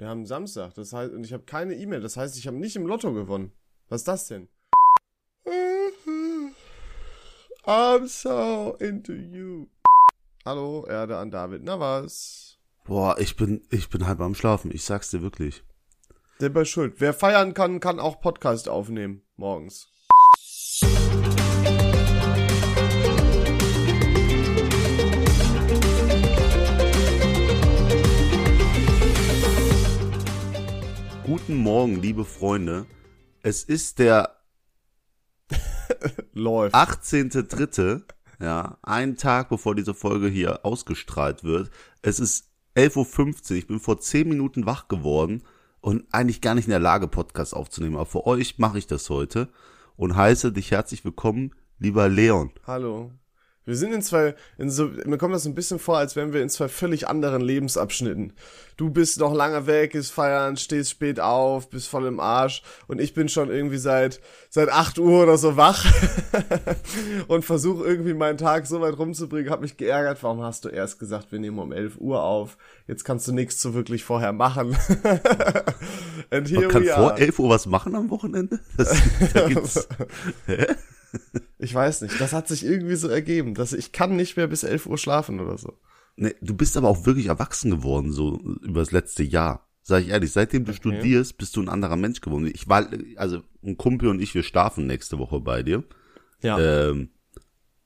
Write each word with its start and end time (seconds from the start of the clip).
Wir 0.00 0.08
haben 0.08 0.24
Samstag, 0.24 0.72
das 0.72 0.94
heißt, 0.94 1.12
und 1.12 1.26
ich 1.26 1.34
habe 1.34 1.42
keine 1.42 1.74
E-Mail, 1.74 2.00
das 2.00 2.16
heißt, 2.16 2.38
ich 2.38 2.46
habe 2.46 2.56
nicht 2.56 2.74
im 2.74 2.86
Lotto 2.86 3.12
gewonnen. 3.12 3.52
Was 3.90 4.00
ist 4.00 4.08
das 4.08 4.28
denn? 4.28 4.48
I'm 7.66 8.06
so 8.08 8.76
into 8.80 9.12
you. 9.12 9.66
Hallo, 10.46 10.86
Erde 10.86 11.18
an 11.18 11.30
David. 11.30 11.64
Na 11.64 11.78
was? 11.78 12.56
Boah, 12.86 13.18
ich 13.18 13.36
bin, 13.36 13.62
ich 13.68 13.90
bin 13.90 14.06
halb 14.06 14.20
am 14.20 14.34
Schlafen. 14.34 14.70
Ich 14.74 14.84
sag's 14.84 15.10
dir 15.10 15.20
wirklich. 15.20 15.64
Selber 16.38 16.64
schuld. 16.64 16.94
Wer 17.02 17.12
feiern 17.12 17.52
kann, 17.52 17.78
kann 17.78 18.00
auch 18.00 18.22
Podcast 18.22 18.70
aufnehmen. 18.70 19.20
Morgens. 19.36 19.86
Guten 31.30 31.58
Morgen, 31.58 31.94
liebe 31.94 32.24
Freunde. 32.24 32.86
Es 33.44 33.62
ist 33.62 34.00
der 34.00 34.40
Läuft. 36.32 36.74
18.3., 36.74 38.02
ja, 38.40 38.78
ein 38.82 39.16
Tag 39.16 39.48
bevor 39.48 39.76
diese 39.76 39.94
Folge 39.94 40.26
hier 40.26 40.66
ausgestrahlt 40.66 41.44
wird. 41.44 41.70
Es 42.02 42.18
ist 42.18 42.48
11.50 42.74 43.50
Uhr, 43.52 43.56
ich 43.58 43.68
bin 43.68 43.78
vor 43.78 44.00
10 44.00 44.28
Minuten 44.28 44.66
wach 44.66 44.88
geworden 44.88 45.44
und 45.80 46.04
eigentlich 46.10 46.40
gar 46.40 46.56
nicht 46.56 46.64
in 46.64 46.72
der 46.72 46.80
Lage, 46.80 47.06
Podcast 47.06 47.54
aufzunehmen. 47.54 47.94
Aber 47.94 48.06
für 48.06 48.26
euch 48.26 48.58
mache 48.58 48.78
ich 48.78 48.88
das 48.88 49.08
heute 49.08 49.50
und 49.94 50.16
heiße 50.16 50.50
dich 50.50 50.72
herzlich 50.72 51.04
willkommen, 51.04 51.54
lieber 51.78 52.08
Leon. 52.08 52.50
Hallo. 52.66 53.12
Wir 53.66 53.76
sind 53.76 53.92
in 53.92 54.00
zwei, 54.00 54.34
in 54.56 54.70
so, 54.70 54.86
mir 55.04 55.18
kommt 55.18 55.34
das 55.34 55.44
ein 55.44 55.54
bisschen 55.54 55.78
vor, 55.78 55.98
als 55.98 56.16
wären 56.16 56.32
wir 56.32 56.42
in 56.42 56.48
zwei 56.48 56.66
völlig 56.68 57.08
anderen 57.08 57.42
Lebensabschnitten. 57.42 58.32
Du 58.78 58.88
bist 58.88 59.20
noch 59.20 59.34
lange 59.34 59.66
weg, 59.66 59.94
ist 59.94 60.10
feiern, 60.10 60.56
stehst 60.56 60.90
spät 60.90 61.20
auf, 61.20 61.68
bist 61.68 61.86
voll 61.86 62.06
im 62.06 62.20
Arsch 62.20 62.62
und 62.88 63.00
ich 63.00 63.12
bin 63.12 63.28
schon 63.28 63.50
irgendwie 63.50 63.76
seit, 63.76 64.20
seit 64.48 64.70
acht 64.70 64.98
Uhr 64.98 65.22
oder 65.22 65.36
so 65.36 65.58
wach 65.58 65.84
und 67.28 67.44
versuche 67.44 67.84
irgendwie 67.84 68.14
meinen 68.14 68.38
Tag 68.38 68.66
so 68.66 68.80
weit 68.80 68.98
rumzubringen, 68.98 69.50
hab 69.50 69.60
mich 69.60 69.76
geärgert, 69.76 70.22
warum 70.22 70.42
hast 70.42 70.64
du 70.64 70.70
erst 70.70 70.98
gesagt, 70.98 71.30
wir 71.30 71.38
nehmen 71.38 71.58
um 71.58 71.72
elf 71.72 71.98
Uhr 71.98 72.22
auf, 72.22 72.56
jetzt 72.86 73.04
kannst 73.04 73.28
du 73.28 73.32
nichts 73.32 73.60
so 73.60 73.74
wirklich 73.74 74.04
vorher 74.04 74.32
machen. 74.32 74.74
Man 76.30 76.44
kann 76.68 76.84
vor 76.84 77.18
elf 77.18 77.38
Uhr 77.38 77.50
was 77.50 77.66
machen 77.66 77.94
am 77.94 78.08
Wochenende? 78.08 78.60
Das, 78.78 78.98
da 79.34 79.48
gibt's, 79.48 79.86
hä? 80.46 80.66
Ich 81.58 81.74
weiß 81.74 82.02
nicht, 82.02 82.20
das 82.20 82.32
hat 82.32 82.48
sich 82.48 82.64
irgendwie 82.64 82.96
so 82.96 83.08
ergeben, 83.08 83.54
dass 83.54 83.72
ich 83.72 83.92
kann 83.92 84.16
nicht 84.16 84.36
mehr 84.36 84.46
bis 84.46 84.62
11 84.62 84.86
Uhr 84.86 84.96
schlafen 84.96 85.40
oder 85.40 85.58
so. 85.58 85.78
Nee, 86.16 86.34
du 86.40 86.54
bist 86.54 86.76
aber 86.76 86.88
auch 86.88 87.04
wirklich 87.06 87.26
erwachsen 87.26 87.70
geworden, 87.70 88.12
so 88.12 88.38
über 88.62 88.80
das 88.80 88.92
letzte 88.92 89.22
Jahr. 89.22 89.68
Sag 89.82 90.02
ich 90.02 90.08
ehrlich, 90.08 90.32
seitdem 90.32 90.64
du 90.64 90.72
okay. 90.72 90.78
studierst, 90.78 91.38
bist 91.38 91.56
du 91.56 91.62
ein 91.62 91.68
anderer 91.68 91.96
Mensch 91.96 92.20
geworden. 92.20 92.50
Ich 92.52 92.68
war, 92.68 92.88
also 93.16 93.42
ein 93.64 93.76
Kumpel 93.76 94.08
und 94.08 94.20
ich, 94.20 94.34
wir 94.34 94.42
schlafen 94.42 94.86
nächste 94.86 95.18
Woche 95.18 95.40
bei 95.40 95.62
dir. 95.62 95.84
Ja. 96.42 96.58
Ähm, 96.58 97.10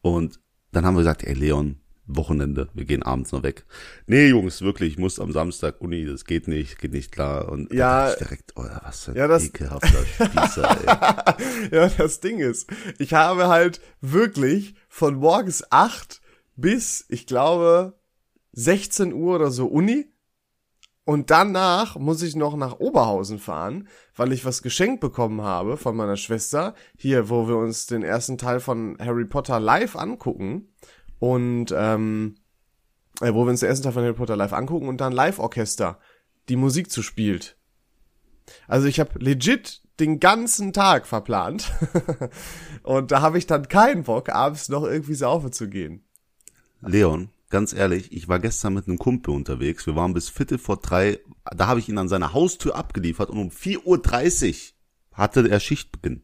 und 0.00 0.40
dann 0.72 0.84
haben 0.84 0.94
wir 0.94 1.00
gesagt, 1.00 1.22
ey 1.24 1.34
Leon, 1.34 1.80
Wochenende, 2.06 2.68
wir 2.74 2.84
gehen 2.84 3.02
abends 3.02 3.32
noch 3.32 3.42
weg. 3.42 3.64
Nee, 4.06 4.28
Jungs, 4.28 4.60
wirklich, 4.60 4.92
ich 4.92 4.98
muss 4.98 5.18
am 5.18 5.32
Samstag 5.32 5.80
Uni, 5.80 6.04
das 6.04 6.26
geht 6.26 6.48
nicht, 6.48 6.78
geht 6.78 6.92
nicht 6.92 7.12
klar. 7.12 7.48
Und 7.48 7.72
ja, 7.72 8.10
ich 8.10 8.16
direkt, 8.16 8.52
oh, 8.56 8.64
was 8.82 9.04
für 9.04 9.12
ein 9.12 9.16
ja, 9.16 9.26
das, 9.26 9.44
ekelhafter 9.44 10.04
Spießer, 10.04 11.38
ey. 11.70 11.70
ja, 11.76 11.88
das 11.88 12.20
Ding 12.20 12.40
ist, 12.40 12.70
ich 12.98 13.14
habe 13.14 13.48
halt 13.48 13.80
wirklich 14.00 14.74
von 14.88 15.16
morgens 15.16 15.64
acht 15.70 16.20
bis, 16.56 17.06
ich 17.08 17.26
glaube, 17.26 17.94
16 18.52 19.12
Uhr 19.12 19.36
oder 19.36 19.50
so 19.50 19.66
Uni. 19.66 20.06
Und 21.06 21.30
danach 21.30 21.96
muss 21.96 22.22
ich 22.22 22.34
noch 22.34 22.56
nach 22.56 22.78
Oberhausen 22.78 23.38
fahren, 23.38 23.88
weil 24.16 24.32
ich 24.32 24.46
was 24.46 24.62
geschenkt 24.62 25.00
bekommen 25.00 25.42
habe 25.42 25.76
von 25.76 25.94
meiner 25.94 26.16
Schwester. 26.16 26.74
Hier, 26.96 27.28
wo 27.28 27.46
wir 27.46 27.56
uns 27.56 27.86
den 27.86 28.02
ersten 28.02 28.38
Teil 28.38 28.58
von 28.58 28.96
Harry 28.98 29.26
Potter 29.26 29.60
live 29.60 29.96
angucken 29.96 30.73
und 31.24 31.74
ähm, 31.74 32.34
äh, 33.22 33.32
wo 33.32 33.46
wir 33.46 33.50
uns 33.50 33.60
den 33.60 33.70
ersten 33.70 33.84
Teil 33.84 33.92
von 33.92 34.02
Harry 34.02 34.12
Potter 34.12 34.36
live 34.36 34.52
angucken 34.52 34.88
und 34.88 35.00
dann 35.00 35.10
Live-Orchester 35.10 35.98
die 36.50 36.56
Musik 36.56 36.90
zu 36.90 37.02
spielt. 37.02 37.56
Also 38.68 38.88
ich 38.88 39.00
habe 39.00 39.18
legit 39.18 39.80
den 40.00 40.20
ganzen 40.20 40.74
Tag 40.74 41.06
verplant 41.06 41.72
und 42.82 43.10
da 43.10 43.22
habe 43.22 43.38
ich 43.38 43.46
dann 43.46 43.68
keinen 43.68 44.02
Bock, 44.02 44.28
abends 44.28 44.68
noch 44.68 44.82
irgendwie 44.82 45.14
saufen 45.14 45.50
zu 45.50 45.70
gehen. 45.70 46.04
Leon, 46.82 47.30
ganz 47.48 47.72
ehrlich, 47.72 48.12
ich 48.12 48.28
war 48.28 48.38
gestern 48.38 48.74
mit 48.74 48.86
einem 48.86 48.98
Kumpel 48.98 49.32
unterwegs. 49.32 49.86
Wir 49.86 49.96
waren 49.96 50.12
bis 50.12 50.28
Viertel 50.28 50.58
vor 50.58 50.76
drei. 50.76 51.20
Da 51.56 51.68
habe 51.68 51.80
ich 51.80 51.88
ihn 51.88 51.96
an 51.96 52.08
seiner 52.08 52.34
Haustür 52.34 52.76
abgeliefert 52.76 53.30
und 53.30 53.38
um 53.38 53.48
4.30 53.48 54.50
Uhr 54.50 55.16
hatte 55.16 55.48
er 55.48 55.60
Schichtbeginn. 55.60 56.22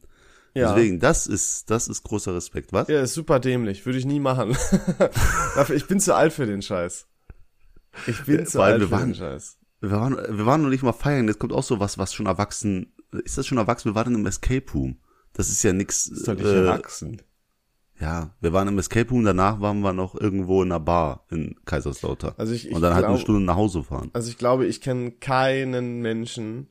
Ja. 0.55 0.75
Deswegen, 0.75 0.99
das 0.99 1.27
ist, 1.27 1.71
das 1.71 1.89
ist 1.89 2.03
großer 2.03 2.35
Respekt, 2.35 2.73
was? 2.73 2.89
Ja, 2.89 3.03
ist 3.03 3.15
super 3.15 3.39
dämlich. 3.39 3.87
Würde 3.87 3.99
ich 3.99 4.07
nie 4.07 4.21
machen. 4.21 4.57
ich 5.75 5.87
bin 5.87 6.01
zu 6.01 6.15
alt 6.15 6.33
für 6.33 6.47
den 6.47 6.63
Scheiß. 6.63 7.07
Ich 8.07 8.25
bin 8.25 8.47
zu 8.47 8.61
alt 8.61 8.83
für 8.83 8.91
waren, 8.91 9.11
den 9.11 9.15
Scheiß. 9.15 9.59
Wir 9.81 9.91
waren, 9.93 10.17
wir 10.17 10.47
waren 10.47 10.63
noch 10.63 10.69
nicht 10.69 10.83
mal 10.83 10.93
feiern. 10.93 11.29
Jetzt 11.29 11.39
kommt 11.39 11.53
auch 11.53 11.63
so 11.63 11.81
was, 11.81 11.99
was 11.99 12.13
schon 12.13 12.27
erwachsen, 12.27 12.93
ist 13.25 13.39
das 13.39 13.47
schon 13.47 13.59
erwachsen? 13.59 13.91
Wir 13.91 13.95
waren 13.95 14.15
im 14.15 14.27
Escape 14.27 14.71
Room. 14.75 14.99
Das 15.33 15.49
ist 15.49 15.63
ja 15.63 15.73
nix. 15.73 16.07
Ist 16.07 16.27
doch 16.27 16.35
nicht 16.35 16.45
äh, 16.45 16.67
erwachsen. 16.67 17.23
Ja, 18.01 18.35
wir 18.41 18.53
waren 18.53 18.69
im 18.69 18.79
Escape 18.79 19.11
Room, 19.11 19.25
danach 19.25 19.61
waren 19.61 19.81
wir 19.81 19.93
noch 19.93 20.15
irgendwo 20.15 20.63
in 20.63 20.73
einer 20.73 20.81
Bar 20.81 21.27
in 21.31 21.55
Kaiserslautern. 21.67 22.35
Also 22.39 22.55
ich, 22.55 22.69
ich 22.69 22.75
Und 22.75 22.81
dann 22.81 22.93
glaub, 22.93 23.03
halt 23.03 23.07
eine 23.07 23.19
Stunde 23.19 23.43
nach 23.43 23.57
Hause 23.57 23.85
fahren. 23.85 24.11
Also 24.15 24.31
ich 24.31 24.39
glaube, 24.39 24.67
ich 24.67 24.81
kenne 24.81 25.13
keinen 25.13 26.01
Menschen, 26.01 26.71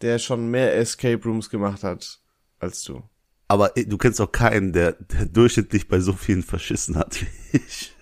der 0.00 0.18
schon 0.18 0.50
mehr 0.50 0.74
Escape 0.76 1.22
Rooms 1.22 1.50
gemacht 1.50 1.84
hat 1.84 2.20
als 2.58 2.82
du. 2.84 3.02
Aber 3.50 3.70
du 3.70 3.98
kennst 3.98 4.20
auch 4.20 4.30
keinen, 4.30 4.72
der, 4.72 4.92
der 4.92 5.26
durchschnittlich 5.26 5.88
bei 5.88 5.98
so 5.98 6.12
vielen 6.12 6.44
verschissen 6.44 6.96
hat 6.96 7.20
wie 7.20 7.56
ich. 7.56 7.92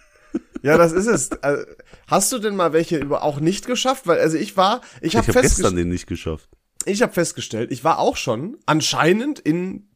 Ja, 0.63 0.77
das 0.77 0.93
ist 0.93 1.07
es. 1.07 1.33
Also, 1.43 1.65
hast 2.07 2.31
du 2.33 2.39
denn 2.39 2.55
mal 2.55 2.75
welche 2.75 2.99
über 2.99 3.23
auch 3.23 3.41
nicht 3.41 3.65
geschafft? 3.65 4.07
Weil 4.07 4.21
also 4.21 4.37
ich 4.37 4.59
war, 4.59 4.83
ich 5.01 5.17
habe 5.17 5.27
hab, 5.27 5.37
hab 5.37 5.43
gestern 5.43 5.75
den 5.75 5.89
nicht 5.89 6.07
geschafft. 6.07 6.51
Ich 6.85 7.01
habe 7.01 7.15
festgestellt, 7.15 7.73
ich 7.73 7.83
war 7.83 7.99
auch 7.99 8.19
schon 8.19 8.59
anscheinend 8.67 9.39
in 9.39 9.89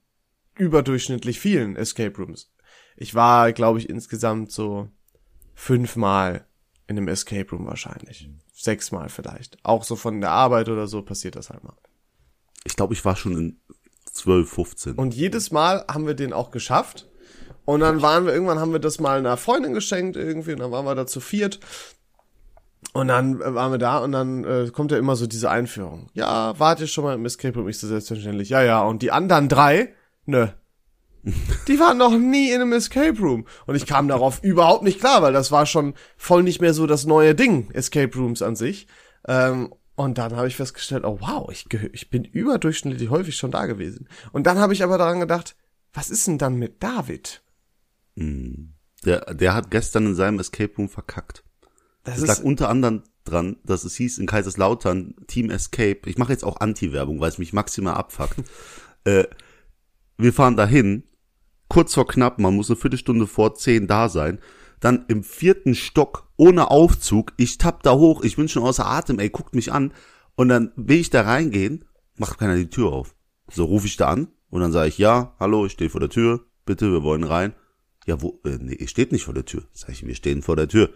überdurchschnittlich 0.57 1.39
vielen 1.39 1.77
Escape 1.77 2.17
Rooms. 2.17 2.51
Ich 2.97 3.15
war, 3.15 3.53
glaube 3.53 3.79
ich, 3.79 3.91
insgesamt 3.91 4.53
so 4.53 4.89
fünfmal 5.53 6.47
in 6.87 6.97
einem 6.97 7.09
Escape 7.09 7.51
Room 7.51 7.67
wahrscheinlich. 7.67 8.31
Sechsmal 8.55 9.11
vielleicht. 9.11 9.59
Auch 9.65 9.85
so 9.85 9.97
von 9.97 10.23
der 10.23 10.31
Arbeit 10.31 10.71
oder 10.71 10.87
so 10.87 11.03
passiert 11.03 11.37
das 11.37 11.51
halt 11.51 11.63
mal. 11.63 11.77
Ich 12.65 12.75
glaube, 12.75 12.95
ich 12.95 13.05
war 13.05 13.17
schon 13.17 13.37
in 13.37 13.61
12, 14.13 14.51
15. 14.51 14.95
Und 14.95 15.15
jedes 15.15 15.51
Mal 15.51 15.85
haben 15.91 16.07
wir 16.07 16.15
den 16.15 16.33
auch 16.33 16.51
geschafft. 16.51 17.09
Und 17.65 17.81
dann 17.81 18.03
waren 18.03 18.27
wir, 18.27 18.33
irgendwann 18.33 18.59
haben 18.59 18.73
wir 18.73 18.81
das 18.81 19.01
mal 19.01 19.19
einer 19.19 19.37
Freundin 19.37 19.73
geschenkt 19.73 20.17
irgendwie 20.17 20.53
und 20.53 20.61
dann 20.61 20.73
waren 20.73 20.85
wir 20.85 20.95
da 20.95 21.07
zu 21.07 21.21
viert. 21.21 21.61
Und 22.93 23.09
dann 23.09 23.39
waren 23.39 23.73
wir 23.73 23.79
da 23.79 23.99
und 23.99 24.13
dann 24.13 24.45
äh, 24.45 24.71
kommt 24.71 24.91
ja 24.91 24.99
immer 24.99 25.17
so 25.17 25.27
diese 25.27 25.49
Einführung. 25.49 26.09
Ja, 26.13 26.59
warte 26.59 26.87
schon 26.87 27.05
mal 27.05 27.15
im 27.15 27.25
Escape 27.25 27.59
Room? 27.59 27.69
Ich 27.69 27.79
so 27.79 27.87
selbstverständlich. 27.87 28.51
Ja, 28.51 28.63
ja. 28.63 28.83
Und 28.83 29.03
die 29.03 29.13
anderen 29.13 29.49
drei, 29.49 29.95
nö. 30.27 30.49
Die 31.69 31.79
waren 31.79 31.99
noch 31.99 32.11
nie 32.11 32.51
in 32.51 32.61
einem 32.61 32.73
Escape 32.73 33.19
Room. 33.19 33.47
Und 33.67 33.77
ich 33.77 33.87
kam 33.87 34.09
darauf 34.09 34.41
überhaupt 34.43 34.83
nicht 34.83 34.99
klar, 34.99 35.23
weil 35.23 35.33
das 35.33 35.53
war 35.53 35.67
schon 35.67 35.95
voll 36.17 36.43
nicht 36.43 36.61
mehr 36.61 36.75
so 36.75 36.87
das 36.87 37.07
neue 37.07 37.35
Ding, 37.35 37.71
Escape 37.71 38.15
Rooms 38.19 38.43
an 38.43 38.57
sich. 38.57 38.89
Ähm, 39.27 39.73
und 39.95 40.19
dann 40.19 40.35
habe 40.35 40.49
ich 40.49 40.57
festgestellt, 40.57 41.05
oh 41.05 41.19
wow, 41.21 41.51
ich, 41.51 41.67
ich 41.93 42.11
bin 42.11 42.25
überdurchschnittlich 42.25 43.11
häufig 43.11 43.37
schon 43.37 43.51
da 43.51 43.67
gewesen. 43.67 44.09
Und 44.33 44.47
dann 44.47 44.59
habe 44.59 44.73
ich 44.73 44.83
aber 44.83 44.99
daran 44.99 45.21
gedacht, 45.21 45.55
was 45.93 46.11
ist 46.11 46.27
denn 46.27 46.39
dann 46.39 46.57
mit 46.57 46.83
David? 46.83 47.43
Hm. 48.17 48.73
Der, 49.05 49.35
der 49.35 49.55
hat 49.55 49.71
gestern 49.71 50.07
in 50.07 50.15
seinem 50.15 50.39
Escape 50.39 50.75
Room 50.77 50.89
verkackt. 50.89 51.45
Das, 52.05 52.21
das 52.21 52.27
lag 52.27 52.45
unter 52.45 52.69
anderem 52.69 53.03
dran, 53.25 53.57
dass 53.65 53.85
es 53.85 53.95
hieß 53.97 54.19
in 54.19 54.27
Kaiserslautern 54.27 55.15
Team 55.27 55.51
Escape. 55.51 56.01
Ich 56.07 56.19
mache 56.19 56.33
jetzt 56.33 56.45
auch 56.45 56.61
Anti-Werbung, 56.61 57.21
weil 57.21 57.29
es 57.29 57.39
mich 57.39 57.53
maximal 57.53 57.95
abfuckt. 57.95 58.37
äh, 59.05 59.25
wir 60.17 60.33
fahren 60.33 60.57
dahin, 60.57 61.05
kurz 61.69 61.95
vor 61.95 62.07
knapp, 62.07 62.39
man 62.39 62.55
muss 62.55 62.71
eine 62.71 62.77
Viertelstunde 62.77 63.27
vor 63.27 63.55
zehn 63.55 63.87
da 63.87 64.09
sein 64.09 64.39
dann 64.83 65.05
im 65.07 65.23
vierten 65.23 65.75
Stock 65.77 66.29
ohne 66.37 66.71
Aufzug. 66.71 67.33
Ich 67.37 67.57
tapp 67.57 67.85
da 67.85 67.95
hoch, 67.95 68.25
ich 68.25 68.37
bin 68.37 68.49
schon 68.49 68.65
außer 68.65 68.85
Atem, 68.85 69.21
ey, 69.21 69.31
guckt 69.31 69.55
mich 69.55 69.73
an. 69.73 69.95
Und 70.35 70.49
dann 70.49 70.73
will 70.77 70.99
ich 70.99 71.09
da 71.09 71.23
reingehen, 71.23 71.85
macht 72.17 72.39
keiner 72.39 72.57
die 72.57 72.69
Tür 72.69 72.93
auf. 72.93 73.15
So 73.51 73.65
rufe 73.65 73.87
ich 73.87 73.97
da 73.97 74.09
an 74.09 74.29
und 74.51 74.61
dann 74.61 74.73
sage 74.73 74.89
ich, 74.89 74.99
ja, 74.99 75.37
hallo, 75.39 75.67
ich 75.67 75.73
stehe 75.73 75.89
vor 75.89 76.01
der 76.01 76.11
Tür, 76.11 76.45
bitte, 76.67 76.91
wir 76.91 77.05
wollen 77.05 77.23
rein. 77.23 77.55
Ja, 78.07 78.21
wo, 78.21 78.41
äh, 78.45 78.59
nee, 78.61 78.75
ihr 78.75 78.89
steht 78.89 79.13
nicht 79.13 79.25
vor 79.25 79.35
der 79.35 79.45
Tür. 79.45 79.63
Sag 79.73 79.91
ich, 79.91 80.05
wir 80.05 80.15
stehen 80.17 80.43
vor 80.43 80.57
der 80.57 80.67
Tür. 80.67 80.91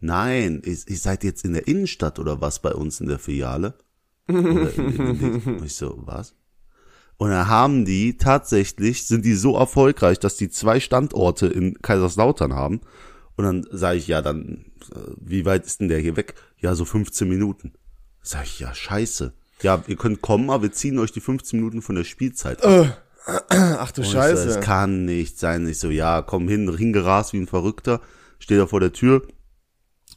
Nein, 0.00 0.62
ihr, 0.64 0.78
ihr 0.86 0.96
seid 0.96 1.22
jetzt 1.22 1.44
in 1.44 1.52
der 1.52 1.68
Innenstadt 1.68 2.18
oder 2.18 2.40
was 2.40 2.62
bei 2.62 2.72
uns 2.72 3.00
in 3.00 3.08
der 3.08 3.18
Filiale? 3.18 3.74
Oder 4.26 4.74
in, 4.74 4.96
in, 4.96 5.42
in, 5.42 5.64
ich 5.64 5.74
so, 5.74 5.98
was? 6.06 6.34
Und 7.18 7.30
dann 7.30 7.48
haben 7.48 7.84
die 7.84 8.16
tatsächlich, 8.16 9.06
sind 9.06 9.24
die 9.24 9.34
so 9.34 9.56
erfolgreich, 9.56 10.18
dass 10.18 10.36
die 10.36 10.50
zwei 10.50 10.80
Standorte 10.80 11.46
in 11.46 11.80
Kaiserslautern 11.80 12.54
haben. 12.54 12.80
Und 13.36 13.44
dann 13.44 13.66
sage 13.70 13.98
ich, 13.98 14.06
ja, 14.06 14.22
dann, 14.22 14.66
äh, 14.94 14.98
wie 15.16 15.44
weit 15.44 15.64
ist 15.64 15.80
denn 15.80 15.88
der 15.88 15.98
hier 15.98 16.16
weg? 16.16 16.34
Ja, 16.58 16.74
so 16.74 16.84
15 16.84 17.28
Minuten. 17.28 17.72
Sag 18.22 18.44
ich, 18.44 18.60
ja, 18.60 18.74
scheiße. 18.74 19.32
Ja, 19.62 19.82
ihr 19.86 19.96
könnt 19.96 20.20
kommen, 20.20 20.50
aber 20.50 20.64
wir 20.64 20.72
ziehen 20.72 20.98
euch 20.98 21.12
die 21.12 21.20
15 21.20 21.58
Minuten 21.58 21.80
von 21.80 21.94
der 21.94 22.04
Spielzeit 22.04 22.62
ab. 22.62 23.02
Ach 23.48 23.90
du 23.92 24.02
Und 24.02 24.08
Scheiße. 24.08 24.46
Das 24.46 24.60
kann 24.60 25.04
nicht 25.04 25.38
sein. 25.38 25.66
Ich 25.66 25.78
so, 25.78 25.90
ja, 25.90 26.22
komm 26.22 26.48
hin, 26.48 26.74
hingerast 26.76 27.32
wie 27.32 27.38
ein 27.38 27.46
Verrückter, 27.46 28.00
steht 28.38 28.58
da 28.58 28.66
vor 28.66 28.80
der 28.80 28.92
Tür. 28.92 29.22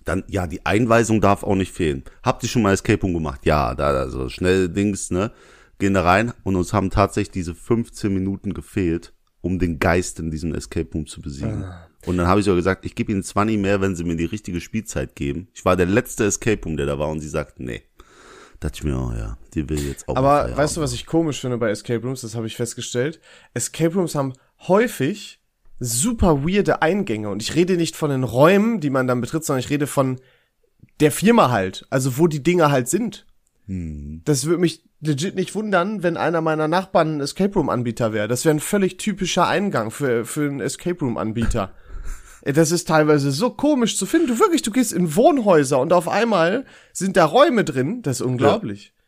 Dann, 0.05 0.23
ja, 0.27 0.47
die 0.47 0.65
Einweisung 0.65 1.21
darf 1.21 1.43
auch 1.43 1.55
nicht 1.55 1.73
fehlen. 1.73 2.03
Habt 2.23 2.43
ihr 2.43 2.49
schon 2.49 2.61
mal 2.61 2.73
Escape 2.73 3.01
Room 3.01 3.13
gemacht? 3.13 3.45
Ja, 3.45 3.73
da, 3.75 3.87
also 3.87 4.29
schnell 4.29 4.69
Dings, 4.69 5.11
ne? 5.11 5.31
Gehen 5.79 5.93
da 5.93 6.03
rein 6.03 6.33
und 6.43 6.55
uns 6.55 6.73
haben 6.73 6.89
tatsächlich 6.89 7.31
diese 7.31 7.55
15 7.55 8.13
Minuten 8.13 8.53
gefehlt, 8.53 9.13
um 9.41 9.59
den 9.59 9.79
Geist 9.79 10.19
in 10.19 10.29
diesem 10.29 10.53
Escape 10.53 10.89
Room 10.93 11.07
zu 11.07 11.21
besiegen. 11.21 11.65
Und 12.05 12.17
dann 12.17 12.27
habe 12.27 12.39
ich 12.39 12.45
so 12.45 12.55
gesagt, 12.55 12.85
ich 12.85 12.95
gebe 12.95 13.11
ihnen 13.11 13.23
20 13.23 13.57
mehr, 13.57 13.81
wenn 13.81 13.95
sie 13.95 14.03
mir 14.03 14.15
die 14.15 14.25
richtige 14.25 14.61
Spielzeit 14.61 15.15
geben. 15.15 15.47
Ich 15.53 15.65
war 15.65 15.75
der 15.75 15.85
letzte 15.85 16.25
Escape 16.25 16.61
Room, 16.63 16.77
der 16.77 16.85
da 16.85 16.99
war 16.99 17.09
und 17.09 17.19
sie 17.19 17.29
sagt, 17.29 17.59
nee. 17.59 17.83
Dachte 18.59 18.75
ich 18.75 18.83
mir, 18.83 18.97
oh 18.97 19.13
ja, 19.17 19.37
die 19.53 19.69
will 19.69 19.79
jetzt 19.87 20.07
auch. 20.07 20.17
Aber 20.17 20.55
weißt 20.55 20.75
du, 20.75 20.81
was 20.81 20.91
ich 20.91 21.05
komisch 21.05 21.39
finde 21.39 21.57
bei 21.57 21.69
Escape 21.69 22.05
Rooms? 22.05 22.21
Das 22.21 22.35
habe 22.35 22.45
ich 22.45 22.57
festgestellt. 22.57 23.21
Escape 23.53 23.95
Rooms 23.95 24.15
haben 24.15 24.33
häufig 24.67 25.39
super 25.79 26.43
weirde 26.45 26.81
Eingänge. 26.81 27.29
Und 27.29 27.41
ich 27.41 27.55
rede 27.55 27.77
nicht 27.77 27.95
von 27.95 28.09
den 28.09 28.25
Räumen, 28.25 28.81
die 28.81 28.89
man 28.89 29.07
dann 29.07 29.21
betritt, 29.21 29.45
sondern 29.45 29.61
ich 29.61 29.69
rede 29.69 29.87
von 29.87 30.19
der 30.99 31.13
Firma 31.13 31.51
halt. 31.51 31.87
Also 31.89 32.17
wo 32.17 32.27
die 32.27 32.43
Dinge 32.43 32.69
halt 32.69 32.89
sind. 32.89 33.25
Hm. 33.69 34.23
Das 34.25 34.45
würde 34.45 34.59
mich 34.59 34.83
legit 34.99 35.35
nicht 35.35 35.53
wundern, 35.53 36.01
wenn 36.01 36.17
einer 36.17 36.41
meiner 36.41 36.67
Nachbarn 36.67 37.17
ein 37.17 37.21
Escape 37.21 37.53
Room 37.53 37.69
Anbieter 37.69 38.13
wäre. 38.13 38.27
Das 38.27 38.43
wäre 38.43 38.55
ein 38.55 38.59
völlig 38.59 38.97
typischer 38.97 39.47
Eingang 39.47 39.91
für, 39.91 40.25
für 40.25 40.49
einen 40.49 40.59
Escape 40.59 40.99
Room 40.99 41.17
Anbieter. 41.17 41.71
Das 42.41 42.71
ist 42.71 42.87
teilweise 42.87 43.31
so 43.31 43.49
komisch 43.49 43.97
zu 43.97 44.05
finden. 44.05 44.27
Du 44.27 44.39
wirklich, 44.39 44.61
du 44.61 44.71
gehst 44.71 44.93
in 44.93 45.13
Wohnhäuser 45.13 45.77
und 45.77 45.91
auf 45.91 46.07
einmal 46.07 46.65
sind 46.93 47.17
da 47.17 47.25
Räume 47.25 47.65
drin. 47.65 48.01
Das 48.01 48.21
ist 48.21 48.25
unglaublich. 48.25 48.85
Ja, 48.85 48.98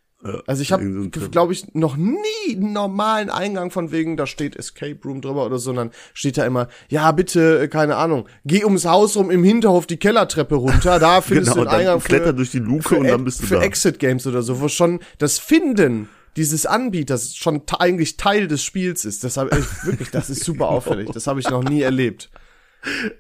Also 0.46 0.62
ich 0.62 0.72
habe, 0.72 1.10
glaube 1.10 1.54
ich, 1.54 1.74
noch 1.74 1.98
nie 1.98 2.18
einen 2.52 2.74
normalen 2.74 3.30
Eingang 3.30 3.72
von 3.72 3.92
wegen, 3.92 4.18
da 4.18 4.28
steht 4.28 4.56
Escape 4.56 5.00
Room 5.04 5.22
drüber 5.22 5.46
oder 5.46 5.58
so, 5.58 5.66
sondern 5.66 5.92
steht 6.14 6.38
da 6.38 6.46
immer, 6.46 6.68
ja 6.90 7.12
bitte, 7.12 7.64
äh, 7.64 7.68
keine 7.68 7.96
Ahnung, 7.96 8.28
geh 8.46 8.64
ums 8.64 8.86
Haus 8.86 9.16
rum 9.18 9.32
im 9.32 9.44
Hinterhof 9.44 9.88
die 9.88 9.98
Kellertreppe 9.98 10.56
runter, 10.56 11.00
da 11.00 11.22
findest 11.22 11.54
Genau, 11.54 11.64
du 11.64 11.70
den 11.70 11.80
Eingang 11.80 12.00
kletter 12.00 12.28
für, 12.28 12.34
durch 12.36 12.52
die 12.52 12.60
Luke 12.60 12.96
und 12.96 13.08
dann 13.08 13.24
bist 13.24 13.42
du 13.42 13.48
für 13.48 13.56
da. 13.56 13.62
Exit 13.62 13.98
Games 13.98 14.28
oder 14.28 14.44
so, 14.44 14.62
wo 14.62 14.68
schon 14.68 15.00
das 15.18 15.40
Finden 15.40 16.08
dieses 16.38 16.66
Anbieters 16.66 17.36
schon 17.36 17.64
eigentlich 17.80 18.18
Teil 18.18 18.48
des 18.48 18.64
Spiels 18.64 19.06
ist. 19.06 19.24
Das 19.24 19.38
habe 19.38 19.58
ich 19.58 19.66
wirklich, 19.86 20.12
das 20.12 20.30
ist 20.30 20.44
super 20.44 20.70
auffällig. 20.70 21.10
Das 21.12 21.28
habe 21.28 21.40
ich 21.40 21.50
noch 21.50 21.64
nie 21.64 21.82
erlebt. 21.82 22.30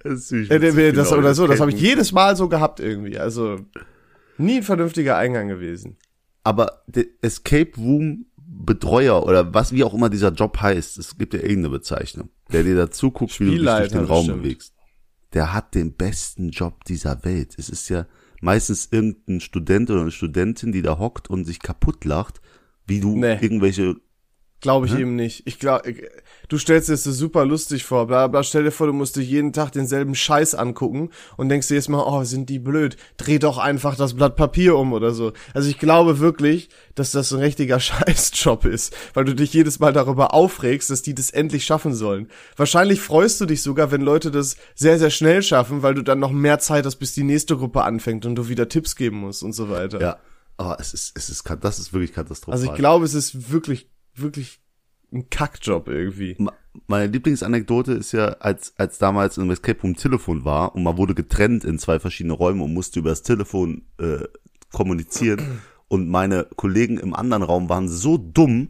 Das 0.03 0.31
ist 0.31 0.51
Äh, 0.51 0.59
das 0.59 0.75
genau, 1.09 1.17
oder 1.17 1.33
so, 1.33 1.47
das 1.47 1.59
habe 1.59 1.71
ich 1.71 1.79
jedes 1.79 2.11
Mal 2.11 2.35
so 2.35 2.47
gehabt 2.47 2.79
irgendwie. 2.79 3.17
Also 3.17 3.57
nie 4.37 4.57
ein 4.57 4.63
vernünftiger 4.63 5.17
Eingang 5.17 5.47
gewesen. 5.47 5.97
Aber 6.43 6.83
der 6.87 7.05
Escape 7.21 7.71
Room 7.77 8.25
Betreuer 8.63 9.23
oder 9.25 9.53
was 9.53 9.71
wie 9.71 9.83
auch 9.83 9.93
immer 9.93 10.09
dieser 10.09 10.31
Job 10.31 10.59
heißt, 10.61 10.97
es 10.97 11.17
gibt 11.17 11.33
ja 11.33 11.39
irgendeine 11.39 11.69
Bezeichnung, 11.69 12.29
der 12.51 12.63
dir 12.63 12.75
dazu 12.75 13.09
guckt, 13.11 13.39
wie 13.39 13.45
du 13.45 13.51
dich 13.51 13.65
durch 13.65 13.87
den 13.89 14.05
Raum 14.05 14.25
bestimmt. 14.25 14.43
bewegst. 14.43 14.73
Der 15.33 15.53
hat 15.53 15.73
den 15.73 15.93
besten 15.93 16.49
Job 16.49 16.83
dieser 16.83 17.23
Welt. 17.23 17.55
Es 17.57 17.69
ist 17.69 17.87
ja 17.89 18.05
meistens 18.41 18.89
irgendein 18.91 19.39
Student 19.39 19.89
oder 19.89 20.01
eine 20.01 20.11
Studentin, 20.11 20.71
die 20.71 20.81
da 20.81 20.99
hockt 20.99 21.29
und 21.29 21.45
sich 21.45 21.59
kaputt 21.59 22.03
lacht, 22.05 22.41
wie 22.85 22.99
du 22.99 23.15
Nee. 23.15 23.37
irgendwelche 23.39 23.95
Glaube 24.61 24.85
ich 24.85 24.95
eben 24.95 25.15
nicht. 25.15 25.41
Ich 25.45 25.57
glaube, 25.57 25.95
du 26.47 26.57
stellst 26.59 26.87
dir 26.87 26.93
das 26.93 27.03
so 27.03 27.11
super 27.11 27.45
lustig 27.45 27.83
vor. 27.83 28.05
Bla, 28.05 28.27
bla, 28.27 28.43
stell 28.43 28.63
dir 28.63 28.71
vor, 28.71 28.85
du 28.85 28.93
musst 28.93 29.15
dir 29.15 29.23
jeden 29.23 29.53
Tag 29.53 29.71
denselben 29.71 30.13
Scheiß 30.13 30.53
angucken 30.53 31.09
und 31.35 31.49
denkst 31.49 31.67
dir 31.67 31.75
jetzt 31.75 31.89
mal, 31.89 32.03
oh, 32.05 32.23
sind 32.23 32.47
die 32.47 32.59
blöd. 32.59 32.95
Dreh 33.17 33.39
doch 33.39 33.57
einfach 33.57 33.95
das 33.95 34.13
Blatt 34.13 34.35
Papier 34.35 34.77
um 34.77 34.93
oder 34.93 35.13
so. 35.13 35.33
Also 35.55 35.67
ich 35.67 35.79
glaube 35.79 36.19
wirklich, 36.19 36.69
dass 36.93 37.09
das 37.09 37.31
ein 37.31 37.39
richtiger 37.39 37.79
Scheißjob 37.79 38.65
ist, 38.65 38.95
weil 39.15 39.25
du 39.25 39.33
dich 39.33 39.51
jedes 39.51 39.79
Mal 39.79 39.93
darüber 39.93 40.33
aufregst, 40.35 40.91
dass 40.91 41.01
die 41.01 41.15
das 41.15 41.31
endlich 41.31 41.65
schaffen 41.65 41.95
sollen. 41.95 42.27
Wahrscheinlich 42.55 43.01
freust 43.01 43.41
du 43.41 43.47
dich 43.47 43.63
sogar, 43.63 43.91
wenn 43.91 44.01
Leute 44.01 44.29
das 44.29 44.57
sehr, 44.75 44.99
sehr 44.99 45.09
schnell 45.09 45.41
schaffen, 45.41 45.81
weil 45.81 45.95
du 45.95 46.03
dann 46.03 46.19
noch 46.19 46.31
mehr 46.31 46.59
Zeit 46.59 46.85
hast, 46.85 46.97
bis 46.97 47.13
die 47.13 47.23
nächste 47.23 47.57
Gruppe 47.57 47.83
anfängt 47.83 48.27
und 48.27 48.35
du 48.35 48.47
wieder 48.47 48.69
Tipps 48.69 48.95
geben 48.95 49.17
musst 49.17 49.41
und 49.41 49.53
so 49.53 49.71
weiter. 49.71 49.99
ja, 49.99 50.17
aber 50.57 50.79
es 50.79 50.93
ist 50.93 51.17
es 51.17 51.29
ist 51.29 51.43
das 51.61 51.79
ist 51.79 51.93
wirklich 51.93 52.13
katastrophal. 52.13 52.53
Also 52.53 52.71
ich 52.71 52.77
glaube, 52.77 53.05
es 53.05 53.15
ist 53.15 53.51
wirklich, 53.51 53.89
wirklich 54.15 54.59
ein 55.13 55.29
Kackjob 55.29 55.87
irgendwie. 55.87 56.37
Meine 56.87 57.11
Lieblingsanekdote 57.11 57.93
ist 57.93 58.13
ja, 58.13 58.27
als, 58.39 58.73
als 58.77 58.97
damals 58.97 59.37
im 59.37 59.51
Escape 59.51 59.81
Room 59.81 59.95
Telefon 59.95 60.45
war 60.45 60.73
und 60.75 60.83
man 60.83 60.97
wurde 60.97 61.13
getrennt 61.13 61.65
in 61.65 61.79
zwei 61.79 61.99
verschiedene 61.99 62.33
Räume 62.33 62.63
und 62.63 62.73
musste 62.73 62.99
über 62.99 63.09
das 63.09 63.23
Telefon 63.23 63.83
äh, 63.99 64.23
kommunizieren 64.71 65.61
und 65.89 66.07
meine 66.07 66.47
Kollegen 66.55 66.97
im 66.97 67.13
anderen 67.13 67.43
Raum 67.43 67.67
waren 67.67 67.89
so 67.89 68.17
dumm, 68.17 68.69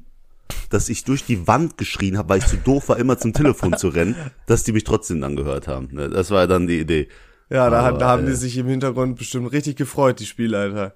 dass 0.70 0.90
ich 0.90 1.04
durch 1.04 1.24
die 1.24 1.48
Wand 1.48 1.78
geschrien 1.78 2.18
habe, 2.18 2.30
weil 2.30 2.40
ich 2.40 2.48
zu 2.48 2.58
doof 2.58 2.90
war, 2.90 2.98
immer 2.98 3.18
zum 3.18 3.34
Telefon 3.34 3.78
zu 3.78 3.90
rennen, 3.90 4.16
dass 4.48 4.64
die 4.64 4.72
mich 4.72 4.84
trotzdem 4.84 5.22
dann 5.22 5.36
gehört 5.36 5.68
haben. 5.68 5.90
Ne, 5.92 6.10
Das 6.10 6.32
war 6.32 6.42
ja 6.42 6.48
dann 6.48 6.68
die 6.68 6.80
Idee. 6.80 7.08
Ja, 7.50 7.70
da, 7.70 7.82
Aber, 7.82 7.98
da 7.98 8.08
haben 8.10 8.26
die 8.26 8.32
äh, 8.32 8.36
sich 8.36 8.58
im 8.58 8.68
Hintergrund 8.68 9.18
bestimmt 9.18 9.52
richtig 9.52 9.76
gefreut, 9.76 10.20
die 10.20 10.26
Spielleiter. 10.26 10.96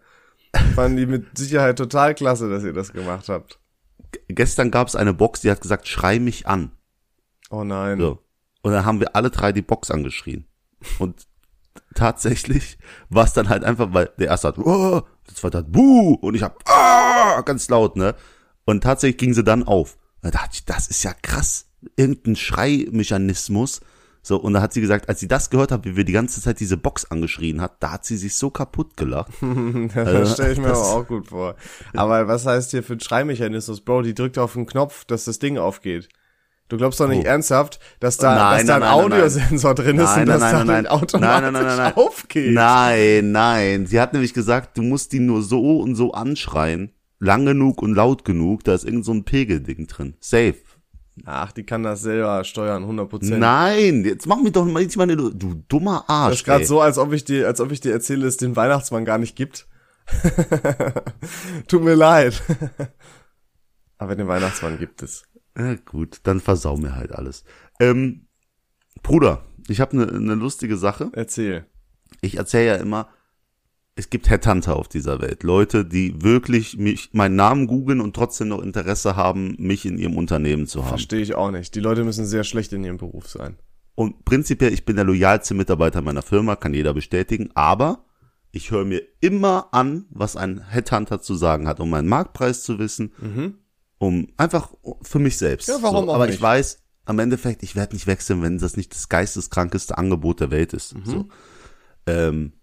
Fanden 0.73 0.97
die 0.97 1.05
mit 1.05 1.37
Sicherheit 1.37 1.77
total 1.77 2.15
klasse, 2.15 2.49
dass 2.49 2.63
ihr 2.63 2.71
das 2.71 2.93
gemacht 2.93 3.27
habt. 3.27 3.59
Gestern 4.27 4.71
gab 4.71 4.87
es 4.87 4.95
eine 4.95 5.13
Box, 5.13 5.41
die 5.41 5.51
hat 5.51 5.61
gesagt, 5.61 5.87
schrei 5.87 6.19
mich 6.19 6.47
an. 6.47 6.71
Oh 7.49 7.63
nein. 7.63 7.99
So. 7.99 8.19
Und 8.61 8.71
dann 8.71 8.85
haben 8.85 8.99
wir 8.99 9.15
alle 9.15 9.29
drei 9.29 9.51
die 9.51 9.61
Box 9.61 9.91
angeschrien. 9.91 10.45
Und 10.99 11.27
tatsächlich 11.93 12.77
war 13.09 13.25
es 13.25 13.33
dann 13.33 13.49
halt 13.49 13.63
einfach, 13.63 13.93
weil 13.93 14.11
der 14.17 14.27
erste 14.27 14.49
hat, 14.49 14.57
oh, 14.57 15.01
der 15.27 15.35
zweite 15.35 15.57
hat, 15.59 15.71
buh, 15.71 16.15
und 16.15 16.35
ich 16.35 16.43
hab, 16.43 16.67
ah, 16.69 17.41
ganz 17.41 17.69
laut, 17.69 17.95
ne? 17.95 18.15
Und 18.65 18.81
tatsächlich 18.81 19.17
ging 19.17 19.33
sie 19.33 19.43
dann 19.43 19.63
auf. 19.63 19.97
Da 20.21 20.31
dachte 20.31 20.51
ich, 20.53 20.65
das 20.65 20.87
ist 20.87 21.03
ja 21.03 21.13
krass. 21.13 21.67
Irgendein 21.95 22.35
Schreimechanismus. 22.35 23.81
So, 24.27 24.37
und 24.37 24.53
da 24.53 24.61
hat 24.63 24.73
sie 24.73 24.81
gesagt, 24.81 25.07
als 25.07 25.19
sie 25.19 25.27
das 25.27 25.51
gehört 25.51 25.71
hat, 25.71 25.85
wie 25.85 25.95
wir 25.95 26.03
die 26.03 26.11
ganze 26.11 26.41
Zeit 26.41 26.59
diese 26.59 26.77
Box 26.77 27.05
angeschrien 27.05 27.61
hat, 27.61 27.75
da 27.83 27.91
hat 27.91 28.05
sie 28.05 28.17
sich 28.17 28.33
so 28.33 28.49
kaputt 28.49 28.97
gelacht. 28.97 29.31
das 29.93 30.33
stelle 30.33 30.53
ich 30.53 30.57
mir 30.59 30.69
das- 30.69 30.79
aber 30.79 31.01
auch 31.01 31.07
gut 31.07 31.27
vor. 31.27 31.55
Aber 31.93 32.27
was 32.27 32.47
heißt 32.47 32.71
hier 32.71 32.81
für 32.81 32.93
ein 32.93 32.99
Schreimechanismus? 33.01 33.81
Bro, 33.81 34.01
die 34.01 34.15
drückt 34.15 34.39
auf 34.39 34.53
den 34.53 34.65
Knopf, 34.65 35.05
dass 35.05 35.25
das 35.25 35.37
Ding 35.37 35.59
aufgeht. 35.59 36.09
Du 36.69 36.77
glaubst 36.77 36.99
doch 36.99 37.07
nicht 37.07 37.23
Oh. 37.23 37.27
ernsthaft, 37.29 37.79
dass 37.99 38.17
da, 38.17 38.33
Nein, 38.33 38.65
dass 38.65 38.65
da 38.65 38.75
ein 38.77 38.79
nein, 38.81 38.89
nein, 38.89 39.09
nein, 39.09 39.13
Audiosensor 39.13 39.75
drin 39.75 39.99
ist 39.99 40.17
und 40.17 40.25
dass 40.25 40.41
da 40.41 40.63
nein, 40.63 40.87
automatisch 40.87 41.95
aufgeht? 41.95 42.51
Nein, 42.51 43.31
nein. 43.31 43.85
Sie 43.85 44.01
hat 44.01 44.13
nämlich 44.13 44.33
gesagt, 44.33 44.75
du 44.75 44.81
musst 44.81 45.13
die 45.13 45.19
nur 45.19 45.43
so 45.43 45.77
und 45.79 45.93
so 45.93 46.13
anschreien. 46.13 46.91
Lang 47.19 47.45
genug 47.45 47.83
und 47.83 47.93
laut 47.93 48.25
genug, 48.25 48.63
da 48.63 48.73
ist 48.73 48.83
irgend 48.85 49.05
so 49.05 49.13
ein 49.13 49.23
Pegelding 49.23 49.85
drin. 49.85 50.15
Safe. 50.19 50.55
Ach, 51.23 51.51
die 51.53 51.63
kann 51.63 51.83
das 51.83 52.01
selber 52.01 52.43
steuern, 52.43 52.83
100 52.83 53.09
Prozent. 53.09 53.39
Nein, 53.39 54.03
jetzt 54.03 54.27
mach 54.27 54.37
mich 54.37 54.51
doch 54.51 54.65
mal 54.65 54.83
nicht 54.83 54.97
mal 54.97 55.03
eine, 55.03 55.15
du 55.15 55.63
dummer 55.69 56.03
Arsch. 56.09 56.31
Das 56.31 56.39
ist 56.39 56.45
gerade 56.45 56.65
so, 56.65 56.81
als 56.81 56.97
ob 56.97 57.13
ich 57.13 57.23
dir, 57.23 57.47
als 57.47 57.61
ob 57.61 57.71
ich 57.71 57.79
dir 57.79 57.93
erzähle, 57.93 58.23
dass 58.23 58.33
es 58.33 58.37
den 58.37 58.55
Weihnachtsmann 58.55 59.05
gar 59.05 59.17
nicht 59.17 59.35
gibt. 59.35 59.67
Tut 61.67 61.83
mir 61.83 61.95
leid. 61.95 62.41
Aber 63.97 64.15
den 64.15 64.27
Weihnachtsmann 64.27 64.77
gibt 64.77 65.03
es. 65.03 65.23
Ja, 65.57 65.75
gut, 65.75 66.19
dann 66.23 66.41
versau 66.41 66.75
mir 66.75 66.95
halt 66.95 67.13
alles. 67.13 67.45
Ähm, 67.79 68.27
Bruder, 69.01 69.43
ich 69.69 69.79
habe 69.79 69.93
eine 69.93 70.19
ne 70.19 70.35
lustige 70.35 70.75
Sache. 70.75 71.09
Erzähl. 71.13 71.65
Ich 72.21 72.37
erzähle 72.37 72.65
ja 72.65 72.75
immer, 72.75 73.09
es 73.95 74.09
gibt 74.09 74.29
Headhunter 74.29 74.75
auf 74.75 74.89
dieser 74.89 75.21
Welt. 75.21 75.43
Leute, 75.43 75.85
die 75.85 76.21
wirklich 76.21 76.77
mich, 76.77 77.09
meinen 77.13 77.35
Namen 77.35 77.65
googeln 77.65 78.01
und 78.01 78.13
trotzdem 78.13 78.49
noch 78.49 78.61
Interesse 78.61 79.15
haben, 79.15 79.55
mich 79.57 79.85
in 79.85 79.97
ihrem 79.97 80.17
Unternehmen 80.17 80.67
zu 80.67 80.81
haben. 80.81 80.89
Verstehe 80.89 81.21
ich 81.21 81.35
auch 81.35 81.51
nicht. 81.51 81.73
Die 81.75 81.79
Leute 81.79 82.03
müssen 82.03 82.25
sehr 82.25 82.43
schlecht 82.43 82.73
in 82.73 82.83
ihrem 82.83 82.97
Beruf 82.97 83.29
sein. 83.29 83.57
Und 83.95 84.25
prinzipiell, 84.25 84.73
ich 84.73 84.83
bin 84.83 84.97
der 84.97 85.05
loyalste 85.05 85.53
Mitarbeiter 85.53 86.01
meiner 86.01 86.21
Firma, 86.21 86.57
kann 86.57 86.73
jeder 86.73 86.93
bestätigen, 86.93 87.51
aber 87.53 88.03
ich 88.51 88.71
höre 88.71 88.83
mir 88.83 89.01
immer 89.21 89.69
an, 89.73 90.05
was 90.09 90.35
ein 90.35 90.59
Headhunter 90.69 91.21
zu 91.21 91.35
sagen 91.35 91.65
hat, 91.67 91.79
um 91.79 91.89
meinen 91.89 92.09
Marktpreis 92.09 92.63
zu 92.63 92.79
wissen, 92.79 93.13
um 93.97 94.27
einfach 94.35 94.73
für 95.01 95.19
mich 95.19 95.37
selbst. 95.37 95.69
Ja, 95.69 95.77
warum 95.81 96.05
so, 96.05 96.11
auch 96.11 96.15
Aber 96.15 96.25
nicht? 96.25 96.35
ich 96.35 96.41
weiß, 96.41 96.83
am 97.05 97.19
Endeffekt, 97.19 97.63
ich 97.63 97.77
werde 97.77 97.93
nicht 97.95 98.07
wechseln, 98.07 98.41
wenn 98.41 98.57
das 98.57 98.75
nicht 98.75 98.93
das 98.93 99.07
geisteskrankeste 99.07 99.97
Angebot 99.97 100.41
der 100.41 100.51
Welt 100.51 100.73
ist. 100.73 100.95
Mhm. 100.95 101.05
So. 101.05 101.25
Ähm, 102.07 102.53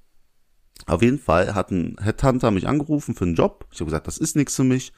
auf 0.86 1.02
jeden 1.02 1.18
Fall 1.18 1.54
hat 1.54 1.70
ein 1.70 1.96
Headhunter 2.00 2.50
mich 2.50 2.66
angerufen 2.66 3.14
für 3.14 3.24
einen 3.24 3.34
Job. 3.34 3.66
Ich 3.70 3.80
habe 3.80 3.86
gesagt, 3.86 4.06
das 4.06 4.18
ist 4.18 4.36
nichts 4.36 4.56
für 4.56 4.64
mich. 4.64 4.92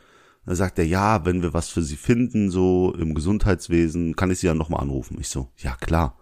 Dann 0.47 0.57
sagt 0.57 0.79
er, 0.79 0.87
ja, 0.87 1.25
wenn 1.25 1.43
wir 1.43 1.55
was 1.55 1.69
für 1.69 1.83
Sie 1.83 1.97
finden, 1.97 2.51
so 2.51 2.95
im 2.99 3.15
Gesundheitswesen, 3.15 4.15
kann 4.17 4.31
ich 4.31 4.41
Sie 4.41 4.47
ja 4.47 4.55
nochmal 4.55 4.81
anrufen. 4.81 5.17
Ich 5.21 5.29
so, 5.29 5.51
ja 5.57 5.75
klar. 5.77 6.19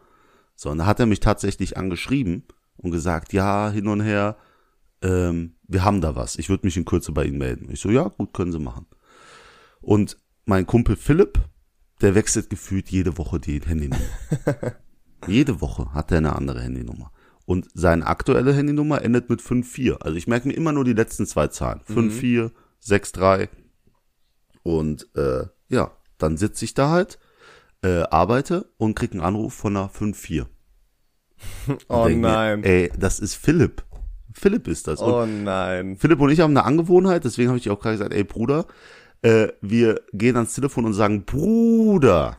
So, 0.55 0.71
und 0.71 0.79
da 0.79 0.87
hat 0.87 1.01
er 1.01 1.07
mich 1.07 1.21
tatsächlich 1.21 1.77
angeschrieben 1.77 2.45
und 2.77 2.93
gesagt, 2.93 3.33
ja, 3.33 3.71
hin 3.71 3.89
und 3.89 4.01
her, 4.01 4.37
ähm, 5.03 5.57
wir 5.67 5.85
haben 5.85 6.01
da 6.01 6.15
was. 6.15 6.37
Ich 6.37 6.49
würde 6.49 6.67
mich 6.67 6.77
in 6.77 6.85
Kürze 6.85 7.13
bei 7.13 7.25
Ihnen 7.25 7.39
melden. 7.39 7.69
Ich 7.71 7.81
so, 7.81 7.91
ja, 7.91 8.09
gut, 8.09 8.33
können 8.33 8.53
Sie 8.53 8.61
machen. 8.61 8.87
Und 9.81 10.19
mein 10.45 10.67
Kumpel 10.67 10.97
Philipp, 10.97 11.41
der 12.01 12.15
wechselt 12.15 12.51
gefühlt 12.51 12.91
jede 12.91 13.19
Woche 13.19 13.41
die 13.41 13.61
Handynummer. 13.61 14.03
jede 15.27 15.61
Woche 15.61 15.93
hat 15.95 16.13
er 16.13 16.19
eine 16.19 16.37
andere 16.37 16.61
Handynummer. 16.61 17.13
Und 17.45 17.69
seine 17.75 18.07
aktuelle 18.07 18.55
Handynummer 18.55 19.03
endet 19.03 19.29
mit 19.29 19.43
54. 19.43 20.01
Also 20.01 20.17
ich 20.17 20.27
merke 20.27 20.49
mir 20.49 20.55
immer 20.55 20.73
nur 20.73 20.85
die 20.85 20.93
letzten 20.93 21.27
zwei 21.27 21.49
Zahlen. 21.49 21.81
54, 21.87 22.53
63. 23.13 23.49
Und 24.63 25.09
äh, 25.17 25.47
ja, 25.69 25.91
dann 26.19 26.37
sitze 26.37 26.65
ich 26.65 26.75
da 26.75 26.91
halt, 26.91 27.19
äh, 27.83 28.03
arbeite 28.03 28.67
und 28.77 28.95
krieg 28.95 29.13
einen 29.13 29.21
Anruf 29.21 29.55
von 29.55 29.77
einer 29.77 29.89
54. 29.89 30.45
oh 31.89 32.09
nein. 32.09 32.61
Mir, 32.61 32.67
ey, 32.67 32.93
das 32.97 33.19
ist 33.19 33.35
Philipp. 33.35 33.83
Philipp 34.33 34.69
ist 34.69 34.87
das. 34.87 35.01
Und 35.01 35.13
oh 35.13 35.27
nein. 35.27 35.97
Philipp 35.99 36.21
und 36.21 36.31
ich 36.31 36.41
haben 36.41 36.57
eine 36.57 36.65
Angewohnheit, 36.65 37.25
deswegen 37.25 37.49
habe 37.49 37.59
ich 37.59 37.71
auch 37.71 37.81
gerade 37.81 37.97
gesagt, 37.97 38.15
ey 38.15 38.25
Bruder, 38.25 38.67
äh, 39.23 39.49
wir 39.61 40.01
gehen 40.13 40.37
ans 40.37 40.55
Telefon 40.55 40.85
und 40.85 40.95
sagen, 40.95 41.25
Bruder. 41.25 42.39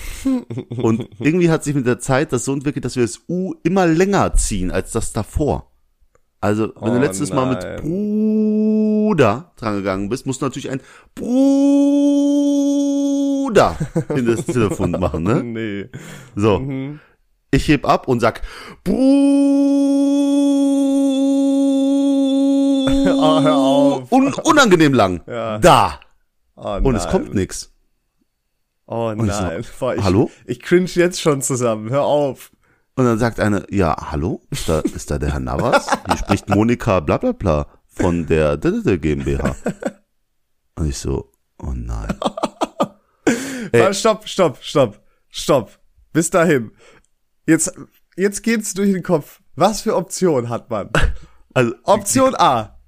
und 0.76 1.08
irgendwie 1.18 1.50
hat 1.50 1.64
sich 1.64 1.74
mit 1.74 1.86
der 1.86 1.98
Zeit 1.98 2.32
das 2.32 2.44
so 2.44 2.52
entwickelt, 2.52 2.84
dass 2.84 2.96
wir 2.96 3.02
das 3.02 3.22
U 3.28 3.54
immer 3.62 3.86
länger 3.86 4.34
ziehen 4.34 4.70
als 4.70 4.92
das 4.92 5.12
davor. 5.12 5.72
Also, 6.40 6.72
wenn 6.80 6.90
oh, 6.90 6.94
du 6.94 7.00
letztes 7.00 7.30
nein. 7.30 7.36
Mal 7.36 7.46
mit 7.54 7.82
Bruder 7.82 9.52
drangegangen 9.56 10.08
bist, 10.08 10.26
musst 10.26 10.42
du 10.42 10.46
natürlich 10.46 10.70
ein 10.70 10.80
Bruder 11.14 11.36
in 14.08 14.26
das 14.26 14.44
Telefon 14.46 14.90
machen, 14.92 15.22
ne? 15.22 15.42
Nee. 15.44 15.88
So. 16.34 16.58
Mhm. 16.58 16.98
Ich 17.52 17.68
heb 17.68 17.86
ab 17.86 18.08
und 18.08 18.18
sag 18.18 18.42
Bruder. 18.82 19.02
oh, 23.14 23.40
hör 23.40 23.54
auf. 23.54 24.10
Un 24.10 24.32
unangenehm 24.34 24.94
lang. 24.94 25.22
Ja. 25.26 25.58
Da. 25.58 26.00
Oh, 26.56 26.78
und 26.82 26.94
es 26.96 27.06
kommt 27.08 27.34
nix. 27.34 27.72
Oh 28.86 29.08
Und 29.08 29.26
ich 29.28 29.34
so, 29.34 29.42
nein. 29.42 29.64
Boah, 29.78 29.94
ich, 29.94 30.02
Hallo? 30.02 30.30
Ich 30.46 30.60
cringe 30.60 30.86
jetzt 30.86 31.20
schon 31.20 31.42
zusammen. 31.42 31.90
Hör 31.90 32.02
auf. 32.04 32.52
Und 32.94 33.04
dann 33.06 33.18
sagt 33.18 33.40
eine, 33.40 33.64
ja, 33.70 33.96
hallo? 34.10 34.42
Ist 34.50 34.68
da, 34.68 34.80
ist 34.80 35.10
da 35.10 35.18
der 35.18 35.32
Herr 35.32 35.40
Navas? 35.40 35.86
Hier 36.06 36.16
spricht 36.18 36.48
Monika 36.50 37.00
bla 37.00 37.16
bla 37.16 37.32
bla 37.32 37.66
von 37.86 38.26
der 38.26 38.58
GmbH. 38.58 39.56
Und 40.74 40.88
ich 40.88 40.98
so, 40.98 41.32
oh 41.58 41.72
nein. 41.74 42.18
Ey. 43.72 43.94
Stopp, 43.94 44.28
stopp, 44.28 44.58
stopp, 44.62 45.00
stopp. 45.30 45.78
Bis 46.12 46.28
dahin. 46.28 46.72
Jetzt, 47.46 47.72
jetzt 48.16 48.42
geht's 48.42 48.74
durch 48.74 48.92
den 48.92 49.02
Kopf. 49.02 49.40
Was 49.54 49.82
für 49.82 49.96
Option 49.96 50.48
hat 50.48 50.70
man? 50.70 50.90
Also, 51.54 51.74
Option 51.82 52.34
A. 52.34 52.78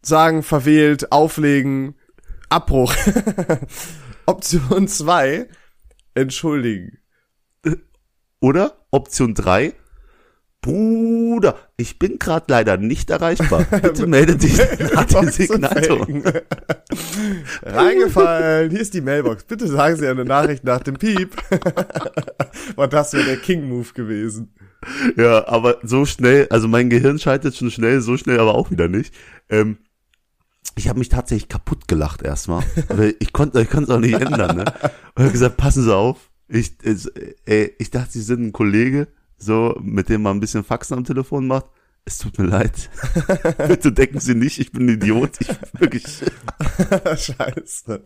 Sagen, 0.00 0.42
verwählt, 0.42 1.12
auflegen, 1.12 1.96
Abbruch. 2.48 2.94
Option 4.26 4.88
2. 4.88 5.48
Entschuldigen. 6.14 6.98
Oder 8.40 8.76
Option 8.90 9.34
3. 9.34 9.72
Bruder, 10.60 11.56
ich 11.76 12.00
bin 12.00 12.18
gerade 12.18 12.46
leider 12.48 12.76
nicht 12.76 13.08
erreichbar. 13.08 13.64
Bitte 13.82 14.08
melde 14.08 14.34
dich 14.36 14.58
nach 14.94 15.04
dem 15.04 15.30
Signator. 15.30 16.08
Reingefallen, 17.62 18.70
hier 18.72 18.80
ist 18.80 18.94
die 18.94 19.00
Mailbox. 19.00 19.44
Bitte 19.44 19.68
sagen 19.68 19.94
Sie 19.94 20.08
eine 20.08 20.24
Nachricht 20.24 20.64
nach 20.64 20.82
dem 20.82 20.96
Piep. 20.96 21.36
Und 22.76 22.92
das 22.92 23.12
wäre 23.12 23.26
der 23.26 23.36
King-Move 23.36 23.92
gewesen. 23.94 24.52
Ja, 25.16 25.46
aber 25.46 25.78
so 25.84 26.04
schnell, 26.04 26.48
also 26.50 26.66
mein 26.66 26.90
Gehirn 26.90 27.20
schaltet 27.20 27.54
schon 27.54 27.70
schnell, 27.70 28.00
so 28.00 28.16
schnell 28.16 28.40
aber 28.40 28.56
auch 28.56 28.72
wieder 28.72 28.88
nicht. 28.88 29.14
Ähm, 29.48 29.78
ich 30.76 30.88
habe 30.88 30.98
mich 30.98 31.08
tatsächlich 31.08 31.48
kaputt 31.48 31.88
gelacht 31.88 32.22
erstmal. 32.22 32.62
ich 33.18 33.32
konnte 33.32 33.60
ich 33.60 33.72
es 33.72 33.90
auch 33.90 33.98
nicht 33.98 34.14
ändern, 34.14 34.56
ne? 34.56 34.64
Und 35.14 35.22
habe 35.22 35.32
gesagt, 35.32 35.56
passen 35.56 35.82
Sie 35.82 35.94
auf. 35.94 36.30
Ich, 36.48 36.76
ey, 37.46 37.74
ich 37.78 37.90
dachte, 37.90 38.12
Sie 38.12 38.22
sind 38.22 38.42
ein 38.42 38.52
Kollege, 38.52 39.08
so, 39.38 39.76
mit 39.82 40.08
dem 40.08 40.22
man 40.22 40.36
ein 40.36 40.40
bisschen 40.40 40.64
Faxen 40.64 40.96
am 40.96 41.04
Telefon 41.04 41.46
macht. 41.46 41.66
Es 42.04 42.18
tut 42.18 42.38
mir 42.38 42.46
leid. 42.46 42.88
Bitte 43.68 43.90
denken 43.90 44.20
Sie 44.20 44.36
nicht, 44.36 44.60
ich 44.60 44.70
bin 44.70 44.86
ein 44.86 44.90
Idiot. 44.90 45.40
Ich 45.40 45.48
bin 45.48 45.80
wirklich. 45.80 46.04
Scheiße. 47.16 48.02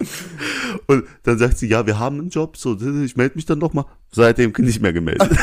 Und 0.86 1.04
dann 1.24 1.38
sagt 1.38 1.58
sie, 1.58 1.68
ja, 1.68 1.86
wir 1.86 1.98
haben 1.98 2.18
einen 2.18 2.30
Job, 2.30 2.56
so, 2.56 2.78
ich 2.80 3.16
melde 3.16 3.34
mich 3.34 3.44
dann 3.44 3.58
noch 3.58 3.74
mal. 3.74 3.84
Seitdem 4.10 4.54
nicht 4.56 4.80
mehr 4.80 4.94
gemeldet. 4.94 5.28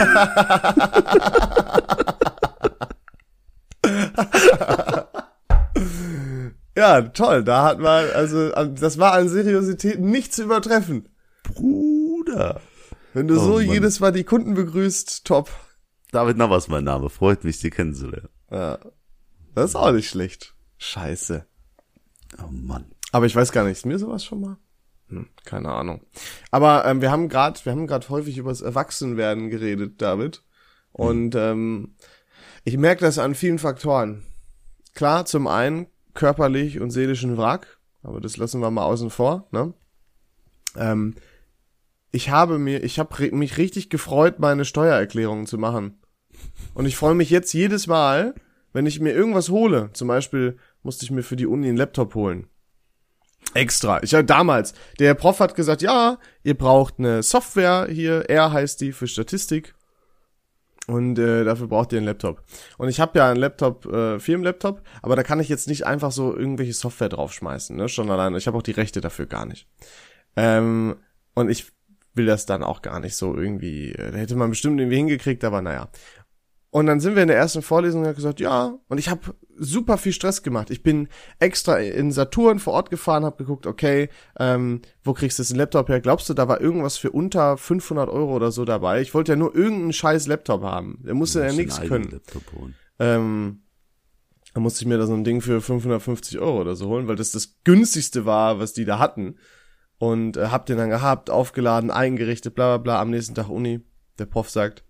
ja, 6.78 7.02
toll. 7.02 7.44
Da 7.44 7.64
hat 7.64 7.80
man, 7.80 8.08
also, 8.12 8.52
das 8.52 9.00
war 9.00 9.14
an 9.14 9.30
Seriosität 9.30 10.00
nicht 10.00 10.32
zu 10.32 10.44
übertreffen. 10.44 11.10
Bruder. 11.42 12.62
Wenn 13.16 13.28
du 13.28 13.38
oh, 13.38 13.40
so 13.40 13.54
Mann. 13.54 13.66
jedes 13.66 14.00
Mal 14.00 14.12
die 14.12 14.24
Kunden 14.24 14.54
begrüßt, 14.54 15.26
top. 15.26 15.50
David 16.12 16.38
Navas 16.38 16.68
mein 16.68 16.84
Name. 16.84 17.10
Freut 17.10 17.44
mich, 17.44 17.58
Sie 17.58 17.72
kennenzulernen. 17.72 18.30
Ja. 18.52 18.78
Das 19.56 19.72
ist 19.72 19.76
auch 19.76 19.92
nicht 19.92 20.08
schlecht. 20.08 20.54
Scheiße. 20.78 21.48
Oh 22.44 22.52
Mann. 22.52 22.86
Aber 23.12 23.26
ich 23.26 23.36
weiß 23.36 23.52
gar 23.52 23.64
nicht, 23.64 23.78
ist 23.78 23.88
mir 23.88 23.98
sowas 23.98 24.24
schon 24.24 24.42
mal? 24.42 24.58
Hm, 25.08 25.30
keine 25.46 25.72
Ahnung. 25.72 26.06
Aber 26.52 26.86
ähm, 26.86 27.02
wir 27.02 27.10
haben 27.10 27.28
gerade, 27.28 27.60
wir 27.64 27.72
haben 27.72 27.88
gerade 27.88 28.08
häufig 28.10 28.38
über 28.38 28.52
das 28.52 28.62
Erwachsenwerden 28.62 29.50
geredet, 29.50 30.00
David. 30.00 30.44
Und 30.92 31.34
hm. 31.34 31.42
ähm, 31.42 31.96
ich 32.66 32.78
merke 32.78 33.02
das 33.02 33.18
an 33.18 33.34
vielen 33.34 33.58
Faktoren. 33.58 34.24
Klar, 34.94 35.26
zum 35.26 35.48
einen 35.48 35.88
körperlich 36.18 36.82
und 36.82 36.92
seelischen 36.92 37.38
Wrack, 37.38 37.80
aber 38.04 38.20
das 38.20 38.36
lassen 38.36 38.60
wir 38.60 38.72
mal 38.72 38.84
außen 38.84 39.10
vor. 39.10 39.48
Ne? 39.52 39.74
Ähm, 40.76 41.16
ich 42.12 42.30
habe 42.30 42.58
mir, 42.60 42.84
ich 42.84 43.00
habe 43.00 43.32
mich 43.36 43.58
richtig 43.58 43.90
gefreut, 43.90 44.40
meine 44.40 44.66
Steuererklärungen 44.66 45.46
zu 45.46 45.58
machen. 45.58 46.02
Und 46.74 46.86
ich 46.86 46.98
freue 46.98 47.16
mich 47.16 47.30
jetzt 47.30 47.54
jedes 47.54 47.88
Mal, 47.88 48.34
wenn 48.74 48.86
ich 48.86 49.00
mir 49.00 49.14
irgendwas 49.14 49.50
hole. 49.50 49.92
Zum 49.94 50.08
Beispiel 50.08 50.58
musste 50.84 51.06
ich 51.06 51.12
mir 51.12 51.24
für 51.24 51.36
die 51.36 51.46
Uni 51.46 51.68
einen 51.68 51.78
Laptop 51.78 52.16
holen. 52.16 52.48
Extra. 53.54 54.02
Ich 54.04 54.14
habe 54.14 54.26
damals, 54.26 54.74
der 55.00 55.14
Prof 55.14 55.40
hat 55.40 55.56
gesagt, 55.56 55.82
ja, 55.82 56.18
ihr 56.44 56.58
braucht 56.58 56.96
eine 56.98 57.24
Software 57.24 57.88
hier, 57.90 58.30
R 58.30 58.52
heißt 58.52 58.82
die 58.82 58.92
für 58.92 59.08
Statistik. 59.08 59.76
Und 60.88 61.20
äh, 61.20 61.44
dafür 61.44 61.68
braucht 61.68 61.92
ihr 61.92 61.98
einen 61.98 62.06
Laptop. 62.06 62.44
Und 62.78 62.88
ich 62.88 63.02
habe 63.02 63.20
ja 63.20 63.30
einen 63.30 63.40
Laptop, 63.40 63.86
äh, 63.86 64.20
Firmenlaptop, 64.20 64.82
aber 65.02 65.18
da 65.18 65.24
kann 65.24 65.42
ich 65.42 65.50
jetzt 65.50 65.68
nicht 65.68 65.86
einfach 65.86 66.14
so 66.14 66.36
irgendwelche 66.36 66.74
Software 66.74 67.10
draufschmeißen, 67.10 67.76
ne? 67.76 67.90
Schon 67.90 68.10
alleine. 68.10 68.38
Ich 68.38 68.48
habe 68.48 68.58
auch 68.58 68.64
die 68.64 68.72
Rechte 68.72 69.02
dafür 69.02 69.26
gar 69.26 69.46
nicht. 69.46 69.68
Ähm, 70.38 70.96
und 71.36 71.50
ich 71.50 71.68
will 72.14 72.26
das 72.26 72.46
dann 72.46 72.64
auch 72.64 72.82
gar 72.82 73.02
nicht 73.02 73.18
so 73.18 73.36
irgendwie. 73.36 73.92
Äh, 73.92 74.12
da 74.12 74.18
hätte 74.18 74.36
man 74.36 74.50
bestimmt 74.50 74.80
irgendwie 74.80 74.98
hingekriegt, 74.98 75.44
aber 75.44 75.62
naja. 75.62 75.90
Und 76.78 76.86
dann 76.86 77.00
sind 77.00 77.16
wir 77.16 77.24
in 77.24 77.28
der 77.28 77.38
ersten 77.38 77.64
Vorlesung 77.64 78.02
und 78.02 78.08
hat 78.08 78.18
gesagt, 78.18 78.40
ja, 78.40 78.78
und 78.88 79.00
ich 79.00 79.10
habe 79.10 79.34
super 79.58 79.98
viel 79.98 80.12
Stress 80.12 80.44
gemacht. 80.44 80.70
Ich 80.70 80.84
bin 80.84 81.08
extra 81.40 81.80
in 81.80 82.12
Saturn 82.12 82.60
vor 82.60 82.74
Ort 82.74 82.92
gefahren, 82.92 83.26
habe 83.26 83.38
geguckt, 83.38 83.66
okay, 83.66 84.10
ähm, 84.40 84.84
wo 85.04 85.14
kriegst 85.14 85.40
du 85.40 85.42
das 85.42 85.56
Laptop 85.56 85.90
her? 85.90 86.02
Glaubst 86.02 86.30
du, 86.30 86.36
da 86.36 86.48
war 86.48 86.62
irgendwas 86.62 86.96
für 86.96 87.10
unter 87.10 87.58
500 87.58 88.08
Euro 88.10 88.36
oder 88.36 88.52
so 88.52 88.64
dabei? 88.64 89.02
Ich 89.02 89.16
wollte 89.16 89.32
ja 89.32 89.36
nur 89.36 89.56
irgendeinen 89.56 89.92
scheiß 89.92 90.28
Laptop 90.28 90.62
haben. 90.62 91.02
Der 91.04 91.16
musste 91.16 91.40
ja 91.40 91.52
nichts 91.52 91.82
können. 91.82 92.22
Ähm, 93.00 93.64
da 94.54 94.60
musste 94.60 94.82
ich 94.84 94.88
mir 94.88 95.00
da 95.00 95.08
so 95.08 95.16
ein 95.16 95.24
Ding 95.24 95.42
für 95.42 95.60
550 95.62 96.38
Euro 96.38 96.62
oder 96.62 96.76
so 96.76 96.90
holen, 96.90 97.08
weil 97.08 97.16
das 97.16 97.32
das 97.32 97.56
günstigste 97.64 98.28
war, 98.28 98.60
was 98.60 98.74
die 98.74 98.86
da 98.86 99.00
hatten 99.00 99.38
und 99.98 100.38
äh, 100.38 100.50
hab 100.50 100.68
den 100.68 100.78
dann 100.78 100.92
gehabt, 100.92 101.32
aufgeladen, 101.32 101.90
eingerichtet, 101.90 102.54
bla 102.54 102.78
bla 102.78 102.84
bla, 102.84 103.02
am 103.02 103.10
nächsten 103.10 103.34
Tag 103.34 103.50
Uni. 103.50 103.82
Der 104.20 104.28
Prof 104.28 104.52
sagt, 104.52 104.84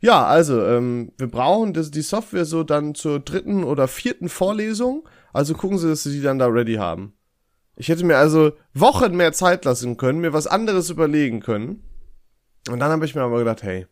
ja, 0.00 0.24
also, 0.24 0.64
ähm, 0.64 1.12
wir 1.18 1.28
brauchen 1.28 1.74
das, 1.74 1.90
die 1.90 2.02
Software 2.02 2.46
so 2.46 2.64
dann 2.64 2.94
zur 2.94 3.20
dritten 3.20 3.64
oder 3.64 3.86
vierten 3.86 4.28
Vorlesung, 4.28 5.08
also 5.32 5.54
gucken 5.54 5.78
Sie, 5.78 5.88
dass 5.88 6.02
Sie 6.02 6.12
die 6.12 6.22
dann 6.22 6.38
da 6.38 6.46
ready 6.46 6.74
haben. 6.74 7.12
Ich 7.76 7.88
hätte 7.88 8.04
mir 8.04 8.16
also 8.16 8.52
Wochen 8.74 9.16
mehr 9.16 9.32
Zeit 9.32 9.64
lassen 9.64 9.96
können, 9.96 10.20
mir 10.20 10.32
was 10.32 10.46
anderes 10.46 10.90
überlegen 10.90 11.40
können. 11.40 11.82
Und 12.70 12.78
dann 12.78 12.90
habe 12.90 13.04
ich 13.04 13.14
mir 13.14 13.22
aber 13.22 13.38
gedacht, 13.38 13.62
hey, 13.62 13.86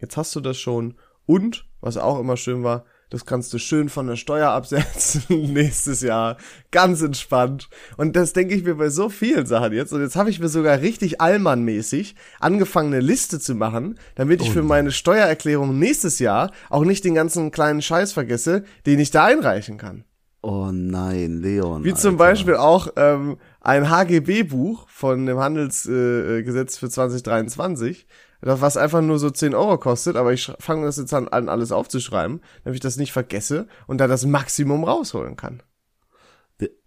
jetzt 0.00 0.16
hast 0.16 0.34
du 0.36 0.40
das 0.40 0.58
schon. 0.58 0.94
Und, 1.26 1.66
was 1.80 1.96
auch 1.96 2.18
immer 2.18 2.36
schön 2.36 2.62
war, 2.62 2.84
das 3.10 3.24
kannst 3.24 3.52
du 3.52 3.58
schön 3.58 3.88
von 3.88 4.06
der 4.06 4.16
Steuer 4.16 4.50
absetzen 4.50 5.22
nächstes 5.52 6.00
Jahr. 6.00 6.36
Ganz 6.72 7.02
entspannt. 7.02 7.68
Und 7.96 8.16
das 8.16 8.32
denke 8.32 8.54
ich 8.54 8.64
mir 8.64 8.74
bei 8.74 8.88
so 8.88 9.08
vielen 9.08 9.46
Sachen 9.46 9.72
jetzt. 9.72 9.92
Und 9.92 10.00
jetzt 10.00 10.16
habe 10.16 10.30
ich 10.30 10.40
mir 10.40 10.48
sogar 10.48 10.80
richtig 10.80 11.20
Allmann-mäßig 11.20 12.16
angefangen, 12.40 12.92
eine 12.92 13.02
Liste 13.02 13.38
zu 13.38 13.54
machen, 13.54 13.98
damit 14.16 14.42
ich 14.42 14.48
oh 14.50 14.52
für 14.52 14.62
meine 14.62 14.90
Steuererklärung 14.90 15.78
nächstes 15.78 16.18
Jahr 16.18 16.50
auch 16.68 16.84
nicht 16.84 17.04
den 17.04 17.14
ganzen 17.14 17.52
kleinen 17.52 17.82
Scheiß 17.82 18.12
vergesse, 18.12 18.64
den 18.86 18.98
ich 18.98 19.12
da 19.12 19.24
einreichen 19.24 19.78
kann. 19.78 20.04
Oh 20.42 20.70
nein, 20.72 21.40
Leon. 21.42 21.82
Wie 21.82 21.90
Alter. 21.90 22.00
zum 22.00 22.16
Beispiel 22.16 22.54
auch 22.54 22.88
ähm, 22.96 23.36
ein 23.60 23.90
HGB-Buch 23.90 24.88
von 24.88 25.26
dem 25.26 25.38
Handelsgesetz 25.38 26.76
äh, 26.76 26.78
für 26.78 26.88
2023 26.88 28.06
was 28.40 28.76
einfach 28.76 29.00
nur 29.00 29.18
so 29.18 29.30
10 29.30 29.54
Euro 29.54 29.78
kostet, 29.78 30.16
aber 30.16 30.32
ich 30.32 30.52
fange 30.58 30.86
das 30.86 30.98
jetzt 30.98 31.14
an, 31.14 31.28
an 31.28 31.48
alles 31.48 31.72
aufzuschreiben, 31.72 32.40
damit 32.64 32.76
ich 32.76 32.80
das 32.80 32.96
nicht 32.96 33.12
vergesse 33.12 33.66
und 33.86 33.98
da 33.98 34.06
das 34.06 34.26
Maximum 34.26 34.84
rausholen 34.84 35.36
kann. 35.36 35.62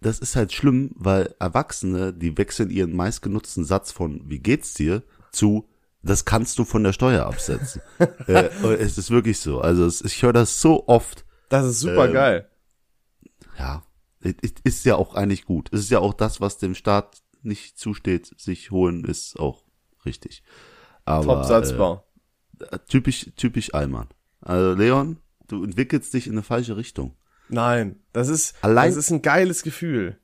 Das 0.00 0.18
ist 0.18 0.34
halt 0.34 0.52
schlimm, 0.52 0.92
weil 0.96 1.34
Erwachsene, 1.38 2.12
die 2.12 2.36
wechseln 2.36 2.70
ihren 2.70 2.94
meistgenutzten 2.94 3.64
Satz 3.64 3.92
von 3.92 4.22
wie 4.26 4.40
geht's 4.40 4.74
dir 4.74 5.02
zu 5.30 5.68
das 6.02 6.24
kannst 6.24 6.58
du 6.58 6.64
von 6.64 6.82
der 6.82 6.92
Steuer 6.92 7.26
absetzen. 7.26 7.82
äh, 8.26 8.48
es 8.78 8.96
ist 8.96 9.10
wirklich 9.10 9.38
so. 9.38 9.60
Also 9.60 9.84
es, 9.84 10.00
ich 10.02 10.22
höre 10.22 10.32
das 10.32 10.60
so 10.60 10.88
oft. 10.88 11.24
Das 11.48 11.66
ist 11.66 11.80
super 11.80 12.06
ähm, 12.06 12.12
geil. 12.12 12.50
Ja, 13.58 13.82
ist 14.64 14.84
ja 14.86 14.96
auch 14.96 15.14
eigentlich 15.14 15.44
gut. 15.44 15.68
Es 15.72 15.80
ist 15.80 15.90
ja 15.90 15.98
auch 15.98 16.14
das, 16.14 16.40
was 16.40 16.58
dem 16.58 16.74
Staat 16.74 17.22
nicht 17.42 17.78
zusteht, 17.78 18.34
sich 18.38 18.70
holen, 18.70 19.04
ist 19.04 19.38
auch 19.38 19.64
richtig. 20.04 20.42
Aber, 21.04 21.24
Top 21.24 21.44
Satzbau. 21.44 22.04
Äh, 22.60 22.78
typisch, 22.88 23.30
typisch 23.36 23.74
Allmann. 23.74 24.08
Also 24.40 24.74
Leon, 24.74 25.18
du 25.48 25.64
entwickelst 25.64 26.14
dich 26.14 26.26
in 26.26 26.32
eine 26.32 26.42
falsche 26.42 26.76
Richtung. 26.76 27.14
Nein, 27.48 27.96
das 28.12 28.28
ist, 28.28 28.54
Allein, 28.62 28.90
das 28.90 28.96
ist 28.96 29.10
ein 29.10 29.22
geiles 29.22 29.62
Gefühl 29.62 30.20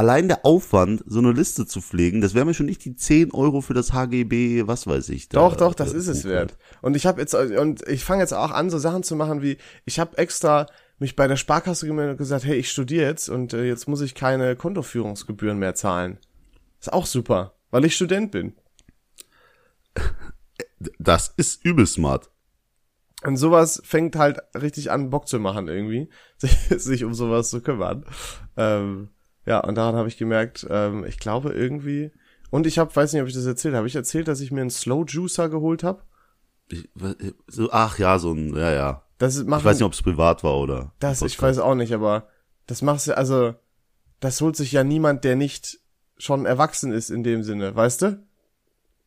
allein 0.00 0.28
der 0.28 0.46
Aufwand, 0.46 1.04
so 1.06 1.18
eine 1.18 1.32
Liste 1.32 1.66
zu 1.66 1.82
pflegen, 1.82 2.22
das 2.22 2.34
wäre 2.34 2.46
mir 2.46 2.54
schon 2.54 2.64
nicht 2.64 2.82
die 2.86 2.96
10 2.96 3.32
Euro 3.32 3.60
für 3.60 3.74
das 3.74 3.92
HGB, 3.92 4.66
was 4.66 4.86
weiß 4.86 5.10
ich. 5.10 5.28
Da, 5.28 5.40
doch, 5.40 5.56
doch, 5.56 5.74
das 5.74 5.92
ist 5.92 6.08
es 6.08 6.24
wert. 6.24 6.56
Und 6.80 6.96
ich 6.96 7.04
habe 7.04 7.20
jetzt, 7.20 7.34
und 7.34 7.86
ich 7.86 8.02
fange 8.02 8.22
jetzt 8.22 8.32
auch 8.32 8.50
an, 8.50 8.70
so 8.70 8.78
Sachen 8.78 9.02
zu 9.02 9.14
machen 9.14 9.42
wie, 9.42 9.58
ich 9.84 10.00
habe 10.00 10.16
extra 10.16 10.66
mich 10.98 11.16
bei 11.16 11.28
der 11.28 11.36
Sparkasse 11.36 11.86
gemeldet 11.86 12.12
und 12.12 12.18
gesagt, 12.18 12.44
hey, 12.44 12.56
ich 12.56 12.70
studiere 12.70 13.06
jetzt 13.06 13.28
und 13.28 13.52
äh, 13.52 13.64
jetzt 13.64 13.88
muss 13.88 14.00
ich 14.00 14.14
keine 14.14 14.56
Kontoführungsgebühren 14.56 15.58
mehr 15.58 15.74
zahlen. 15.74 16.16
Ist 16.80 16.92
auch 16.94 17.04
super, 17.04 17.52
weil 17.70 17.84
ich 17.84 17.94
Student 17.94 18.30
bin. 18.30 18.54
Das 20.98 21.28
ist 21.36 21.62
übel 21.64 21.86
smart. 21.86 22.30
Und 23.22 23.36
sowas 23.36 23.82
fängt 23.84 24.16
halt 24.16 24.38
richtig 24.54 24.90
an, 24.90 25.10
Bock 25.10 25.28
zu 25.28 25.38
machen 25.38 25.68
irgendwie, 25.68 26.08
sich, 26.38 26.52
sich 26.68 27.04
um 27.04 27.12
sowas 27.12 27.50
zu 27.50 27.60
kümmern. 27.60 28.06
Ähm, 28.56 29.10
ja, 29.44 29.60
und 29.60 29.74
daran 29.74 29.96
habe 29.96 30.08
ich 30.08 30.16
gemerkt, 30.16 30.66
ähm, 30.70 31.04
ich 31.04 31.18
glaube 31.18 31.52
irgendwie. 31.52 32.12
Und 32.50 32.66
ich 32.66 32.78
habe, 32.78 32.94
weiß 32.94 33.12
nicht, 33.12 33.22
ob 33.22 33.28
ich 33.28 33.34
das 33.34 33.46
erzählt 33.46 33.74
habe. 33.74 33.86
Ich 33.86 33.94
erzählt, 33.94 34.26
dass 34.26 34.40
ich 34.40 34.50
mir 34.50 34.62
einen 34.62 34.70
Slow 34.70 35.04
Juicer 35.06 35.48
geholt 35.48 35.82
habe. 35.82 36.02
So, 37.46 37.70
ach 37.72 37.98
ja, 37.98 38.18
so 38.18 38.32
ein, 38.32 38.54
ja, 38.56 38.72
ja. 38.72 39.04
Das 39.18 39.42
machen, 39.44 39.60
ich 39.60 39.64
weiß 39.66 39.76
nicht, 39.76 39.86
ob 39.86 39.92
es 39.92 40.02
privat 40.02 40.42
war 40.42 40.58
oder. 40.58 40.94
Das, 40.98 41.20
ich 41.22 41.40
weiß 41.40 41.58
auch 41.58 41.74
nicht, 41.74 41.92
aber 41.92 42.28
das 42.66 42.80
machst 42.80 43.06
du, 43.06 43.16
also, 43.16 43.54
das 44.20 44.40
holt 44.40 44.56
sich 44.56 44.72
ja 44.72 44.84
niemand, 44.84 45.24
der 45.24 45.36
nicht 45.36 45.78
schon 46.16 46.46
erwachsen 46.46 46.92
ist 46.92 47.10
in 47.10 47.22
dem 47.22 47.42
Sinne, 47.42 47.74
weißt 47.74 48.02
du? 48.02 48.26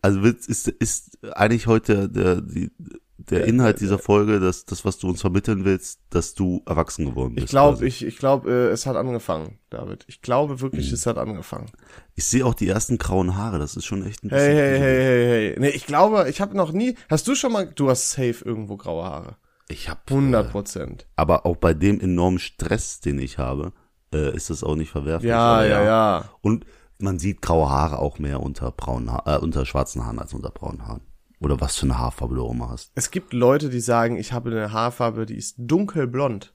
Also 0.03 0.19
ist, 0.19 0.67
ist 0.67 1.17
eigentlich 1.33 1.65
heute 1.65 2.09
der, 2.09 2.41
die, 2.41 2.71
der 3.17 3.45
Inhalt 3.45 3.79
dieser 3.79 3.97
Folge, 3.97 4.41
dass 4.41 4.65
das, 4.65 4.83
was 4.83 4.97
du 4.97 5.07
uns 5.07 5.21
vermitteln 5.21 5.63
willst, 5.63 6.01
dass 6.09 6.33
du 6.33 6.61
erwachsen 6.65 7.05
geworden 7.05 7.35
bist. 7.35 7.45
Ich 7.45 7.51
glaube, 7.51 7.87
ich, 7.87 8.05
ich 8.05 8.17
glaube, 8.17 8.51
äh, 8.51 8.71
es 8.71 8.85
hat 8.85 8.97
angefangen, 8.97 9.59
David. 9.69 10.03
Ich 10.09 10.21
glaube 10.21 10.59
wirklich, 10.59 10.89
mhm. 10.89 10.95
es 10.95 11.05
hat 11.05 11.17
angefangen. 11.17 11.71
Ich 12.15 12.25
sehe 12.25 12.45
auch 12.45 12.53
die 12.53 12.67
ersten 12.67 12.97
grauen 12.97 13.37
Haare. 13.37 13.59
Das 13.59 13.77
ist 13.77 13.85
schon 13.85 14.05
echt 14.05 14.25
ein 14.25 14.29
bisschen. 14.29 14.45
Hey, 14.45 14.55
hey, 14.55 14.79
hey, 14.79 15.03
hey, 15.03 15.25
hey. 15.25 15.55
Nee, 15.59 15.69
ich 15.69 15.85
glaube, 15.85 16.29
ich 16.29 16.41
habe 16.41 16.57
noch 16.57 16.73
nie. 16.73 16.97
Hast 17.09 17.25
du 17.29 17.33
schon 17.33 17.53
mal? 17.53 17.67
Du 17.67 17.89
hast 17.89 18.11
safe 18.11 18.43
irgendwo 18.43 18.75
graue 18.75 19.05
Haare. 19.05 19.37
Ich 19.69 19.87
habe 19.87 20.01
100 20.09 20.51
Prozent. 20.51 21.03
Äh, 21.03 21.05
aber 21.15 21.45
auch 21.45 21.55
bei 21.55 21.73
dem 21.73 22.01
enormen 22.01 22.39
Stress, 22.39 22.99
den 22.99 23.19
ich 23.19 23.37
habe, 23.37 23.71
äh, 24.13 24.35
ist 24.35 24.49
das 24.49 24.65
auch 24.65 24.75
nicht 24.75 24.91
verwerflich. 24.91 25.29
Ja, 25.29 25.63
ja, 25.63 25.81
ja. 25.81 26.29
Und 26.41 26.65
man 27.03 27.19
sieht 27.19 27.41
graue 27.41 27.69
Haare 27.69 27.99
auch 27.99 28.17
mehr 28.17 28.41
unter 28.41 28.71
braunen, 28.71 29.11
äh, 29.25 29.37
unter 29.37 29.65
schwarzen 29.65 30.05
Haaren 30.05 30.19
als 30.19 30.33
unter 30.33 30.49
braunen 30.49 30.87
Haaren. 30.87 31.01
Oder 31.39 31.59
was 31.59 31.75
für 31.75 31.85
eine 31.85 31.97
Haarfarbe 31.97 32.35
du 32.35 32.45
auch 32.45 32.51
immer 32.51 32.69
hast. 32.69 32.91
Es 32.95 33.11
gibt 33.11 33.33
Leute, 33.33 33.69
die 33.69 33.81
sagen, 33.81 34.15
ich 34.15 34.31
habe 34.31 34.49
eine 34.49 34.71
Haarfarbe, 34.71 35.25
die 35.25 35.35
ist 35.35 35.55
dunkelblond. 35.57 36.53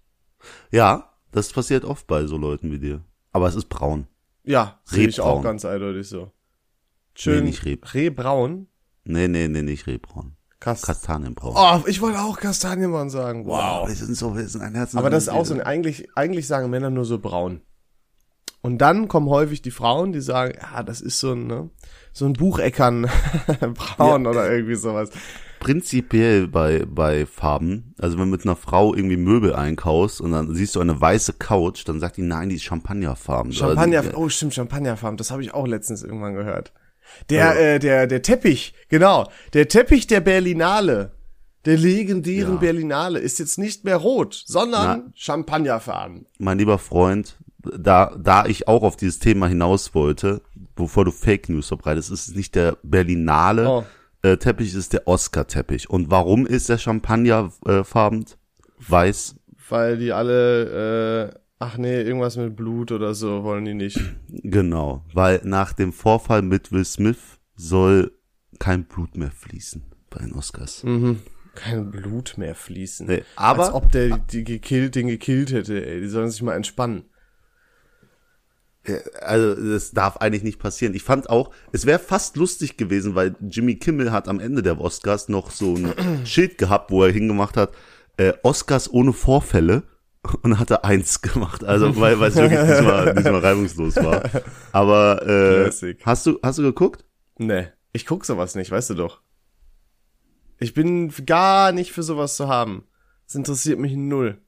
Ja, 0.71 1.13
das 1.31 1.53
passiert 1.53 1.85
oft 1.85 2.07
bei 2.07 2.27
so 2.27 2.39
Leuten 2.39 2.73
wie 2.73 2.79
dir. 2.79 3.05
Aber 3.31 3.47
es 3.49 3.55
ist 3.55 3.69
braun. 3.69 4.07
Ja, 4.45 4.81
sehe 4.85 5.07
ich 5.07 5.21
auch 5.21 5.43
ganz 5.43 5.67
eindeutig 5.67 6.09
so. 6.09 6.33
Schön. 7.15 7.41
Nee, 7.41 7.51
nicht 7.51 7.65
Reb. 7.67 7.93
Rehbraun? 7.93 8.69
Nee, 9.05 9.29
nee, 9.29 9.49
nee, 9.49 9.63
nicht 9.63 9.87
Rehbraun. 9.87 10.37
Kast 10.61 10.87
Kastanienbraun. 10.87 11.55
Oh, 11.57 11.87
ich 11.87 12.01
wollte 12.01 12.21
auch 12.21 12.39
Kastanienbraun 12.39 13.11
sagen. 13.11 13.45
Wow. 13.45 13.83
wow. 13.83 13.89
Wir 13.89 13.95
sind 13.95 14.17
so, 14.17 14.35
wir 14.35 14.49
sind 14.49 14.63
ein 14.63 14.75
Herz. 14.75 14.95
Aber 14.95 15.11
das 15.11 15.25
ist 15.25 15.29
auch 15.29 15.45
so, 15.45 15.61
eigentlich, 15.61 16.09
eigentlich 16.17 16.47
sagen 16.47 16.71
Männer 16.71 16.91
nur 16.91 17.05
so 17.05 17.19
braun. 17.19 17.61
Und 18.69 18.77
dann 18.77 19.09
kommen 19.09 19.31
häufig 19.31 19.63
die 19.63 19.71
Frauen, 19.71 20.13
die 20.13 20.21
sagen, 20.21 20.53
ja, 20.61 20.83
das 20.83 21.01
ist 21.01 21.21
so 21.21 21.33
ein, 21.33 21.47
ne, 21.47 21.71
so 22.13 22.27
ein 22.27 22.35
Bucheckern 22.35 23.09
braun 23.97 24.25
ja. 24.25 24.31
oder 24.31 24.53
irgendwie 24.53 24.75
sowas. 24.75 25.09
Prinzipiell 25.59 26.49
bei, 26.49 26.85
bei 26.87 27.25
Farben, 27.25 27.95
also 27.99 28.19
wenn 28.19 28.27
du 28.27 28.33
mit 28.33 28.45
einer 28.45 28.57
Frau 28.57 28.95
irgendwie 28.95 29.17
Möbel 29.17 29.55
einkaufst 29.55 30.21
und 30.21 30.33
dann 30.33 30.55
siehst 30.55 30.77
du 30.77 30.81
eine 30.81 31.01
weiße 31.01 31.33
Couch, 31.39 31.85
dann 31.87 31.99
sagt 31.99 32.19
die, 32.19 32.23
nein, 32.23 32.51
die 32.51 32.57
ist 32.57 32.65
Champagnerfarben. 32.65 33.55
Champagner, 33.55 34.05
oh 34.15 34.29
stimmt, 34.29 34.53
Champagnerfarben, 34.53 35.17
das 35.17 35.31
habe 35.31 35.41
ich 35.41 35.55
auch 35.55 35.67
letztens 35.67 36.03
irgendwann 36.03 36.35
gehört. 36.35 36.75
Der, 37.31 37.39
ja. 37.39 37.53
äh, 37.55 37.79
der, 37.79 38.07
der 38.07 38.21
Teppich, 38.21 38.75
genau, 38.91 39.31
der 39.55 39.69
Teppich 39.69 40.07
der 40.07 40.21
Berlinale, 40.21 41.13
der 41.65 41.79
legendären 41.79 42.57
ja. 42.57 42.61
Berlinale 42.61 43.19
ist 43.19 43.39
jetzt 43.39 43.57
nicht 43.57 43.85
mehr 43.85 43.97
rot, 43.97 44.43
sondern 44.45 45.05
Na, 45.07 45.13
Champagnerfarben. 45.15 46.27
Mein 46.39 46.59
lieber 46.59 46.77
Freund, 46.77 47.39
da, 47.77 48.17
da 48.19 48.47
ich 48.47 48.69
auch 48.69 48.83
auf 48.83 48.97
dieses 48.97 49.19
Thema 49.19 49.49
hinaus 49.49 49.95
wollte, 49.95 50.43
bevor 50.77 51.05
du 51.05 51.11
Fake 51.11 51.49
News 51.49 51.69
verbreitest, 51.69 52.11
ist 52.11 52.29
es 52.29 52.35
nicht 52.35 52.55
der 52.55 52.79
Berlinale 52.83 53.69
oh. 53.69 53.85
äh, 54.23 54.37
Teppich, 54.37 54.69
es 54.69 54.75
ist 54.75 54.93
der 54.93 55.07
Oscar-Teppich. 55.07 55.91
Und 55.91 56.11
warum 56.11 56.47
ist 56.47 56.69
der 56.69 56.79
Champagnerfarben 56.79 58.23
äh, 58.23 58.91
weiß? 58.91 59.37
Weil 59.69 59.99
die 59.99 60.13
alle, 60.13 61.33
äh, 61.35 61.39
ach 61.59 61.77
nee, 61.77 62.01
irgendwas 62.01 62.37
mit 62.37 62.57
Blut 62.57 62.93
oder 62.93 63.15
so 63.15 63.45
wollen 63.45 63.65
die 63.65 63.75
nicht. 63.75 64.01
Genau, 64.29 65.05
weil 65.13 65.41
nach 65.45 65.73
dem 65.73 65.93
Vorfall 65.93 66.43
mit 66.43 66.73
Will 66.73 66.85
Smith 66.85 67.39
soll 67.55 68.13
kein 68.59 68.85
Blut 68.85 69.17
mehr 69.17 69.31
fließen 69.31 69.83
bei 70.11 70.21
den 70.21 70.33
Oscars. 70.33 70.85
Mhm. 70.85 71.21
Kein 71.55 71.91
Blut 71.91 72.35
mehr 72.39 72.55
fließen. 72.55 73.09
Nee, 73.09 73.25
aber 73.35 73.65
Als 73.65 73.75
ob 73.75 73.91
der 73.91 74.19
die 74.19 74.45
gekillt, 74.45 74.95
den 74.95 75.09
gekillt 75.09 75.53
hätte, 75.53 75.85
ey. 75.85 76.01
Die 76.01 76.09
sollen 76.09 76.31
sich 76.31 76.41
mal 76.41 76.55
entspannen 76.55 77.05
also 79.21 79.55
das 79.73 79.93
darf 79.93 80.19
eigentlich 80.19 80.43
nicht 80.43 80.59
passieren. 80.59 80.95
Ich 80.95 81.03
fand 81.03 81.31
auch, 81.31 81.51
es 81.73 81.87
wäre 81.87 81.99
fast 81.99 82.37
lustig 82.37 82.77
gewesen, 82.77 83.15
weil 83.15 83.35
Jimmy 83.41 83.77
Kimmel 83.77 84.13
hat 84.13 84.29
am 84.29 84.41
Ende 84.41 84.63
der 84.63 84.81
Oscars 84.81 85.29
noch 85.29 85.51
so 85.51 85.75
ein 85.75 85.93
Schild 86.27 86.59
gehabt, 86.59 86.91
wo 86.91 87.05
er 87.05 87.13
hingemacht 87.13 87.57
hat, 87.57 87.73
äh, 88.17 88.33
Oscars 88.43 88.93
ohne 88.93 89.13
Vorfälle 89.13 89.83
und 90.43 90.59
hat 90.59 90.71
er 90.71 90.85
eins 90.85 91.21
gemacht. 91.21 91.65
Also 91.65 91.99
weil 92.01 92.19
weil 92.21 92.31
es 92.31 92.37
wirklich 92.37 92.61
diesmal, 92.61 93.15
diesmal 93.15 93.41
reibungslos 93.41 93.97
war. 93.97 94.23
Aber 94.73 95.27
äh, 95.27 95.71
hast 96.05 96.27
du 96.27 96.39
hast 96.43 96.59
du 96.59 96.63
geguckt? 96.63 97.05
Nee, 97.39 97.69
ich 97.93 98.07
guck 98.07 98.25
sowas 98.25 98.55
nicht, 98.55 98.71
weißt 98.71 98.91
du 98.91 98.95
doch. 98.95 99.21
Ich 100.59 100.75
bin 100.75 101.13
gar 101.25 101.73
nicht 101.73 101.93
für 101.93 102.03
sowas 102.03 102.37
zu 102.37 102.49
haben. 102.49 102.85
Das 103.27 103.37
interessiert 103.37 103.79
mich 103.79 103.95
null 103.95 104.41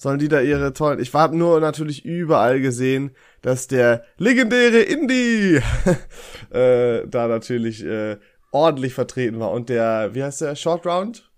sollen 0.00 0.18
die 0.18 0.28
da 0.28 0.40
ihre 0.40 0.72
tollen. 0.72 0.98
Ich 0.98 1.12
habe 1.12 1.36
nur 1.36 1.60
natürlich 1.60 2.06
überall 2.06 2.60
gesehen, 2.60 3.10
dass 3.42 3.66
der 3.66 4.02
legendäre 4.16 4.80
Indie 4.80 5.60
äh, 6.50 7.06
da 7.06 7.28
natürlich 7.28 7.84
äh, 7.84 8.16
ordentlich 8.50 8.94
vertreten 8.94 9.38
war. 9.40 9.50
Und 9.50 9.68
der, 9.68 10.14
wie 10.14 10.24
heißt 10.24 10.40
der, 10.40 10.56
Short 10.56 10.86
Round? 10.86 11.30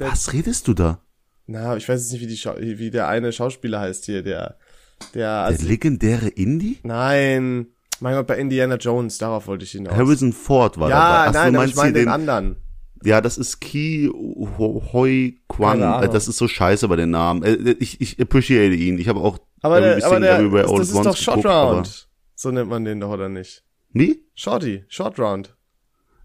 Der, 0.00 0.10
Was 0.10 0.32
redest 0.32 0.66
du 0.66 0.72
da? 0.72 1.02
Na, 1.46 1.76
ich 1.76 1.86
weiß 1.86 2.00
jetzt 2.00 2.12
nicht, 2.12 2.22
wie, 2.22 2.26
die 2.26 2.38
Schau 2.38 2.54
wie 2.58 2.90
der 2.90 3.08
eine 3.08 3.32
Schauspieler 3.32 3.80
heißt 3.80 4.06
hier, 4.06 4.22
der. 4.22 4.56
Der, 5.12 5.50
der 5.50 5.58
legendäre 5.58 6.28
Indie? 6.28 6.78
Nein. 6.84 7.66
Mein 8.00 8.14
Gott, 8.14 8.28
bei 8.28 8.38
Indiana 8.38 8.76
Jones, 8.76 9.18
darauf 9.18 9.46
wollte 9.46 9.64
ich 9.64 9.72
hinaus. 9.72 9.94
Harrison 9.94 10.32
Ford 10.32 10.78
war 10.80 10.88
ja, 10.88 10.96
dabei. 10.96 11.28
Ach, 11.28 11.44
nein, 11.44 11.56
aber 11.56 11.64
ich 11.66 11.74
meine 11.74 11.92
den, 11.92 12.04
den 12.04 12.08
anderen. 12.08 12.56
Ja, 13.04 13.20
das 13.20 13.38
ist 13.38 13.60
Ki 13.60 14.10
Hoi 14.12 15.34
Kwan. 15.48 15.80
Das 15.80 16.28
ist 16.28 16.38
so 16.38 16.48
scheiße 16.48 16.88
bei 16.88 16.96
den 16.96 17.10
Namen. 17.10 17.42
Äh, 17.42 17.52
äh, 17.52 17.76
ich, 17.78 18.00
ich 18.00 18.20
appreciate 18.20 18.74
ihn. 18.74 18.98
Ich 18.98 19.08
habe 19.08 19.20
auch 19.20 19.38
aber 19.62 19.80
der, 19.80 20.04
aber 20.04 20.20
der, 20.20 20.42
das, 20.48 20.72
das 20.72 20.90
ist 20.90 21.04
doch 21.04 21.16
Short 21.16 21.46
Round. 21.46 22.08
So 22.34 22.50
nennt 22.50 22.68
man 22.68 22.84
den 22.84 23.00
doch, 23.00 23.10
oder 23.10 23.28
nicht? 23.28 23.64
Wie? 23.92 24.24
Shorty, 24.34 24.84
Short 24.88 25.18
Round. 25.18 25.54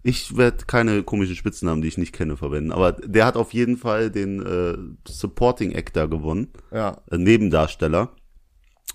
Ich 0.02 0.36
werde 0.36 0.64
keine 0.66 1.02
komischen 1.02 1.36
Spitznamen, 1.36 1.82
die 1.82 1.88
ich 1.88 1.98
nicht 1.98 2.12
kenne, 2.12 2.36
verwenden. 2.36 2.72
Aber 2.72 2.92
der 2.92 3.26
hat 3.26 3.36
auf 3.36 3.52
jeden 3.52 3.76
Fall 3.76 4.10
den 4.10 4.44
äh, 4.44 4.76
Supporting 5.10 5.76
Actor 5.76 6.08
gewonnen. 6.08 6.48
Ja. 6.72 7.02
Äh, 7.10 7.18
Nebendarsteller. 7.18 8.10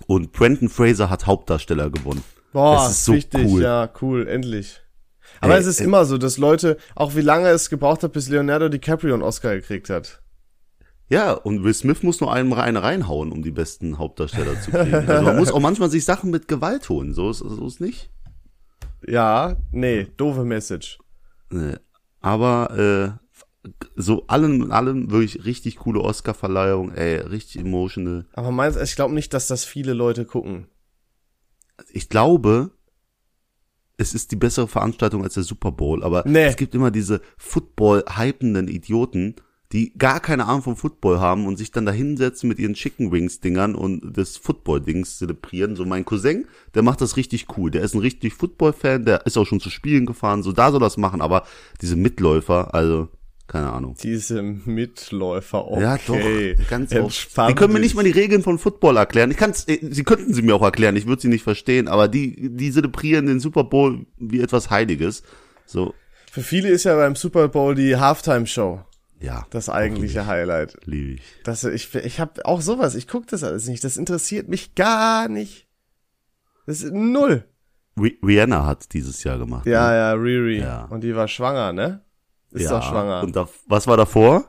Und 0.06 0.32
Brendan 0.32 0.68
Fraser 0.68 1.08
hat 1.08 1.26
Hauptdarsteller 1.26 1.88
gewonnen. 1.90 2.24
Boah, 2.52 2.76
das 2.76 2.92
ist 2.92 3.04
so 3.04 3.12
richtig, 3.12 3.46
cool. 3.46 3.62
ja, 3.62 3.90
cool, 4.02 4.26
endlich. 4.26 4.80
Aber 5.40 5.54
ey, 5.54 5.60
es 5.60 5.66
ist 5.66 5.80
ey. 5.80 5.86
immer 5.86 6.04
so, 6.04 6.18
dass 6.18 6.38
Leute, 6.38 6.76
auch 6.94 7.14
wie 7.14 7.20
lange 7.20 7.48
es 7.48 7.70
gebraucht 7.70 8.02
hat, 8.02 8.12
bis 8.12 8.28
Leonardo 8.28 8.68
DiCaprio 8.68 9.14
einen 9.14 9.22
Oscar 9.22 9.54
gekriegt 9.54 9.90
hat. 9.90 10.22
Ja, 11.08 11.32
und 11.32 11.62
Will 11.64 11.74
Smith 11.74 12.02
muss 12.02 12.20
nur 12.20 12.32
einem 12.32 12.52
eine 12.54 12.82
reinhauen, 12.82 13.30
um 13.30 13.42
die 13.42 13.50
besten 13.50 13.98
Hauptdarsteller 13.98 14.60
zu 14.60 14.70
kriegen. 14.70 14.94
Also 14.94 15.22
man 15.22 15.36
muss 15.36 15.52
auch 15.52 15.60
manchmal 15.60 15.90
sich 15.90 16.04
Sachen 16.04 16.30
mit 16.30 16.48
Gewalt 16.48 16.88
holen, 16.88 17.12
so 17.12 17.30
ist, 17.30 17.38
so 17.38 17.66
ist 17.66 17.80
nicht. 17.80 18.10
Ja, 19.06 19.56
nee, 19.70 20.06
doofe 20.16 20.44
Message. 20.44 20.98
Nee. 21.50 21.76
Aber 22.20 23.18
äh, 23.64 23.68
so 23.96 24.26
allem 24.28 24.72
allem 24.72 25.10
wirklich 25.10 25.44
richtig 25.44 25.76
coole 25.76 26.00
Oscar-Verleihung, 26.00 26.92
ey, 26.92 27.16
richtig 27.16 27.60
emotional. 27.60 28.26
Aber 28.32 28.50
meinst 28.50 28.80
ich 28.80 28.96
glaube 28.96 29.14
nicht, 29.14 29.34
dass 29.34 29.46
das 29.46 29.64
viele 29.64 29.92
Leute 29.92 30.24
gucken. 30.24 30.68
Ich 31.92 32.08
glaube, 32.08 32.70
es 33.96 34.14
ist 34.14 34.32
die 34.32 34.36
bessere 34.36 34.68
Veranstaltung 34.68 35.22
als 35.22 35.34
der 35.34 35.42
Super 35.42 35.72
Bowl, 35.72 36.02
aber 36.02 36.24
Nee. 36.26 36.44
es 36.44 36.56
gibt 36.56 36.74
immer 36.74 36.90
diese 36.90 37.20
Football-hypenden 37.38 38.68
Idioten, 38.68 39.34
die 39.72 39.92
gar 39.98 40.20
keine 40.20 40.46
Ahnung 40.46 40.62
vom 40.62 40.76
Football 40.76 41.18
haben 41.18 41.46
und 41.46 41.56
sich 41.56 41.72
dann 41.72 41.84
da 41.86 41.90
hinsetzen 41.92 42.48
mit 42.48 42.58
ihren 42.60 42.74
Chicken 42.74 43.10
Wings 43.10 43.40
Dingern 43.40 43.74
und 43.74 44.16
das 44.16 44.36
Football-Dings 44.36 45.18
zelebrieren. 45.18 45.74
So 45.74 45.84
mein 45.84 46.04
Cousin, 46.04 46.46
der 46.74 46.82
macht 46.82 47.00
das 47.00 47.16
richtig 47.16 47.46
cool. 47.56 47.70
Der 47.72 47.82
ist 47.82 47.94
ein 47.94 48.00
richtig 48.00 48.34
Football-Fan, 48.34 49.04
der 49.04 49.26
ist 49.26 49.36
auch 49.36 49.46
schon 49.46 49.60
zu 49.60 49.70
Spielen 49.70 50.06
gefahren, 50.06 50.42
so 50.42 50.52
da 50.52 50.70
soll 50.70 50.80
das 50.80 50.96
machen, 50.96 51.20
aber 51.20 51.44
diese 51.82 51.96
Mitläufer, 51.96 52.72
also, 52.74 53.08
keine 53.46 53.72
Ahnung. 53.72 53.94
Diese 54.02 54.42
Mitläufer, 54.42 55.66
okay. 55.70 55.82
Ja, 55.82 55.98
doch, 56.56 56.68
ganz 56.70 56.92
oft. 56.92 57.00
Entspann 57.02 57.48
Die 57.48 57.54
können 57.54 57.72
mir 57.72 57.80
nicht 57.80 57.94
mal 57.94 58.04
die 58.04 58.10
Regeln 58.10 58.42
von 58.42 58.58
Football 58.58 58.96
erklären. 58.96 59.30
Ich 59.30 59.36
kann's, 59.36 59.68
äh, 59.68 59.78
sie 59.90 60.02
könnten 60.04 60.32
sie 60.32 60.42
mir 60.42 60.54
auch 60.54 60.62
erklären, 60.62 60.96
ich 60.96 61.06
würde 61.06 61.22
sie 61.22 61.28
nicht 61.28 61.44
verstehen, 61.44 61.88
aber 61.88 62.08
die, 62.08 62.50
die 62.56 62.70
zelebrieren 62.72 63.26
den 63.26 63.40
Super 63.40 63.64
Bowl 63.64 64.06
wie 64.18 64.40
etwas 64.40 64.70
Heiliges. 64.70 65.22
So, 65.66 65.94
Für 66.30 66.42
viele 66.42 66.68
ist 66.68 66.84
ja 66.84 66.96
beim 66.96 67.16
Super 67.16 67.48
Bowl 67.48 67.74
die 67.74 67.96
Halftime-Show 67.96 68.80
ja. 69.20 69.46
das 69.50 69.68
eigentliche 69.68 70.26
Highlight. 70.26 70.76
Liebe 70.84 71.12
ich. 71.12 71.22
Das, 71.44 71.64
ich 71.64 71.94
ich 71.94 72.20
habe 72.20 72.44
auch 72.46 72.60
sowas, 72.60 72.94
ich 72.94 73.08
gucke 73.08 73.26
das 73.30 73.44
alles 73.44 73.68
nicht. 73.68 73.84
Das 73.84 73.96
interessiert 73.96 74.48
mich 74.48 74.74
gar 74.74 75.28
nicht. 75.28 75.66
Das 76.66 76.82
ist 76.82 76.92
null. 76.92 77.44
Ri- 77.96 78.18
Rihanna 78.26 78.66
hat 78.66 78.92
dieses 78.92 79.22
Jahr 79.22 79.38
gemacht. 79.38 79.66
Ja, 79.66 79.90
ne? 79.90 79.96
ja, 79.96 80.12
Riri. 80.14 80.58
Ja. 80.58 80.84
Und 80.86 81.02
die 81.02 81.14
war 81.14 81.28
schwanger, 81.28 81.72
ne? 81.72 82.03
Ist 82.54 82.70
doch 82.70 82.82
schwanger. 82.82 83.22
Und 83.22 83.34
da, 83.36 83.48
was 83.66 83.86
war 83.86 83.96
davor? 83.96 84.44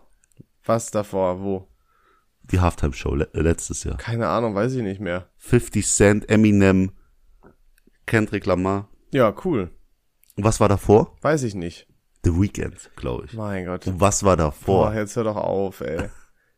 Was 0.65 0.91
davor? 0.91 1.41
Wo? 1.41 1.67
Die 2.43 2.59
Halftime-Show 2.59 3.15
le 3.15 3.29
letztes 3.33 3.83
Jahr. 3.83 3.97
Keine 3.97 4.27
Ahnung, 4.27 4.53
weiß 4.55 4.73
ich 4.73 4.83
nicht 4.83 5.01
mehr. 5.01 5.27
50 5.37 5.87
Cent, 5.87 6.29
Eminem, 6.29 6.91
Kendrick 8.05 8.45
Lamar. 8.45 8.89
Ja, 9.11 9.33
cool. 9.43 9.71
Und 10.35 10.43
was 10.43 10.59
war 10.59 10.69
davor? 10.69 11.15
Weiß 11.21 11.43
ich 11.43 11.55
nicht. 11.55 11.87
The 12.23 12.39
Weeknd, 12.39 12.91
glaube 12.95 13.25
ich. 13.25 13.33
Mein 13.33 13.65
Gott. 13.65 13.87
Und 13.87 13.99
was 14.01 14.23
war 14.23 14.35
davor? 14.37 14.89
Boah, 14.89 14.93
jetzt 14.95 15.15
hör 15.15 15.23
doch 15.23 15.35
auf, 15.37 15.81
ey. 15.81 16.09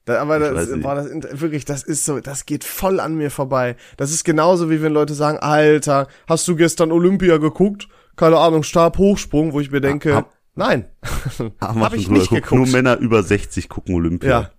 Da, 0.05 0.21
aber 0.21 0.39
das, 0.39 0.69
boah, 0.81 0.95
das, 0.95 1.41
wirklich, 1.41 1.65
das 1.65 1.83
ist 1.83 2.05
so, 2.05 2.19
das 2.21 2.45
geht 2.45 2.63
voll 2.63 3.01
an 3.01 3.15
mir 3.15 3.29
vorbei. 3.29 3.75
Das 3.97 4.11
ist 4.11 4.23
genauso 4.23 4.69
wie 4.69 4.81
wenn 4.81 4.93
Leute 4.93 5.13
sagen, 5.13 5.37
Alter, 5.39 6.07
hast 6.27 6.47
du 6.47 6.55
gestern 6.55 6.93
Olympia 6.93 7.37
geguckt? 7.37 7.89
Keine 8.15 8.37
Ahnung, 8.37 8.63
Stabhochsprung, 8.63 9.51
wo 9.53 9.59
ich 9.59 9.69
mir 9.69 9.81
denke, 9.81 10.15
hab- 10.15 10.33
nein, 10.57 10.85
Haben 11.61 11.79
wir 11.79 11.85
hab 11.85 11.91
schon 11.91 11.99
ich 11.99 12.09
nicht 12.09 12.29
geguckt. 12.29 12.51
Nur. 12.51 12.67
Männer 12.67 12.97
über 12.97 13.23
60 13.23 13.69
gucken 13.69 13.95
Olympia. 13.95 14.29
Ja, 14.29 14.51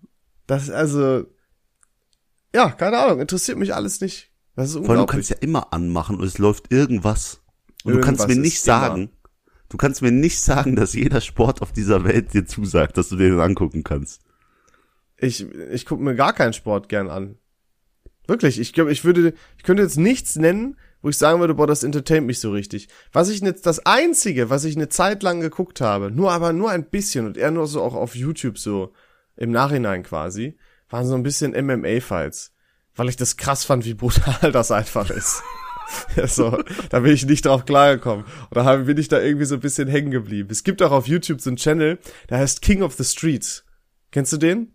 das 0.46 0.64
ist 0.64 0.70
also, 0.70 1.26
ja, 2.54 2.70
keine 2.70 2.98
Ahnung, 2.98 3.20
interessiert 3.20 3.58
mich 3.58 3.74
alles 3.74 4.00
nicht. 4.00 4.30
Das 4.56 4.68
ist 4.70 4.72
Vor 4.72 4.80
allem, 4.80 4.86
du 4.86 4.90
unglaublich. 5.02 5.14
kannst 5.16 5.30
ja 5.30 5.36
immer 5.40 5.72
anmachen 5.72 6.16
und 6.16 6.24
es 6.24 6.38
läuft 6.38 6.72
irgendwas. 6.72 7.42
Und 7.84 7.94
du 7.94 8.00
kannst 8.00 8.20
Irgendwas 8.22 8.36
mir 8.36 8.42
nicht 8.42 8.54
ist 8.56 8.66
immer. 8.66 8.80
sagen, 8.80 9.10
du 9.68 9.76
kannst 9.76 10.02
mir 10.02 10.10
nicht 10.10 10.40
sagen, 10.40 10.74
dass 10.76 10.94
jeder 10.94 11.20
Sport 11.20 11.62
auf 11.62 11.72
dieser 11.72 12.04
Welt 12.04 12.34
dir 12.34 12.46
zusagt, 12.46 12.96
dass 12.96 13.08
du 13.10 13.16
dir 13.16 13.30
den 13.30 13.40
angucken 13.40 13.84
kannst. 13.84 14.22
Ich, 15.16 15.42
ich 15.50 15.84
gucke 15.86 16.02
mir 16.02 16.14
gar 16.14 16.32
keinen 16.32 16.52
Sport 16.54 16.88
gern 16.88 17.08
an. 17.08 17.36
Wirklich, 18.26 18.58
ich 18.60 18.72
glaube, 18.72 18.92
ich 18.92 19.04
würde, 19.04 19.32
ich 19.56 19.62
könnte 19.62 19.82
jetzt 19.82 19.96
nichts 19.96 20.36
nennen, 20.36 20.76
wo 21.02 21.08
ich 21.08 21.18
sagen 21.18 21.40
würde, 21.40 21.54
boah, 21.54 21.66
das 21.66 21.84
entertaint 21.84 22.26
mich 22.26 22.40
so 22.40 22.50
richtig. 22.50 22.88
Was 23.12 23.28
ich 23.28 23.40
jetzt, 23.40 23.66
das 23.66 23.84
einzige, 23.86 24.50
was 24.50 24.64
ich 24.64 24.76
eine 24.76 24.88
Zeit 24.88 25.22
lang 25.22 25.40
geguckt 25.40 25.80
habe, 25.80 26.10
nur 26.10 26.32
aber 26.32 26.52
nur 26.52 26.70
ein 26.70 26.90
bisschen 26.90 27.26
und 27.26 27.36
eher 27.36 27.50
nur 27.50 27.66
so 27.66 27.82
auch 27.82 27.94
auf 27.94 28.14
YouTube 28.14 28.58
so 28.58 28.92
im 29.36 29.50
Nachhinein 29.50 30.02
quasi, 30.02 30.58
waren 30.88 31.06
so 31.06 31.14
ein 31.14 31.22
bisschen 31.22 31.52
MMA-Fights. 31.52 32.52
Weil 32.94 33.08
ich 33.08 33.16
das 33.16 33.36
krass 33.36 33.64
fand, 33.64 33.84
wie 33.84 33.94
brutal 33.94 34.52
das 34.52 34.70
einfach 34.70 35.10
ist. 35.10 35.42
So, 36.26 36.62
da 36.90 37.00
bin 37.00 37.14
ich 37.14 37.24
nicht 37.24 37.46
drauf 37.46 37.64
klargekommen. 37.64 38.26
Oder 38.50 38.76
bin 38.76 38.98
ich 38.98 39.08
da 39.08 39.22
irgendwie 39.22 39.46
so 39.46 39.54
ein 39.54 39.62
bisschen 39.62 39.88
hängen 39.88 40.10
geblieben. 40.10 40.50
Es 40.52 40.62
gibt 40.62 40.82
auch 40.82 40.90
auf 40.90 41.08
YouTube 41.08 41.40
so 41.40 41.48
einen 41.48 41.56
Channel, 41.56 41.98
der 42.28 42.38
heißt 42.40 42.60
King 42.60 42.82
of 42.82 42.92
the 42.96 43.04
Streets. 43.04 43.64
Kennst 44.10 44.34
du 44.34 44.36
den? 44.36 44.74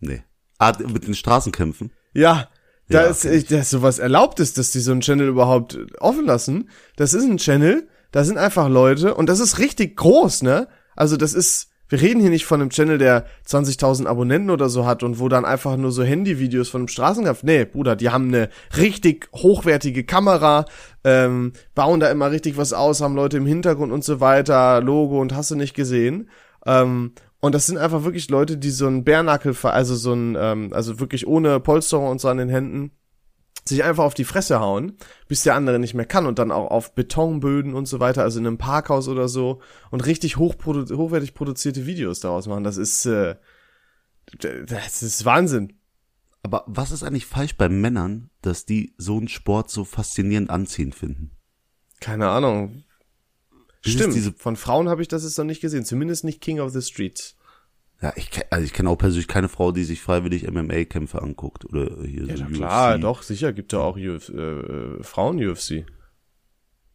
Nee. 0.00 0.22
Ah, 0.58 0.74
mit 0.78 1.06
den 1.06 1.14
Straßenkämpfen. 1.14 1.90
Ja, 2.12 2.50
da 2.88 3.04
Ja, 3.04 3.10
ist, 3.10 3.24
ich. 3.24 3.46
dass 3.46 3.70
sowas 3.70 3.98
erlaubt 3.98 4.40
ist, 4.40 4.58
dass 4.58 4.70
die 4.72 4.80
so 4.80 4.92
einen 4.92 5.00
Channel 5.00 5.28
überhaupt 5.28 5.78
offen 6.00 6.24
lassen. 6.26 6.68
Das 6.96 7.14
ist 7.14 7.24
ein 7.24 7.38
Channel, 7.38 7.88
da 8.12 8.24
sind 8.24 8.38
einfach 8.38 8.68
Leute 8.68 9.14
und 9.14 9.28
das 9.28 9.40
ist 9.40 9.58
richtig 9.58 9.96
groß, 9.96 10.42
ne? 10.42 10.68
Also 10.94 11.16
das 11.16 11.34
ist, 11.34 11.68
wir 11.88 12.00
reden 12.00 12.20
hier 12.20 12.30
nicht 12.30 12.46
von 12.46 12.60
einem 12.60 12.70
Channel, 12.70 12.98
der 12.98 13.26
20.000 13.46 14.06
Abonnenten 14.06 14.50
oder 14.50 14.68
so 14.68 14.86
hat 14.86 15.02
und 15.02 15.18
wo 15.20 15.28
dann 15.28 15.44
einfach 15.44 15.76
nur 15.76 15.92
so 15.92 16.02
Handyvideos 16.02 16.68
von 16.68 16.82
einem 16.82 16.88
Straßenkampf. 16.88 17.42
Nee, 17.42 17.64
Bruder, 17.64 17.96
die 17.96 18.10
haben 18.10 18.28
eine 18.28 18.48
richtig 18.76 19.28
hochwertige 19.34 20.04
Kamera, 20.04 20.64
ähm, 21.04 21.52
bauen 21.74 22.00
da 22.00 22.10
immer 22.10 22.30
richtig 22.30 22.56
was 22.56 22.72
aus, 22.72 23.00
haben 23.00 23.14
Leute 23.14 23.36
im 23.36 23.46
Hintergrund 23.46 23.92
und 23.92 24.04
so 24.04 24.20
weiter, 24.20 24.80
Logo 24.80 25.20
und 25.20 25.34
hast 25.34 25.50
du 25.50 25.56
nicht 25.56 25.74
gesehen. 25.74 26.28
Ähm, 26.64 27.12
und 27.40 27.54
das 27.54 27.66
sind 27.66 27.78
einfach 27.78 28.04
wirklich 28.04 28.30
Leute, 28.30 28.56
die 28.56 28.70
so 28.70 28.86
ein 28.86 29.04
Bärnackel, 29.04 29.54
also 29.62 29.94
so 29.94 30.12
ein, 30.12 30.36
ähm, 30.38 30.72
also 30.72 31.00
wirklich 31.00 31.26
ohne 31.26 31.60
Polsterung 31.60 32.08
und 32.08 32.20
so 32.20 32.28
an 32.28 32.38
den 32.38 32.48
Händen, 32.48 32.92
sich 33.68 33.84
einfach 33.84 34.04
auf 34.04 34.14
die 34.14 34.24
Fresse 34.24 34.60
hauen, 34.60 34.96
bis 35.28 35.42
der 35.42 35.54
andere 35.54 35.78
nicht 35.78 35.94
mehr 35.94 36.06
kann 36.06 36.26
und 36.26 36.38
dann 36.38 36.52
auch 36.52 36.70
auf 36.70 36.94
Betonböden 36.94 37.74
und 37.74 37.86
so 37.86 38.00
weiter, 38.00 38.22
also 38.22 38.38
in 38.38 38.46
einem 38.46 38.58
Parkhaus 38.58 39.08
oder 39.08 39.28
so 39.28 39.60
und 39.90 40.06
richtig 40.06 40.36
hochprodu 40.36 40.96
hochwertig 40.96 41.34
produzierte 41.34 41.86
Videos 41.86 42.20
daraus 42.20 42.46
machen. 42.46 42.64
Das 42.64 42.76
ist, 42.76 43.06
äh, 43.06 43.36
das 44.38 45.02
ist 45.02 45.24
Wahnsinn. 45.24 45.74
Aber 46.42 46.64
was 46.68 46.92
ist 46.92 47.02
eigentlich 47.02 47.26
falsch 47.26 47.56
bei 47.56 47.68
Männern, 47.68 48.30
dass 48.40 48.66
die 48.66 48.94
so 48.98 49.16
einen 49.16 49.28
Sport 49.28 49.68
so 49.70 49.84
faszinierend 49.84 50.48
anziehend 50.48 50.94
finden? 50.94 51.32
Keine 52.00 52.28
Ahnung. 52.28 52.84
Es 53.86 53.92
Stimmt. 53.94 54.38
Von 54.40 54.56
Frauen 54.56 54.88
habe 54.88 55.02
ich 55.02 55.08
das 55.08 55.22
jetzt 55.24 55.38
noch 55.38 55.44
nicht 55.44 55.60
gesehen. 55.60 55.84
Zumindest 55.84 56.24
nicht 56.24 56.40
King 56.40 56.60
of 56.60 56.72
the 56.72 56.82
Streets. 56.82 57.36
Ja, 58.02 58.12
ich 58.16 58.30
kenn, 58.30 58.44
also 58.50 58.64
ich 58.64 58.74
kenne 58.74 58.90
auch 58.90 58.96
persönlich 58.98 59.26
keine 59.28 59.48
Frau, 59.48 59.72
die 59.72 59.84
sich 59.84 60.02
freiwillig 60.02 60.46
MMA-Kämpfe 60.50 61.22
anguckt 61.22 61.64
oder 61.64 61.88
hier 62.06 62.24
Ja, 62.26 62.36
so 62.36 62.44
UFC. 62.44 62.52
klar, 62.54 62.98
doch, 62.98 63.22
sicher 63.22 63.52
gibt 63.54 63.72
da 63.72 63.78
auch 63.80 63.96
Uf 63.96 64.28
äh, 64.28 65.02
Frauen-UFC. 65.02 65.86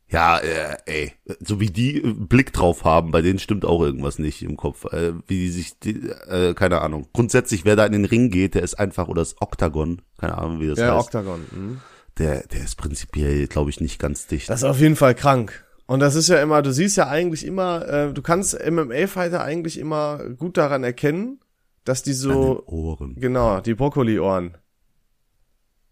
Ja, 0.09 0.39
äh, 0.39 0.77
ey, 0.85 1.13
so 1.39 1.59
wie 1.61 1.69
die 1.69 1.97
äh, 2.03 2.13
Blick 2.13 2.51
drauf 2.51 2.83
haben, 2.83 3.11
bei 3.11 3.21
denen 3.21 3.39
stimmt 3.39 3.63
auch 3.65 3.81
irgendwas 3.81 4.19
nicht 4.19 4.43
im 4.43 4.57
Kopf. 4.57 4.85
Äh, 4.91 5.13
wie 5.27 5.39
die 5.39 5.49
sich, 5.49 5.79
die, 5.79 6.09
äh, 6.27 6.53
keine 6.53 6.81
Ahnung. 6.81 7.07
Grundsätzlich, 7.13 7.63
wer 7.63 7.77
da 7.77 7.85
in 7.85 7.93
den 7.93 8.05
Ring 8.05 8.29
geht, 8.29 8.53
der 8.55 8.61
ist 8.63 8.75
einfach, 8.75 9.07
oder 9.07 9.21
das 9.21 9.41
Oktagon, 9.41 10.01
keine 10.17 10.37
Ahnung, 10.37 10.59
wie 10.59 10.67
das 10.67 10.79
Ja, 10.79 10.95
heißt, 10.97 11.07
Octagon. 11.07 11.39
Mhm. 11.51 11.81
der, 12.17 12.45
der 12.47 12.61
ist 12.63 12.75
prinzipiell, 12.75 13.47
glaube 13.47 13.69
ich, 13.69 13.79
nicht 13.79 13.99
ganz 13.99 14.27
dicht. 14.27 14.49
Das 14.49 14.59
ist 14.59 14.65
auf 14.65 14.79
jeden 14.81 14.97
Fall 14.97 15.15
krank. 15.15 15.65
Und 15.91 15.99
das 15.99 16.15
ist 16.15 16.29
ja 16.29 16.41
immer, 16.41 16.61
du 16.61 16.71
siehst 16.71 16.95
ja 16.95 17.09
eigentlich 17.09 17.45
immer, 17.45 17.85
äh, 17.85 18.13
du 18.13 18.21
kannst 18.21 18.57
MMA-Fighter 18.57 19.43
eigentlich 19.43 19.77
immer 19.77 20.19
gut 20.37 20.55
daran 20.55 20.85
erkennen, 20.85 21.41
dass 21.83 22.01
die 22.01 22.13
so, 22.13 22.63
Ohren. 22.65 23.15
genau, 23.19 23.59
die 23.59 23.73
Brokkoli-Ohren. 23.73 24.55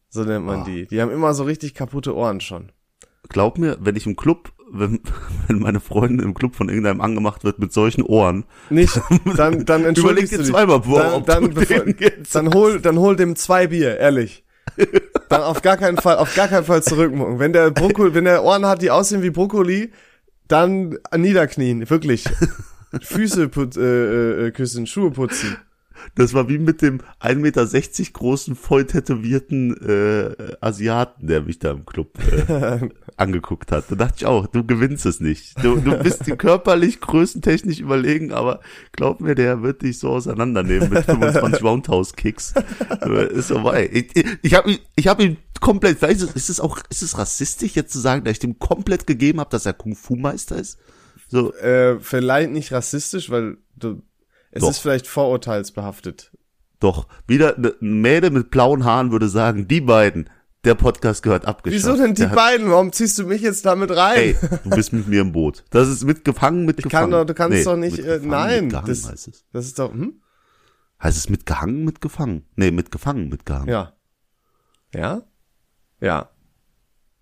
So 0.07 0.23
nennt 0.23 0.45
man 0.45 0.61
Ah. 0.61 0.63
die. 0.63 0.87
Die 0.87 1.01
haben 1.01 1.11
immer 1.11 1.33
so 1.33 1.43
richtig 1.43 1.73
kaputte 1.73 2.15
Ohren 2.15 2.39
schon. 2.39 2.71
Glaub 3.27 3.57
mir, 3.57 3.75
wenn 3.81 3.97
ich 3.97 4.05
im 4.05 4.15
Club, 4.15 4.53
wenn, 4.71 5.01
wenn 5.49 5.59
meine 5.59 5.81
Freundin 5.81 6.21
im 6.25 6.33
Club 6.33 6.55
von 6.55 6.69
irgendeinem 6.69 7.01
angemacht 7.01 7.43
wird 7.43 7.59
mit 7.59 7.73
solchen 7.73 8.03
Ohren, 8.03 8.45
Nicht, 8.69 9.01
dann, 9.35 9.65
dann 9.65 9.81
Überleg 9.81 9.85
entschuldigst 9.97 10.31
dir 10.31 10.37
du 10.37 10.43
dich. 10.43 10.51
zweimal, 10.53 10.79
boah, 10.79 10.99
dann, 11.01 11.13
ob 11.13 11.25
dann, 11.25 11.43
du 11.43 11.49
bevor, 11.55 11.83
dann 12.31 12.53
hol, 12.53 12.79
dann 12.79 12.97
hol 12.99 13.17
dem 13.17 13.35
zwei 13.35 13.67
Bier, 13.67 13.97
ehrlich. 13.97 14.45
Dann 15.29 15.41
auf 15.41 15.61
gar 15.61 15.77
keinen 15.77 15.97
Fall, 15.97 16.17
auf 16.17 16.33
gar 16.35 16.47
keinen 16.47 16.65
Fall 16.65 16.81
zurückmucken. 16.81 17.39
Wenn 17.39 17.53
der 17.53 17.71
Brokkoli, 17.71 18.13
wenn 18.13 18.25
der 18.25 18.43
Ohren 18.43 18.65
hat, 18.65 18.81
die 18.81 18.91
aussehen 18.91 19.21
wie 19.21 19.29
Brokkoli, 19.29 19.91
dann 20.47 20.97
niederknien, 21.15 21.89
wirklich. 21.89 22.25
Füße 23.01 23.49
put, 23.49 23.77
äh, 23.77 24.47
äh, 24.47 24.51
küssen, 24.51 24.87
Schuhe 24.87 25.11
putzen. 25.11 25.57
Das 26.15 26.33
war 26.33 26.49
wie 26.49 26.57
mit 26.57 26.81
dem 26.81 27.01
1,60 27.21 27.35
Meter 27.35 27.65
großen, 28.13 28.55
voll 28.55 28.85
tätowierten 28.85 29.75
äh, 29.77 30.55
Asiaten, 30.61 31.27
der 31.27 31.41
mich 31.41 31.59
da 31.59 31.71
im 31.71 31.85
Club 31.85 32.17
äh, 32.47 32.89
angeguckt 33.17 33.71
hat. 33.71 33.85
Da 33.89 33.95
dachte 33.95 34.15
ich 34.17 34.25
auch, 34.25 34.47
du 34.47 34.65
gewinnst 34.65 35.05
es 35.05 35.19
nicht. 35.19 35.63
Du, 35.63 35.77
du 35.77 35.97
bist 35.97 36.25
körperlich, 36.37 37.01
größentechnisch 37.01 37.79
überlegen, 37.79 38.31
aber 38.31 38.59
glaub 38.91 39.21
mir, 39.21 39.35
der 39.35 39.61
wird 39.61 39.81
dich 39.81 39.99
so 39.99 40.09
auseinandernehmen 40.09 40.89
mit 40.89 41.05
25 41.05 41.63
Roundhouse-Kicks. 41.63 42.53
Äh, 43.01 43.33
ist 43.33 43.47
vorbei. 43.47 43.89
Ich, 43.91 44.15
ich, 44.15 44.25
ich 44.41 44.53
habe 44.53 44.77
ich 44.95 45.07
hab 45.07 45.19
ihm 45.19 45.37
komplett, 45.59 45.99
vielleicht 45.99 46.21
ist 46.21 46.49
es 46.49 46.59
auch, 46.59 46.79
ist 46.89 47.01
es 47.01 47.17
rassistisch 47.17 47.75
jetzt 47.75 47.91
zu 47.93 47.99
sagen, 47.99 48.23
dass 48.23 48.33
ich 48.33 48.39
dem 48.39 48.59
komplett 48.59 49.07
gegeben 49.07 49.39
habe, 49.39 49.49
dass 49.49 49.65
er 49.65 49.73
Kung-Fu-Meister 49.73 50.57
ist? 50.57 50.77
So, 51.27 51.53
Äh, 51.53 51.99
vielleicht 51.99 52.51
nicht 52.51 52.71
rassistisch, 52.71 53.29
weil 53.29 53.57
du, 53.75 54.01
es 54.51 54.61
Doch. 54.61 54.69
ist 54.71 54.79
vielleicht 54.79 55.07
vorurteilsbehaftet. 55.07 56.31
Doch, 56.79 57.07
wieder 57.27 57.57
ne- 57.59 57.75
ein 57.81 58.01
Mädel 58.01 58.29
mit 58.31 58.51
blauen 58.51 58.85
Haaren 58.85 59.11
würde 59.11 59.27
sagen, 59.29 59.67
die 59.67 59.81
beiden, 59.81 60.29
der 60.63 60.75
Podcast 60.75 61.23
gehört 61.23 61.45
abgeschafft. 61.45 61.83
Wieso 61.85 61.95
denn 61.95 62.15
die 62.15 62.21
Der 62.21 62.29
beiden? 62.29 62.69
Warum 62.69 62.91
ziehst 62.91 63.17
du 63.19 63.25
mich 63.25 63.41
jetzt 63.41 63.65
damit 63.65 63.91
rein? 63.95 64.17
Ey, 64.17 64.35
du 64.63 64.69
bist 64.71 64.91
mit 64.93 65.07
mir 65.07 65.21
im 65.21 65.31
Boot. 65.31 65.63
Das 65.71 65.87
ist 65.89 66.03
mitgefangen, 66.03 66.65
mitgefangen. 66.65 67.11
kann 67.11 67.19
doch- 67.19 67.25
du 67.25 67.33
kannst 67.33 67.65
doch 67.65 67.75
nicht, 67.77 67.99
äh, 67.99 68.19
nein, 68.23 68.65
Mitgehangen 68.65 68.87
das- 68.87 69.09
heißt 69.09 69.27
es. 69.27 69.45
Das 69.51 69.65
ist 69.65 69.77
doch, 69.79 69.91
hm? 69.91 70.21
Heißt 71.01 71.17
es 71.17 71.29
mitgehangen, 71.29 71.85
mitgefangen? 71.85 72.45
Nee, 72.55 72.71
mitgefangen, 72.71 73.29
mitgehangen. 73.29 73.69
Ja. 73.69 73.93
Ja? 74.93 75.21
Ja. 76.01 76.29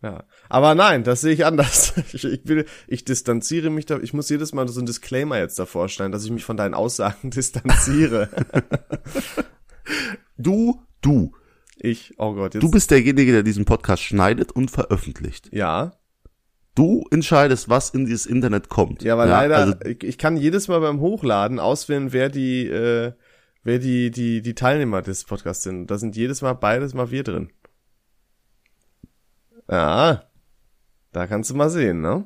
Ja. 0.01 0.23
Aber 0.49 0.75
nein, 0.75 1.03
das 1.03 1.21
sehe 1.21 1.33
ich 1.33 1.45
anders. 1.45 1.93
Ich, 2.13 2.23
ich, 2.23 2.47
will, 2.47 2.65
ich 2.87 3.05
distanziere 3.05 3.69
mich 3.69 3.85
da, 3.85 3.99
ich 3.99 4.13
muss 4.13 4.29
jedes 4.29 4.53
Mal 4.53 4.67
so 4.67 4.79
ein 4.79 4.85
Disclaimer 4.85 5.37
jetzt 5.37 5.59
davor 5.59 5.89
stellen, 5.89 6.11
dass 6.11 6.23
ich 6.23 6.31
mich 6.31 6.45
von 6.45 6.57
deinen 6.57 6.73
Aussagen 6.73 7.29
distanziere. 7.31 8.29
du, 10.37 10.81
du. 11.01 11.33
Ich, 11.77 12.13
oh 12.17 12.33
Gott, 12.33 12.53
jetzt. 12.53 12.63
Du 12.63 12.71
bist 12.71 12.91
derjenige, 12.91 13.31
der 13.31 13.43
diesen 13.43 13.65
Podcast 13.65 14.03
schneidet 14.03 14.51
und 14.51 14.71
veröffentlicht. 14.71 15.49
Ja. 15.51 15.93
Du 16.75 17.05
entscheidest, 17.11 17.69
was 17.69 17.89
in 17.89 18.05
dieses 18.05 18.25
Internet 18.25 18.69
kommt. 18.69 19.03
Ja, 19.03 19.13
aber 19.13 19.27
ja, 19.27 19.41
leider, 19.41 19.57
also, 19.57 19.73
ich, 19.83 20.03
ich 20.03 20.17
kann 20.17 20.37
jedes 20.37 20.67
Mal 20.67 20.79
beim 20.79 20.99
Hochladen 20.99 21.59
auswählen, 21.59 22.13
wer 22.13 22.29
die, 22.29 22.67
äh, 22.67 23.13
wer 23.63 23.79
die, 23.79 24.11
die, 24.11 24.41
die 24.41 24.55
Teilnehmer 24.55 25.01
des 25.01 25.25
Podcasts 25.25 25.63
sind. 25.63 25.87
Da 25.91 25.97
sind 25.97 26.15
jedes 26.15 26.41
Mal 26.41 26.53
beides 26.53 26.93
mal 26.93 27.11
wir 27.11 27.23
drin. 27.23 27.49
Ja, 29.69 30.26
da 31.17 31.27
kannst 31.27 31.49
du 31.49 31.55
mal 31.55 31.69
sehen, 31.69 32.01
ne? 32.01 32.25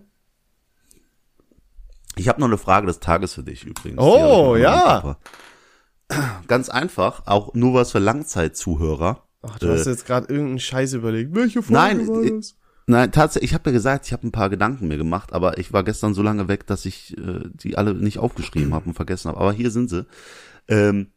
Ich 2.17 2.27
habe 2.27 2.41
noch 2.41 2.47
eine 2.47 2.57
Frage 2.57 2.87
des 2.87 2.99
Tages 2.99 3.33
für 3.33 3.43
dich 3.43 3.65
übrigens. 3.65 3.99
Oh, 4.01 4.57
ja. 4.57 5.17
Ganz 6.47 6.67
einfach, 6.67 7.25
auch 7.25 7.53
nur 7.53 7.73
was 7.73 7.93
für 7.93 7.99
Langzeitzuhörer. 7.99 9.25
Ach, 9.43 9.59
du 9.59 9.67
äh, 9.67 9.77
hast 9.77 9.87
jetzt 9.87 10.05
gerade 10.05 10.27
irgendeinen 10.27 10.59
Scheiß 10.59 10.93
überlegt. 10.93 11.33
Welche 11.33 11.63
Folge 11.63 11.73
nein, 11.73 12.07
war 12.07 12.21
das? 12.21 12.57
Nein, 12.85 13.11
tatsächlich, 13.13 13.51
ich 13.51 13.53
habe 13.53 13.69
ja 13.69 13.73
gesagt, 13.73 14.07
ich 14.07 14.13
habe 14.13 14.27
ein 14.27 14.33
paar 14.33 14.49
Gedanken 14.49 14.89
mir 14.89 14.97
gemacht, 14.97 15.31
aber 15.31 15.57
ich 15.57 15.71
war 15.71 15.83
gestern 15.85 16.13
so 16.13 16.21
lange 16.21 16.49
weg, 16.49 16.67
dass 16.67 16.85
ich 16.85 17.17
äh, 17.17 17.43
die 17.53 17.77
alle 17.77 17.93
nicht 17.93 18.19
aufgeschrieben 18.19 18.73
habe 18.73 18.89
und 18.89 18.95
vergessen 18.95 19.29
habe. 19.29 19.39
Aber 19.39 19.53
hier 19.53 19.71
sind 19.71 19.89
sie. 19.89 20.05
Ähm, 20.67 21.13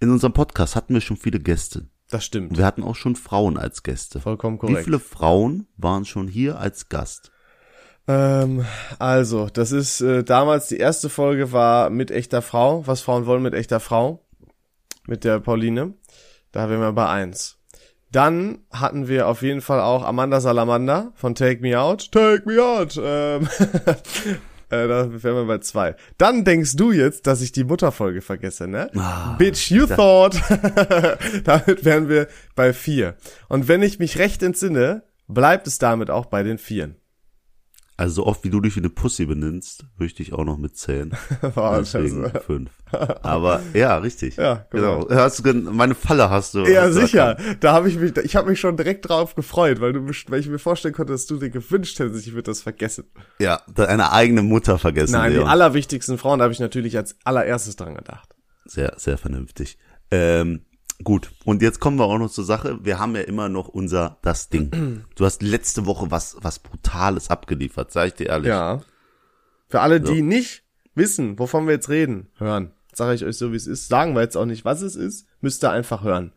in 0.00 0.10
unserem 0.10 0.32
Podcast 0.32 0.74
hatten 0.74 0.94
wir 0.94 1.00
schon 1.00 1.16
viele 1.16 1.38
Gäste. 1.38 1.86
Das 2.10 2.24
stimmt. 2.24 2.58
Wir 2.58 2.66
hatten 2.66 2.82
auch 2.82 2.96
schon 2.96 3.16
Frauen 3.16 3.56
als 3.56 3.82
Gäste. 3.82 4.20
Vollkommen 4.20 4.58
korrekt. 4.58 4.80
Wie 4.80 4.84
viele 4.84 4.98
Frauen 4.98 5.68
waren 5.76 6.04
schon 6.04 6.26
hier 6.26 6.58
als 6.58 6.88
Gast? 6.88 7.30
Ähm, 8.08 8.66
also, 8.98 9.48
das 9.48 9.70
ist 9.70 10.00
äh, 10.00 10.24
damals 10.24 10.66
die 10.66 10.78
erste 10.78 11.08
Folge 11.08 11.52
war 11.52 11.88
mit 11.90 12.10
echter 12.10 12.42
Frau. 12.42 12.86
Was 12.86 13.00
Frauen 13.00 13.26
wollen 13.26 13.42
mit 13.42 13.54
echter 13.54 13.78
Frau? 13.78 14.26
Mit 15.06 15.22
der 15.22 15.38
Pauline. 15.38 15.94
Da 16.50 16.68
wären 16.68 16.80
wir 16.80 16.92
bei 16.92 17.08
eins. 17.08 17.58
Dann 18.10 18.58
hatten 18.72 19.06
wir 19.06 19.28
auf 19.28 19.42
jeden 19.42 19.60
Fall 19.60 19.80
auch 19.80 20.04
Amanda 20.04 20.40
Salamander 20.40 21.12
von 21.14 21.36
Take 21.36 21.60
Me 21.60 21.80
Out. 21.80 22.10
Take 22.10 22.42
Me 22.44 22.60
Out. 22.60 23.00
Ähm, 23.00 23.48
Äh, 24.70 24.86
da 24.86 25.08
wären 25.10 25.36
wir 25.36 25.44
bei 25.46 25.58
zwei. 25.58 25.96
Dann 26.16 26.44
denkst 26.44 26.76
du 26.76 26.92
jetzt, 26.92 27.26
dass 27.26 27.42
ich 27.42 27.52
die 27.52 27.64
Mutterfolge 27.64 28.22
vergesse, 28.22 28.68
ne? 28.68 28.90
Ah, 28.96 29.34
Bitch, 29.36 29.70
you 29.70 29.86
thought. 29.86 30.34
damit 31.44 31.84
wären 31.84 32.08
wir 32.08 32.28
bei 32.54 32.72
vier. 32.72 33.16
Und 33.48 33.68
wenn 33.68 33.82
ich 33.82 33.98
mich 33.98 34.18
recht 34.18 34.42
entsinne, 34.42 35.02
bleibt 35.26 35.66
es 35.66 35.78
damit 35.78 36.10
auch 36.10 36.26
bei 36.26 36.42
den 36.42 36.58
Vieren. 36.58 36.96
Also 38.00 38.22
so 38.22 38.26
oft 38.26 38.44
wie 38.44 38.48
du 38.48 38.62
dich 38.62 38.76
wie 38.76 38.80
eine 38.80 38.88
Pussy 38.88 39.26
benimmst, 39.26 39.84
würde 39.98 40.06
ich 40.06 40.14
dich 40.14 40.32
auch 40.32 40.42
noch 40.42 40.56
mitzählen. 40.56 41.14
Deswegen 41.54 42.32
fünf. 42.46 42.70
Aber 43.22 43.60
ja, 43.74 43.98
richtig. 43.98 44.36
Ja, 44.36 44.64
genau. 44.70 45.04
genau. 45.04 45.20
Hast 45.20 45.44
du, 45.44 45.52
meine 45.52 45.94
Falle 45.94 46.30
hast 46.30 46.54
du. 46.54 46.64
Ja, 46.64 46.90
sicher. 46.90 47.36
Da 47.60 47.74
habe 47.74 47.90
ich 47.90 47.98
mich, 47.98 48.16
ich 48.16 48.36
habe 48.36 48.48
mich 48.48 48.58
schon 48.58 48.78
direkt 48.78 49.06
drauf 49.06 49.34
gefreut, 49.34 49.82
weil 49.82 49.92
du, 49.92 50.06
weil 50.28 50.40
ich 50.40 50.48
mir 50.48 50.58
vorstellen 50.58 50.94
konnte, 50.94 51.12
dass 51.12 51.26
du 51.26 51.36
dir 51.36 51.50
gewünscht 51.50 51.98
hättest, 51.98 52.26
ich 52.26 52.32
würde 52.32 52.44
das 52.44 52.62
vergessen. 52.62 53.04
Ja, 53.38 53.60
deine 53.74 54.10
eigene 54.12 54.40
Mutter 54.40 54.78
vergessen. 54.78 55.12
Nein, 55.12 55.32
Leon. 55.32 55.44
die 55.44 55.50
allerwichtigsten 55.50 56.16
Frauen 56.16 56.38
da 56.38 56.44
habe 56.44 56.54
ich 56.54 56.60
natürlich 56.60 56.96
als 56.96 57.18
allererstes 57.24 57.76
dran 57.76 57.96
gedacht. 57.96 58.34
Sehr, 58.64 58.94
sehr 58.96 59.18
vernünftig. 59.18 59.76
Ähm, 60.10 60.62
Gut, 61.02 61.30
und 61.44 61.62
jetzt 61.62 61.80
kommen 61.80 61.98
wir 61.98 62.04
auch 62.04 62.18
noch 62.18 62.30
zur 62.30 62.44
Sache. 62.44 62.78
Wir 62.82 62.98
haben 62.98 63.14
ja 63.16 63.22
immer 63.22 63.48
noch 63.48 63.68
unser 63.68 64.18
das 64.22 64.48
Ding. 64.48 65.04
Du 65.14 65.24
hast 65.24 65.42
letzte 65.42 65.86
Woche 65.86 66.10
was 66.10 66.36
was 66.40 66.58
brutales 66.58 67.30
abgeliefert, 67.30 67.92
sag 67.92 68.08
ich 68.08 68.14
dir 68.14 68.28
ehrlich. 68.28 68.48
Ja. 68.48 68.80
Für 69.68 69.80
alle, 69.80 70.00
die 70.00 70.18
so. 70.18 70.24
nicht 70.24 70.64
wissen, 70.94 71.38
wovon 71.38 71.66
wir 71.66 71.74
jetzt 71.74 71.88
reden, 71.88 72.28
hören. 72.38 72.72
Sage 72.92 73.14
ich 73.14 73.24
euch 73.24 73.36
so, 73.36 73.52
wie 73.52 73.56
es 73.56 73.66
ist. 73.66 73.88
Sagen 73.88 74.14
wir 74.14 74.22
jetzt 74.22 74.36
auch 74.36 74.46
nicht, 74.46 74.64
was 74.64 74.82
es 74.82 74.96
ist. 74.96 75.26
Müsst 75.40 75.62
ihr 75.64 75.70
einfach 75.70 76.02
hören. 76.02 76.32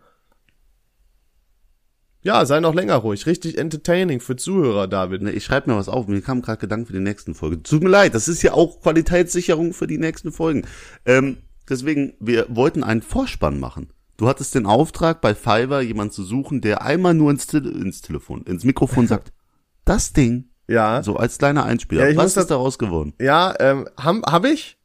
Ja, 2.22 2.46
sei 2.46 2.62
noch 2.62 2.74
länger 2.74 2.96
ruhig. 2.96 3.26
Richtig 3.26 3.58
entertaining 3.58 4.22
für 4.22 4.38
Zuhörer, 4.38 4.88
David. 4.88 5.24
Ne, 5.24 5.32
ich 5.32 5.44
schreibe 5.44 5.70
mir 5.70 5.78
was 5.78 5.90
auf. 5.90 6.08
Mir 6.08 6.22
kam 6.22 6.42
gerade 6.42 6.60
Gedanken 6.60 6.86
für 6.86 6.94
die 6.94 7.00
nächsten 7.00 7.36
Folgen. 7.36 7.64
Tut 7.64 7.84
mir 7.84 7.90
leid, 7.90 8.16
das 8.16 8.30
ist 8.30 8.42
ja 8.44 8.54
auch 8.54 8.82
Qualitätssicherung 8.82 9.74
für 9.74 9.88
die 9.88 9.98
nächsten 9.98 10.32
Folgen. 10.32 10.66
Ähm, 11.06 11.38
deswegen, 11.70 12.14
wir 12.20 12.46
wollten 12.50 12.84
einen 12.84 13.02
Vorspann 13.02 13.60
machen. 13.60 13.90
Du 14.18 14.28
hattest 14.28 14.56
den 14.56 14.66
Auftrag, 14.66 15.22
bei 15.22 15.34
Fiverr 15.34 15.82
jemanden 15.82 16.14
zu 16.14 16.24
suchen, 16.24 16.62
der 16.62 16.84
einmal 16.84 17.14
nur 17.14 17.32
ins, 17.32 17.48
Tele 17.48 17.70
ins 17.72 18.02
Telefon, 18.02 18.44
ins 18.44 18.64
Mikrofon 18.64 19.08
sagt, 19.08 19.34
das 19.86 20.14
Ding. 20.14 20.50
Ja. 20.68 21.04
So 21.04 21.18
als 21.18 21.38
kleiner 21.38 21.66
Einspieler. 21.66 22.10
Ja, 22.10 22.16
Was 22.16 22.38
ist 22.38 22.52
daraus 22.52 22.78
geworden? 22.78 23.14
Ja, 23.20 23.54
ähm, 23.60 23.88
hab, 23.98 24.32
hab 24.32 24.46
ich. 24.46 24.78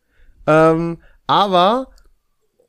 Ähm, 0.47 0.99
aber 1.27 1.89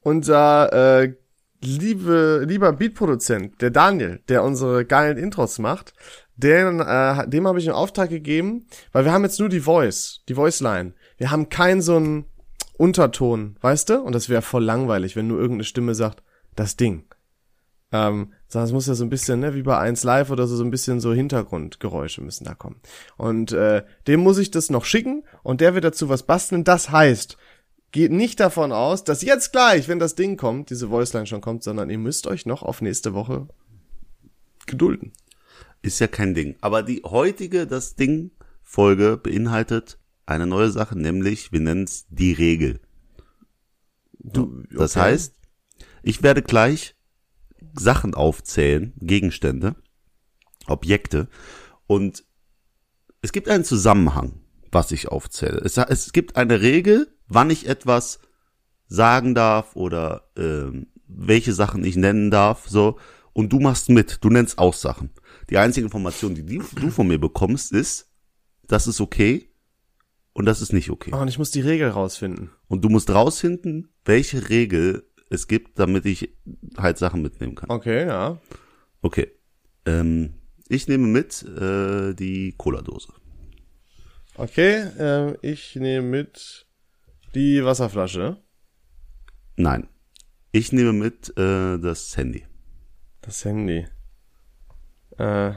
unser 0.01 1.01
äh, 1.01 1.13
liebe, 1.61 2.45
lieber 2.47 2.73
Beatproduzent, 2.73 3.61
der 3.61 3.71
Daniel, 3.71 4.21
der 4.27 4.43
unsere 4.43 4.85
geilen 4.85 5.17
Intros 5.17 5.59
macht, 5.59 5.93
den, 6.35 6.79
äh, 6.79 7.27
dem 7.27 7.47
habe 7.47 7.59
ich 7.59 7.67
einen 7.67 7.75
Auftrag 7.75 8.09
gegeben, 8.09 8.65
weil 8.91 9.05
wir 9.05 9.11
haben 9.11 9.23
jetzt 9.23 9.39
nur 9.39 9.49
die 9.49 9.59
Voice, 9.59 10.21
die 10.29 10.35
Voice 10.35 10.61
Line. 10.61 10.93
Wir 11.17 11.31
haben 11.31 11.49
keinen 11.49 11.81
so 11.81 11.97
einen 11.97 12.25
Unterton, 12.77 13.57
weißt 13.59 13.89
du? 13.89 14.01
Und 14.01 14.13
das 14.13 14.29
wäre 14.29 14.41
voll 14.41 14.63
langweilig, 14.63 15.15
wenn 15.17 15.27
nur 15.27 15.39
irgendeine 15.39 15.65
Stimme 15.65 15.95
sagt, 15.95 16.23
das 16.59 16.75
Ding. 16.75 17.05
Ähm, 17.91 18.33
sondern 18.47 18.67
es 18.67 18.73
muss 18.73 18.87
ja 18.87 18.93
so 18.93 19.03
ein 19.03 19.09
bisschen, 19.09 19.39
ne, 19.39 19.55
wie 19.55 19.63
bei 19.63 19.77
1 19.77 20.03
Live 20.03 20.29
oder 20.29 20.45
so, 20.45 20.55
so 20.55 20.63
ein 20.63 20.69
bisschen 20.69 20.99
so 20.99 21.11
Hintergrundgeräusche 21.13 22.21
müssen 22.21 22.43
da 22.43 22.53
kommen. 22.53 22.79
Und 23.17 23.51
äh, 23.51 23.83
dem 24.07 24.19
muss 24.19 24.37
ich 24.37 24.51
das 24.51 24.69
noch 24.69 24.85
schicken 24.85 25.23
und 25.41 25.61
der 25.61 25.73
wird 25.73 25.85
dazu 25.85 26.07
was 26.09 26.23
basteln. 26.23 26.63
Das 26.63 26.91
heißt, 26.91 27.37
geht 27.91 28.11
nicht 28.11 28.39
davon 28.39 28.71
aus, 28.71 29.03
dass 29.03 29.23
jetzt 29.23 29.51
gleich, 29.51 29.87
wenn 29.87 29.97
das 29.97 30.13
Ding 30.13 30.37
kommt, 30.37 30.69
diese 30.69 30.91
Voiceline 30.91 31.25
schon 31.25 31.41
kommt, 31.41 31.63
sondern 31.63 31.89
ihr 31.89 31.97
müsst 31.97 32.27
euch 32.27 32.45
noch 32.45 32.61
auf 32.61 32.81
nächste 32.81 33.15
Woche 33.15 33.47
gedulden. 34.67 35.13
Ist 35.81 35.99
ja 35.99 36.07
kein 36.07 36.35
Ding. 36.35 36.57
Aber 36.61 36.83
die 36.83 37.01
heutige, 37.03 37.65
das 37.65 37.95
Ding, 37.95 38.31
Folge 38.61 39.17
beinhaltet 39.17 39.97
eine 40.27 40.45
neue 40.45 40.69
Sache, 40.69 40.95
nämlich, 40.95 41.51
wir 41.51 41.59
nennen 41.59 41.85
es 41.85 42.05
die 42.09 42.33
Regel. 42.33 42.79
Du, 44.19 44.43
okay. 44.43 44.67
Das 44.77 44.95
heißt, 44.95 45.38
ich 46.03 46.23
werde 46.23 46.41
gleich 46.41 46.95
Sachen 47.73 48.13
aufzählen, 48.13 48.93
Gegenstände, 48.99 49.75
Objekte 50.67 51.27
und 51.87 52.23
es 53.21 53.31
gibt 53.31 53.49
einen 53.49 53.65
Zusammenhang, 53.65 54.41
was 54.71 54.91
ich 54.91 55.09
aufzähle. 55.09 55.59
Es, 55.63 55.77
es 55.77 56.13
gibt 56.13 56.35
eine 56.35 56.61
Regel, 56.61 57.13
wann 57.27 57.49
ich 57.49 57.67
etwas 57.67 58.19
sagen 58.87 59.35
darf 59.35 59.75
oder 59.75 60.29
ähm, 60.37 60.87
welche 61.07 61.53
Sachen 61.53 61.83
ich 61.83 61.95
nennen 61.95 62.31
darf, 62.31 62.67
so. 62.67 62.97
Und 63.33 63.53
du 63.53 63.59
machst 63.59 63.89
mit, 63.89 64.23
du 64.23 64.29
nennst 64.29 64.57
auch 64.57 64.73
Sachen. 64.73 65.11
Die 65.49 65.57
einzige 65.57 65.85
Information, 65.85 66.35
die 66.35 66.43
du 66.43 66.89
von 66.89 67.07
mir 67.07 67.19
bekommst, 67.19 67.71
ist, 67.71 68.09
das 68.67 68.87
ist 68.87 69.01
okay 69.01 69.49
und 70.33 70.45
das 70.45 70.61
ist 70.61 70.73
nicht 70.73 70.89
okay. 70.89 71.11
Oh, 71.13 71.17
und 71.17 71.27
ich 71.27 71.37
muss 71.37 71.51
die 71.51 71.61
Regel 71.61 71.89
rausfinden. 71.89 72.51
Und 72.67 72.83
du 72.83 72.89
musst 72.89 73.09
rausfinden, 73.09 73.89
welche 74.05 74.49
Regel 74.49 75.08
es 75.29 75.47
gibt, 75.47 75.79
damit 75.79 76.05
ich 76.05 76.35
halt 76.77 76.97
Sachen 76.97 77.21
mitnehmen 77.21 77.55
kann. 77.55 77.69
Okay, 77.69 78.07
ja. 78.07 78.39
Okay. 79.01 79.31
Ähm, 79.85 80.33
ich 80.67 80.87
nehme 80.87 81.07
mit 81.07 81.43
äh, 81.43 82.13
die 82.13 82.53
Cola-Dose. 82.57 83.13
Okay, 84.35 84.83
äh, 84.97 85.35
ich 85.41 85.75
nehme 85.75 86.07
mit 86.07 86.67
die 87.35 87.63
Wasserflasche. 87.63 88.37
Nein. 89.55 89.87
Ich 90.51 90.71
nehme 90.71 90.93
mit 90.93 91.29
äh, 91.37 91.77
das 91.77 92.15
Handy. 92.17 92.45
Das 93.21 93.45
Handy. 93.45 93.85
Äh, 95.17 95.51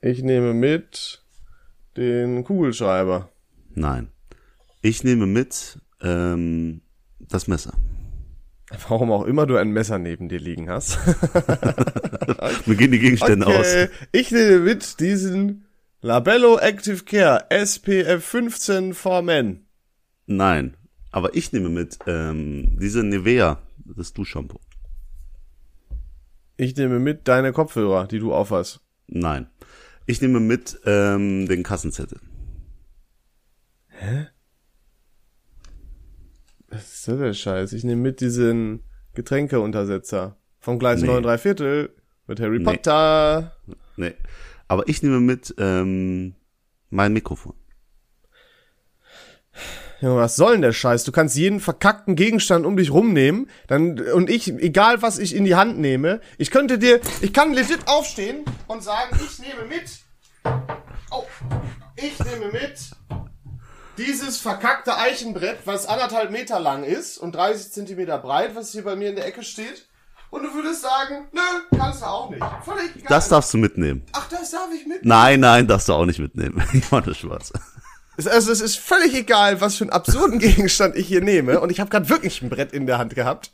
ich 0.00 0.22
nehme 0.22 0.52
mit 0.52 1.24
den 1.96 2.44
Kugelschreiber. 2.44 3.30
Nein. 3.74 4.10
Ich 4.82 5.04
nehme 5.04 5.26
mit 5.26 5.78
ähm, 6.00 6.82
das 7.20 7.46
Messer. 7.46 7.72
Warum 8.88 9.12
auch 9.12 9.24
immer 9.24 9.46
du 9.46 9.56
ein 9.56 9.70
Messer 9.70 9.98
neben 9.98 10.28
dir 10.28 10.40
liegen 10.40 10.70
hast. 10.70 10.98
Mir 12.66 12.76
gehen 12.76 12.92
die 12.92 12.98
Gegenstände 12.98 13.46
okay. 13.46 13.56
aus. 13.56 13.88
Ich 14.12 14.30
nehme 14.30 14.60
mit 14.60 15.00
diesen 15.00 15.66
Labello 16.00 16.58
Active 16.58 17.04
Care 17.04 17.46
SPF 17.50 18.24
15 18.24 18.94
for 18.94 19.22
Men. 19.22 19.66
Nein, 20.26 20.76
aber 21.10 21.34
ich 21.34 21.52
nehme 21.52 21.68
mit 21.68 21.98
ähm, 22.06 22.78
diese 22.80 23.04
Nivea, 23.04 23.58
das 23.84 24.12
Duschshampoo. 24.12 24.60
Ich 26.56 26.76
nehme 26.76 26.98
mit 26.98 27.28
deine 27.28 27.52
Kopfhörer, 27.52 28.06
die 28.06 28.18
du 28.18 28.32
aufhast. 28.34 28.80
Nein. 29.06 29.46
Ich 30.06 30.20
nehme 30.20 30.40
mit 30.40 30.80
ähm, 30.84 31.46
den 31.46 31.62
Kassenzettel. 31.62 32.18
Hä? 33.88 34.26
Was 37.02 37.08
ist 37.08 37.14
das 37.14 37.26
der 37.26 37.34
Scheiß? 37.34 37.72
Ich 37.72 37.82
nehme 37.82 38.00
mit 38.00 38.20
diesen 38.20 38.84
Getränkeuntersetzer 39.14 40.36
vom 40.60 40.78
Gleis 40.78 41.00
nee. 41.00 41.08
9 41.08 41.24
3 41.24 41.38
Viertel 41.38 41.96
mit 42.28 42.38
Harry 42.38 42.60
Potter. 42.60 43.56
Nee. 43.96 44.14
Aber 44.68 44.88
ich 44.88 45.02
nehme 45.02 45.18
mit 45.18 45.52
ähm, 45.58 46.36
mein 46.90 47.12
Mikrofon. 47.12 47.54
Junge, 50.00 50.20
was 50.20 50.36
soll 50.36 50.52
denn 50.52 50.62
der 50.62 50.72
Scheiß? 50.72 51.02
Du 51.02 51.10
kannst 51.10 51.36
jeden 51.36 51.58
verkackten 51.58 52.14
Gegenstand 52.14 52.66
um 52.66 52.76
dich 52.76 52.92
rumnehmen, 52.92 53.50
dann 53.66 53.98
und 53.98 54.30
ich, 54.30 54.52
egal 54.52 55.02
was 55.02 55.18
ich 55.18 55.34
in 55.34 55.44
die 55.44 55.56
Hand 55.56 55.80
nehme, 55.80 56.20
ich 56.38 56.52
könnte 56.52 56.78
dir, 56.78 57.00
ich 57.20 57.32
kann 57.32 57.52
legit 57.52 57.88
aufstehen 57.88 58.44
und 58.68 58.84
sagen, 58.84 59.18
ich 59.20 59.40
nehme 59.40 59.66
mit. 59.68 60.04
Oh, 61.10 61.24
ich 61.96 62.16
nehme 62.20 62.52
mit 62.52 62.92
dieses 63.98 64.38
verkackte 64.38 64.96
Eichenbrett, 64.96 65.58
was 65.64 65.86
anderthalb 65.86 66.30
Meter 66.30 66.60
lang 66.60 66.84
ist 66.84 67.18
und 67.18 67.34
30 67.34 67.72
Zentimeter 67.72 68.18
breit, 68.18 68.54
was 68.54 68.72
hier 68.72 68.84
bei 68.84 68.96
mir 68.96 69.10
in 69.10 69.16
der 69.16 69.26
Ecke 69.26 69.42
steht. 69.42 69.86
Und 70.30 70.44
du 70.44 70.54
würdest 70.54 70.80
sagen, 70.80 71.28
nö, 71.32 71.76
kannst 71.76 72.00
du 72.00 72.06
auch 72.06 72.30
nicht. 72.30 72.42
Völlig 72.64 72.96
egal. 72.96 73.08
Das 73.08 73.28
darfst 73.28 73.52
du 73.52 73.58
mitnehmen. 73.58 74.02
Ach, 74.12 74.28
das 74.30 74.50
darf 74.50 74.68
ich 74.72 74.86
mitnehmen. 74.86 75.00
Nein, 75.02 75.40
nein, 75.40 75.66
darfst 75.66 75.90
du 75.90 75.92
auch 75.92 76.06
nicht 76.06 76.20
mitnehmen. 76.20 76.62
Ich 76.72 76.88
das 76.88 77.18
Spaß. 77.18 77.52
Also 78.16 78.52
es 78.52 78.60
ist 78.60 78.78
völlig 78.78 79.14
egal, 79.14 79.60
was 79.60 79.76
für 79.76 79.84
einen 79.84 79.92
absurden 79.92 80.38
Gegenstand 80.38 80.96
ich 80.96 81.06
hier 81.06 81.20
nehme. 81.20 81.60
Und 81.60 81.70
ich 81.70 81.80
habe 81.80 81.90
gerade 81.90 82.08
wirklich 82.08 82.40
ein 82.40 82.48
Brett 82.48 82.72
in 82.72 82.86
der 82.86 82.96
Hand 82.96 83.14
gehabt. 83.14 83.50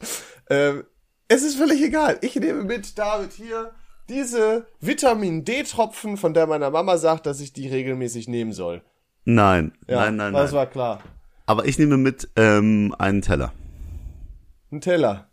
Ähm, 0.51 0.85
es 1.27 1.43
ist 1.43 1.57
völlig 1.57 1.83
egal. 1.83 2.19
Ich 2.21 2.37
nehme 2.37 2.63
mit, 2.63 2.97
David, 2.97 3.33
hier 3.33 3.73
diese 4.09 4.67
Vitamin 4.81 5.45
D-Tropfen, 5.45 6.17
von 6.17 6.33
der 6.33 6.47
meine 6.47 6.71
Mama 6.71 6.97
sagt, 6.97 7.27
dass 7.27 7.41
ich 7.41 7.53
die 7.53 7.69
regelmäßig 7.69 8.29
nehmen 8.29 8.53
soll. 8.53 8.83
Nein, 9.31 9.73
Ja, 9.87 10.07
nein, 10.07 10.17
nein, 10.17 10.33
Das 10.33 10.53
nein. 10.53 10.59
war 10.59 10.67
klar. 10.69 11.03
Aber 11.45 11.67
ich 11.67 11.79
nehme 11.79 11.99
mit 11.99 12.31
ähm, 12.37 12.95
einen 12.99 13.21
Teller. 13.21 13.53
Ein 14.73 14.81
Teller. 14.81 15.29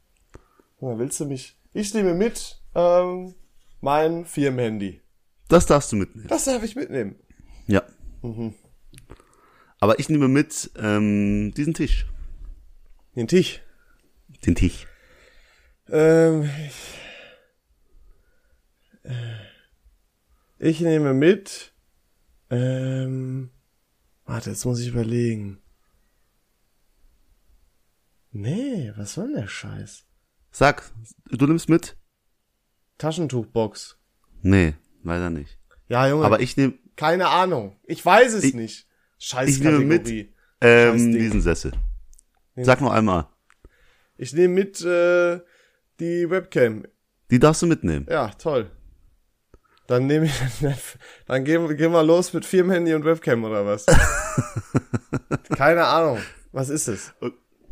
Na, 0.82 0.98
willst 1.00 1.18
du 1.22 1.26
mich? 1.26 1.58
Ich 1.72 1.94
nehme 1.94 2.14
mit 2.14 2.60
ähm, 2.76 3.36
mein 3.80 4.26
Firmenhandy. 4.26 5.00
Das 5.48 5.66
darfst 5.66 5.94
du 5.94 5.96
mitnehmen. 5.96 6.28
Das 6.28 6.44
darf 6.44 6.62
ich 6.64 6.76
mitnehmen. 6.76 7.16
Ja. 7.68 7.84
Mhm. 8.22 8.54
Aber 9.80 9.98
ich 9.98 10.10
nehme 10.10 10.28
mit 10.28 10.72
ähm, 10.78 11.54
diesen 11.56 11.74
Tisch. 11.74 12.06
Den 13.16 13.30
Tisch. 13.30 13.62
Den 14.46 14.56
Tisch. 14.56 14.88
Ähm, 15.90 16.50
ich, 16.68 16.98
äh, 19.10 20.70
ich 20.70 20.82
nehme 20.82 21.14
mit. 21.14 21.72
Ähm, 22.50 23.52
warte, 24.26 24.50
jetzt 24.52 24.66
muss 24.66 24.80
ich 24.80 24.88
überlegen. 24.90 25.60
Nee, 28.32 28.92
was 28.98 29.14
soll 29.14 29.28
denn 29.28 29.42
der 29.42 29.48
Scheiß? 29.48 30.06
Sag, 30.52 30.92
du 31.30 31.48
nimmst 31.48 31.70
mit? 31.70 31.96
Taschentuchbox. 32.98 33.98
Nee, 34.42 34.74
leider 35.04 35.30
nicht. 35.30 35.58
Ja, 35.88 36.08
Junge, 36.08 36.26
Aber 36.26 36.40
ich 36.40 36.58
nehme 36.58 36.74
keine 36.96 37.28
Ahnung. 37.30 37.78
Ich 37.84 38.06
weiß 38.06 38.34
es 38.34 38.44
Ich- 38.44 38.54
nicht. 38.54 38.88
Scheiß 39.18 39.50
ich 39.50 39.60
nehme 39.60 39.80
mit. 39.80 40.04
Kategorie. 40.04 40.34
ähm, 40.62 41.12
diesen 41.14 41.42
Sessel. 41.42 41.72
Sag 42.58 42.80
noch 42.82 42.92
einmal. 42.92 43.28
Ich 44.18 44.34
nehme 44.34 44.54
mit 44.54 44.82
äh, 44.82 45.40
die 46.00 46.30
Webcam. 46.30 46.86
Die 47.32 47.40
darfst 47.40 47.62
du 47.62 47.68
mitnehmen. 47.68 48.06
Ja, 48.10 48.30
toll. 48.30 48.72
Dann 49.88 50.08
nehme 50.08 50.26
ich, 50.26 50.34
dann 51.28 51.44
gehen, 51.44 51.78
gehen 51.78 51.92
wir 51.92 52.04
los 52.04 52.34
mit 52.34 52.46
Firmenhandy 52.46 52.94
und 52.96 53.06
Webcam 53.06 53.44
oder 53.44 53.66
was? 53.66 53.86
Keine 55.56 55.86
Ahnung. 55.86 56.20
Was 56.52 56.70
ist 56.70 56.88
es? 56.88 57.14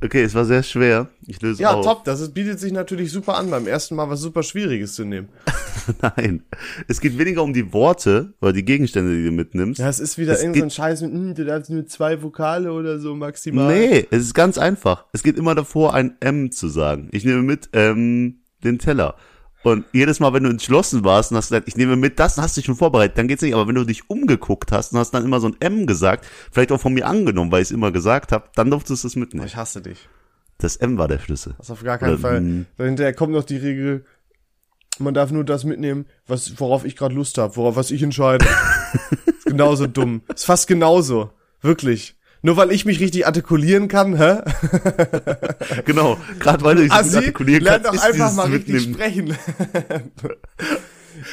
Okay, 0.03 0.21
es 0.23 0.35
war 0.35 0.43
sehr 0.43 0.63
schwer. 0.63 1.07
Ich 1.25 1.41
löse 1.41 1.61
Ja, 1.63 1.71
auf. 1.71 1.85
top. 1.85 2.03
Das 2.03 2.19
ist, 2.19 2.33
bietet 2.33 2.59
sich 2.59 2.73
natürlich 2.73 3.11
super 3.11 3.35
an, 3.37 3.49
beim 3.49 3.65
ersten 3.67 3.95
Mal 3.95 4.09
was 4.09 4.19
super 4.19 4.43
Schwieriges 4.43 4.95
zu 4.95 5.05
nehmen. 5.05 5.29
Nein. 6.01 6.43
Es 6.89 6.99
geht 6.99 7.17
weniger 7.17 7.41
um 7.41 7.53
die 7.53 7.71
Worte 7.71 8.33
oder 8.41 8.51
die 8.51 8.65
Gegenstände, 8.65 9.15
die 9.15 9.23
du 9.23 9.31
mitnimmst. 9.31 9.79
Ja, 9.79 9.87
es 9.87 9.99
ist 9.99 10.17
wieder 10.17 10.33
Es 10.33 10.41
irgend 10.41 10.57
so 10.57 10.63
ein 10.63 10.69
Scheiß 10.71 11.01
mit, 11.01 11.13
hm, 11.13 11.35
du 11.35 11.45
darfst 11.45 11.69
nur 11.69 11.85
zwei 11.87 12.21
Vokale 12.21 12.73
oder 12.73 12.99
so 12.99 13.15
maximal. 13.15 13.73
Nee, 13.73 14.05
es 14.11 14.23
ist 14.23 14.33
ganz 14.33 14.57
einfach. 14.57 15.05
Es 15.13 15.23
geht 15.23 15.37
immer 15.37 15.55
davor, 15.55 15.93
ein 15.93 16.17
M 16.19 16.51
zu 16.51 16.67
sagen. 16.67 17.07
Ich 17.11 17.23
nehme 17.23 17.41
mit 17.41 17.69
ähm, 17.71 18.41
den 18.63 18.79
Teller. 18.79 19.15
Und 19.63 19.85
jedes 19.93 20.19
Mal, 20.19 20.33
wenn 20.33 20.43
du 20.43 20.49
entschlossen 20.49 21.05
warst 21.05 21.31
und 21.31 21.37
hast 21.37 21.49
gesagt, 21.49 21.67
ich 21.67 21.77
nehme 21.77 21.95
mit 21.95 22.19
das, 22.19 22.35
dann 22.35 22.43
hast 22.43 22.57
du 22.57 22.61
dich 22.61 22.65
schon 22.65 22.75
vorbereitet, 22.75 23.17
dann 23.17 23.27
geht's 23.27 23.41
nicht. 23.41 23.53
Aber 23.53 23.67
wenn 23.67 23.75
du 23.75 23.85
dich 23.85 24.09
umgeguckt 24.09 24.71
hast 24.71 24.91
und 24.91 24.99
hast 24.99 25.11
dann 25.11 25.23
immer 25.23 25.39
so 25.39 25.47
ein 25.47 25.55
M 25.59 25.87
gesagt, 25.87 26.25
vielleicht 26.51 26.71
auch 26.71 26.81
von 26.81 26.93
mir 26.93 27.07
angenommen, 27.07 27.51
weil 27.51 27.61
ich 27.61 27.69
es 27.69 27.71
immer 27.71 27.91
gesagt 27.91 28.31
habe, 28.31 28.49
dann 28.55 28.69
durftest 28.69 29.03
du 29.03 29.07
es 29.07 29.15
mitnehmen. 29.15 29.47
Ich 29.47 29.55
hasse 29.55 29.81
dich. 29.81 30.09
Das 30.57 30.75
M 30.75 30.97
war 30.97 31.07
der 31.07 31.19
Schlüssel. 31.19 31.55
Das 31.57 31.71
auf 31.71 31.83
gar 31.83 31.97
keinen 31.97 32.13
Oder, 32.13 32.19
Fall. 32.19 32.65
Dahinter 32.77 33.11
kommt 33.13 33.33
noch 33.33 33.43
die 33.45 33.57
Regel, 33.57 34.05
man 34.99 35.13
darf 35.13 35.31
nur 35.31 35.43
das 35.43 35.63
mitnehmen, 35.63 36.05
was, 36.27 36.59
worauf 36.59 36.85
ich 36.85 36.95
gerade 36.95 37.15
Lust 37.15 37.37
habe, 37.37 37.55
worauf 37.55 37.75
was 37.75 37.91
ich 37.91 38.03
entscheide. 38.03 38.45
ist 39.25 39.45
genauso 39.45 39.87
dumm. 39.87 40.21
Ist 40.33 40.45
fast 40.45 40.67
genauso. 40.67 41.31
Wirklich. 41.61 42.15
Nur 42.45 42.57
weil 42.57 42.73
ich 42.73 42.83
mich 42.83 42.99
richtig 42.99 43.25
artikulieren 43.25 43.87
kann, 43.87 44.17
hä? 44.17 44.41
Genau, 45.85 46.17
gerade 46.39 46.63
weil 46.63 46.75
du 46.75 46.83
dich 46.83 46.91
Assi, 46.91 47.15
artikulieren 47.15 47.63
lern 47.63 47.81
kannst, 47.83 48.03
doch 48.03 48.09
ist 48.09 48.21
einfach 48.21 48.33
mal 48.33 48.47
richtig 48.51 48.87
Mitnehmen. 48.87 48.93
sprechen. 48.93 49.37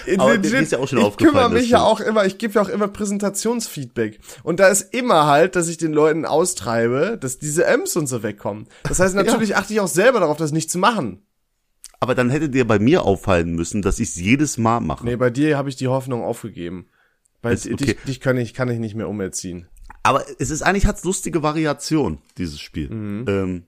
Aber 0.18 0.38
dir 0.38 0.60
ist 0.60 0.70
ja 0.70 0.78
auch 0.78 0.86
schon 0.86 0.98
ich 1.00 1.16
kümmere 1.16 1.50
mich 1.50 1.68
ja 1.68 1.82
auch 1.82 1.98
immer, 1.98 2.26
ich 2.26 2.38
gebe 2.38 2.54
ja 2.54 2.62
auch 2.62 2.68
immer 2.68 2.86
Präsentationsfeedback. 2.86 4.20
Und 4.44 4.60
da 4.60 4.68
ist 4.68 4.94
immer 4.94 5.26
halt, 5.26 5.56
dass 5.56 5.68
ich 5.68 5.78
den 5.78 5.92
Leuten 5.92 6.24
austreibe, 6.24 7.18
dass 7.20 7.38
diese 7.38 7.64
M's 7.66 7.96
und 7.96 8.06
so 8.06 8.22
wegkommen. 8.22 8.68
Das 8.84 9.00
heißt, 9.00 9.14
natürlich 9.16 9.56
achte 9.56 9.72
ich 9.72 9.80
auch 9.80 9.88
selber 9.88 10.20
darauf, 10.20 10.36
das 10.36 10.52
nicht 10.52 10.70
zu 10.70 10.78
machen. 10.78 11.22
Aber 11.98 12.14
dann 12.14 12.30
hätte 12.30 12.48
dir 12.48 12.66
bei 12.66 12.78
mir 12.78 13.02
auffallen 13.02 13.54
müssen, 13.56 13.82
dass 13.82 13.98
ich 13.98 14.10
es 14.10 14.14
jedes 14.14 14.58
Mal 14.58 14.78
mache. 14.80 15.04
Nee, 15.04 15.16
bei 15.16 15.30
dir 15.30 15.58
habe 15.58 15.68
ich 15.68 15.76
die 15.76 15.88
Hoffnung 15.88 16.22
aufgegeben. 16.22 16.86
Weil 17.42 17.54
Ist 17.54 17.64
dich, 17.64 17.72
okay. 17.72 17.96
dich 18.06 18.20
kann 18.20 18.36
ich, 18.36 18.54
kann 18.54 18.70
ich 18.70 18.78
nicht 18.78 18.94
mehr 18.94 19.08
umerziehen. 19.08 19.66
Aber 20.02 20.24
es 20.38 20.50
ist 20.50 20.62
eigentlich 20.62 20.86
hat's 20.86 21.04
lustige 21.04 21.42
Variation, 21.42 22.18
dieses 22.38 22.60
Spiel. 22.60 22.90
Mhm. 22.90 23.24
Ähm, 23.28 23.62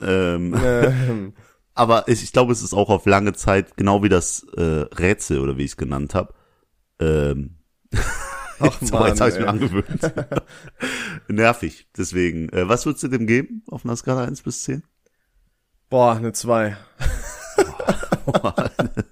ähm, 0.00 0.54
Ähm, 0.54 1.32
aber 1.74 2.08
ich, 2.08 2.22
ich 2.22 2.32
glaube, 2.32 2.52
es 2.52 2.62
ist 2.62 2.74
auch 2.74 2.88
auf 2.88 3.06
lange 3.06 3.32
Zeit, 3.32 3.76
genau 3.76 4.02
wie 4.02 4.08
das 4.08 4.46
äh, 4.56 4.62
Rätsel 4.62 5.40
oder 5.40 5.56
wie 5.58 5.64
ich 5.64 5.72
es 5.72 5.76
genannt 5.76 6.14
habe. 6.14 6.34
Ähm, 6.98 7.56
Ach 8.60 8.78
so, 8.80 9.06
jetzt 9.06 9.20
habe 9.20 9.30
ich 9.30 9.38
mir 9.38 9.48
angewöhnt. 9.48 10.12
Nervig. 11.28 11.88
Deswegen, 11.96 12.48
äh, 12.50 12.68
was 12.68 12.86
würdest 12.86 13.02
du 13.04 13.08
dem 13.08 13.26
geben 13.26 13.62
auf 13.68 13.84
einer 13.84 13.96
Skala 13.96 14.24
1 14.24 14.42
bis 14.42 14.62
10? 14.62 14.82
Boah, 15.90 16.16
eine 16.16 16.32
2. 16.32 16.76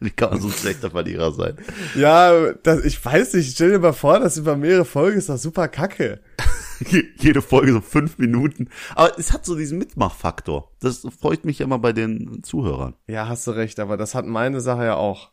wie 0.01 0.11
kann 0.11 0.31
man 0.31 0.41
so 0.41 0.49
ein 0.49 0.55
schlechter 0.55 0.91
Verlierer 0.91 1.33
sein? 1.33 1.57
Ja, 1.95 2.53
das, 2.63 2.85
ich 2.85 3.05
weiß 3.05 3.35
nicht, 3.35 3.55
stell 3.55 3.73
dir 3.73 3.79
mal 3.79 3.93
vor, 3.93 4.19
das 4.21 4.39
über 4.39 4.57
mehrere 4.57 4.85
Folgen 4.85 5.19
ist 5.19 5.29
doch 5.29 5.37
super 5.37 5.69
kacke. 5.69 6.21
Je- 6.89 7.05
Jede 7.19 7.43
Folge 7.43 7.73
so 7.73 7.81
fünf 7.81 8.19
Minuten. 8.19 8.69
Aber 8.95 9.19
es 9.19 9.33
hat 9.33 9.45
so 9.47 9.57
diesen 9.57 9.79
Mitmachfaktor. 9.79 10.71
Das 10.81 11.07
freut 11.21 11.45
mich 11.45 11.61
immer 11.61 11.79
bei 11.79 11.93
den 11.93 12.43
Zuhörern. 12.43 12.95
Ja, 13.07 13.29
hast 13.29 13.47
du 13.47 13.51
recht, 13.53 13.81
aber 13.81 13.97
das 13.97 14.15
hat 14.15 14.27
meine 14.27 14.61
Sache 14.61 14.85
ja 14.85 14.97
auch. 14.97 15.31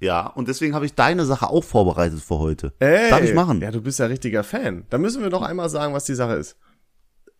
Ja, 0.00 0.26
und 0.28 0.48
deswegen 0.48 0.74
habe 0.74 0.86
ich 0.86 0.94
deine 0.94 1.26
Sache 1.26 1.48
auch 1.50 1.62
vorbereitet 1.64 2.20
für 2.20 2.38
heute. 2.38 2.72
Ey, 2.78 3.10
Darf 3.10 3.22
ich 3.22 3.34
machen? 3.34 3.60
Ja, 3.60 3.70
du 3.70 3.82
bist 3.82 3.98
ja 3.98 4.06
richtiger 4.06 4.42
Fan. 4.44 4.86
Da 4.88 4.96
müssen 4.98 5.22
wir 5.22 5.28
doch 5.30 5.42
einmal 5.42 5.68
sagen, 5.68 5.92
was 5.92 6.04
die 6.04 6.14
Sache 6.14 6.34
ist. 6.34 6.56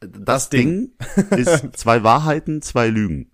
Das 0.00 0.50
Ding 0.50 0.92
ist 1.30 1.68
zwei 1.76 2.02
Wahrheiten, 2.02 2.60
zwei 2.62 2.88
Lügen. 2.88 3.30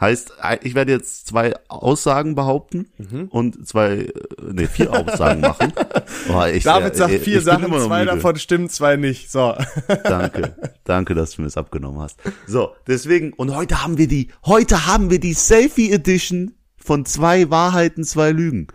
Heißt, 0.00 0.32
ich 0.62 0.74
werde 0.74 0.90
jetzt 0.92 1.28
zwei 1.28 1.54
Aussagen 1.68 2.34
behaupten 2.34 2.90
Mhm. 2.98 3.28
und 3.30 3.66
zwei, 3.66 3.90
äh, 3.98 4.12
nee, 4.52 4.66
vier 4.66 4.92
Aussagen 4.92 5.40
machen. 5.40 5.72
Oh, 6.28 6.42
ich, 6.44 6.64
David 6.64 6.94
äh, 6.94 6.96
sagt 6.96 7.12
vier 7.14 7.38
ich 7.38 7.44
Sachen, 7.44 7.66
zwei 7.70 8.00
müde. 8.04 8.12
davon 8.16 8.36
stimmen, 8.36 8.68
zwei 8.70 8.96
nicht. 8.96 9.30
So. 9.30 9.54
Danke, 10.04 10.54
danke, 10.84 11.14
dass 11.14 11.32
du 11.32 11.42
mir 11.42 11.46
das 11.48 11.56
abgenommen 11.58 12.00
hast. 12.00 12.18
So, 12.46 12.72
deswegen, 12.86 13.32
und 13.34 13.54
heute 13.54 13.82
haben 13.82 13.98
wir 13.98 14.08
die, 14.08 14.30
heute 14.46 14.86
haben 14.86 15.10
wir 15.10 15.20
die 15.20 15.34
Selfie 15.34 15.92
Edition 15.92 16.54
von 16.76 17.04
zwei 17.04 17.50
Wahrheiten, 17.50 18.04
zwei 18.04 18.30
Lügen. 18.30 18.68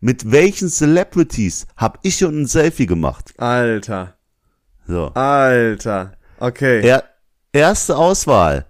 Mit 0.00 0.30
welchen 0.30 0.68
Celebrities 0.68 1.66
hab 1.76 1.98
ich 2.02 2.16
schon 2.18 2.42
ein 2.42 2.46
Selfie 2.46 2.86
gemacht? 2.86 3.32
Alter. 3.38 4.14
So. 4.86 5.06
Alter. 5.14 6.12
Okay. 6.38 6.80
Er, 6.86 7.04
erste 7.52 7.96
Auswahl 7.96 8.66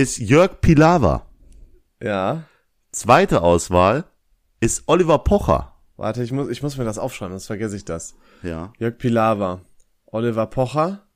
ist 0.00 0.18
Jörg 0.18 0.60
Pilawa. 0.62 1.26
Ja. 2.02 2.44
Zweite 2.90 3.42
Auswahl 3.42 4.04
ist 4.60 4.84
Oliver 4.86 5.18
Pocher. 5.18 5.74
Warte, 5.96 6.22
ich 6.22 6.32
muss, 6.32 6.48
ich 6.48 6.62
muss 6.62 6.78
mir 6.78 6.84
das 6.84 6.98
aufschreiben, 6.98 7.32
sonst 7.34 7.46
vergesse 7.46 7.76
ich 7.76 7.84
das. 7.84 8.14
Ja. 8.42 8.72
Jörg 8.78 8.96
Pilawa. 8.96 9.60
Oliver 10.06 10.46
Pocher. 10.46 11.06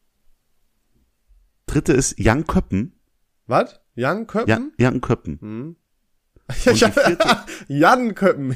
Dritte 1.67 1.95
ist 1.95 2.19
Jan 2.19 2.47
Köppen. 2.47 2.93
Was? 3.47 3.81
Jan 3.95 4.19
Ja, 4.19 4.25
Köppen? 4.27 4.73
Jan 4.79 5.01
Köppen. 5.01 5.77
Ich 6.47 6.67
Und 6.67 6.79
die 6.79 6.85
hab, 6.85 7.47
Jan 7.69 8.15
Köppen. 8.15 8.55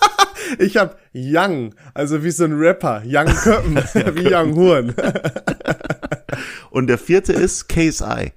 ich 0.60 0.76
hab 0.76 1.00
Young, 1.12 1.74
also 1.92 2.22
wie 2.22 2.30
so 2.30 2.44
ein 2.44 2.52
Rapper. 2.52 3.02
Young 3.04 3.26
Köppen, 3.26 3.74
wie 4.14 4.32
Young 4.32 4.54
Horn. 4.54 4.94
Und 6.70 6.86
der 6.86 6.98
vierte 6.98 7.32
ist 7.32 7.68
KSI. 7.68 8.32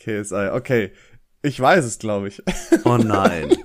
KSI, 0.00 0.50
okay. 0.52 0.92
Ich 1.42 1.58
weiß 1.58 1.84
es, 1.84 1.98
glaube 1.98 2.28
ich. 2.28 2.42
Oh 2.84 2.96
nein. 2.96 3.56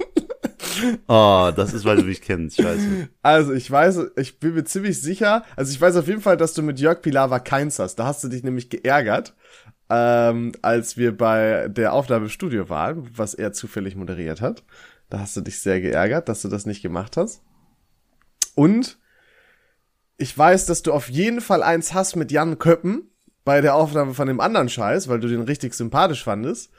Oh, 1.08 1.52
das 1.56 1.74
ist, 1.74 1.86
weil 1.86 1.98
du 1.98 2.04
mich 2.04 2.22
kennst, 2.22 2.58
scheiße. 2.58 3.10
Also, 3.22 3.54
ich 3.54 3.70
weiß, 3.70 4.12
ich 4.18 4.40
bin 4.40 4.56
mir 4.56 4.66
ziemlich 4.66 5.02
sicher, 5.02 5.46
also 5.56 5.72
ich 5.72 5.80
weiß 5.80 5.96
auf 5.96 6.08
jeden 6.08 6.22
Fall, 6.22 6.36
dass 6.36 6.54
du 6.54 6.62
mit 6.62 6.80
Jörg 6.80 7.02
Pilawa 7.02 7.40
keins 7.40 7.80
hast. 7.80 7.96
Da 7.96 8.06
hast 8.06 8.24
du 8.24 8.28
dich 8.28 8.44
nämlich 8.44 8.70
geärgert, 8.70 9.34
ähm, 9.90 10.52
als 10.62 10.98
wir 10.98 11.16
bei 11.16 11.70
der 11.70 11.94
Aufnahme 11.94 12.26
im 12.26 12.30
Studio 12.30 12.70
waren, 12.70 13.10
was 13.16 13.34
er 13.34 13.54
zufällig 13.54 13.96
moderiert 13.96 14.42
hat. 14.42 14.64
Da 15.10 15.20
hast 15.20 15.38
du 15.38 15.42
dich 15.42 15.62
sehr 15.62 15.80
geärgert, 15.80 16.28
dass 16.28 16.42
du 16.42 16.50
das 16.50 16.66
nicht 16.66 16.82
gemacht 16.82 17.16
hast. 17.16 17.42
Und 18.56 18.98
ich 20.18 20.38
weiß, 20.38 20.66
dass 20.66 20.82
du 20.82 20.94
auf 20.94 21.10
jeden 21.10 21.42
Fall 21.42 21.62
eins 21.62 21.94
hast 21.94 22.16
mit 22.16 22.32
Jan 22.32 22.58
Köppen 22.58 23.12
bei 23.46 23.62
der 23.62 23.76
Aufnahme 23.76 24.14
von 24.14 24.28
dem 24.28 24.42
anderen 24.42 24.68
Scheiß, 24.68 25.08
weil 25.08 25.20
du 25.20 25.30
den 25.30 25.44
richtig 25.44 25.74
sympathisch 25.76 26.24
fandest. 26.24 26.72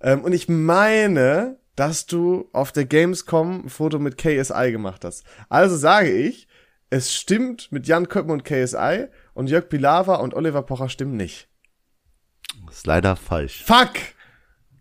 Ähm, 0.00 0.22
und 0.22 0.32
ich 0.32 0.48
meine, 0.48 1.58
dass 1.76 2.06
du 2.06 2.48
auf 2.52 2.72
der 2.72 2.84
Gamescom 2.84 3.66
ein 3.66 3.68
Foto 3.68 3.98
mit 3.98 4.16
KSI 4.16 4.72
gemacht 4.72 5.04
hast. 5.04 5.24
Also 5.48 5.76
sage 5.76 6.10
ich, 6.10 6.46
es 6.90 7.12
stimmt 7.12 7.72
mit 7.72 7.86
Jan 7.86 8.08
Köppen 8.08 8.30
und 8.30 8.44
KSI 8.44 9.06
und 9.34 9.50
Jörg 9.50 9.68
Pilawa 9.68 10.16
und 10.16 10.34
Oliver 10.34 10.62
Pocher 10.62 10.88
stimmen 10.88 11.16
nicht. 11.16 11.48
Das 12.66 12.78
ist 12.78 12.86
leider 12.86 13.16
falsch. 13.16 13.64
Fuck! 13.64 13.92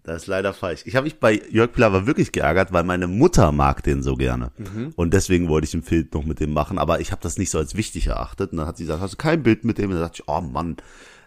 Das 0.04 0.24
ist 0.24 0.28
leider 0.28 0.54
falsch. 0.54 0.82
Ich 0.86 0.96
habe 0.96 1.04
mich 1.06 1.20
bei 1.20 1.42
Jörg 1.52 1.72
Pilawa 1.72 2.06
wirklich 2.08 2.32
geärgert, 2.32 2.74
weil 2.74 2.84
meine 2.84 3.08
Mutter 3.08 3.52
mag 3.52 3.84
den 3.84 4.02
so 4.02 4.16
gerne. 4.16 4.52
Mhm. 4.58 4.94
Und 4.96 5.14
deswegen 5.14 5.48
wollte 5.48 5.68
ich 5.68 5.74
ein 5.74 5.84
Bild 5.84 6.14
noch 6.14 6.26
mit 6.26 6.40
dem 6.40 6.54
machen, 6.54 6.80
aber 6.80 7.00
ich 7.00 7.12
habe 7.12 7.22
das 7.22 7.38
nicht 7.38 7.52
so 7.52 7.60
als 7.60 7.76
wichtig 7.76 8.08
erachtet. 8.08 8.52
Und 8.52 8.58
dann 8.58 8.68
hat 8.68 8.78
sie 8.78 8.84
gesagt, 8.84 9.02
hast 9.02 9.14
du 9.14 9.18
kein 9.18 9.44
Bild 9.44 9.64
mit 9.64 9.78
dem? 9.78 9.92
Und 9.92 9.98
dann 9.98 10.04
dachte 10.04 10.22
ich, 10.22 10.28
oh 10.28 10.42
Mann. 10.42 10.78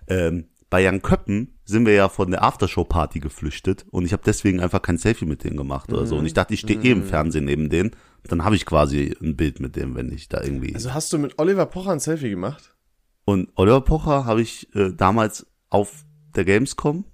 Ähm, 0.09 0.47
bei 0.71 0.83
Jan 0.83 1.03
Köppen 1.03 1.59
sind 1.65 1.87
wir 1.87 1.95
ja 1.95 2.09
von 2.09 2.31
der 2.31 2.43
Aftershow-Party 2.43 3.21
geflüchtet 3.21 3.85
und 3.91 4.05
ich 4.05 4.13
habe 4.13 4.23
deswegen 4.27 4.61
einfach 4.61 4.83
kein 4.83 4.99
Selfie 4.99 5.25
mit 5.25 5.45
denen 5.45 5.57
gemacht 5.57 5.89
mhm. 5.89 5.97
oder 5.97 6.07
so. 6.07 6.17
Und 6.17 6.27
ich 6.27 6.35
dachte, 6.35 6.53
ich 6.53 6.61
stehe 6.61 6.79
mhm. 6.79 6.85
eh 6.85 6.91
im 6.91 6.99
mhm. 6.99 7.05
Fernsehen 7.05 7.45
neben 7.45 7.71
denen. 7.71 7.93
Dann 8.25 8.45
habe 8.45 8.57
ich 8.57 8.67
quasi 8.67 9.17
ein 9.23 9.37
Bild 9.37 9.61
mit 9.61 9.77
dem, 9.77 9.95
wenn 9.95 10.11
ich 10.11 10.29
da 10.29 10.43
irgendwie. 10.43 10.75
Also 10.75 10.95
hast 10.95 11.13
du 11.13 11.19
mit 11.19 11.39
Oliver 11.39 11.67
Pocher 11.67 11.93
ein 11.93 12.01
Selfie 12.01 12.31
gemacht? 12.31 12.75
Und 13.25 13.51
Oliver 13.55 13.83
Pocher 13.83 14.25
habe 14.25 14.43
ich 14.43 14.75
äh, 14.75 14.93
damals 14.93 15.47
auf 15.71 16.05
der 16.35 16.45
Gamescom 16.45 17.05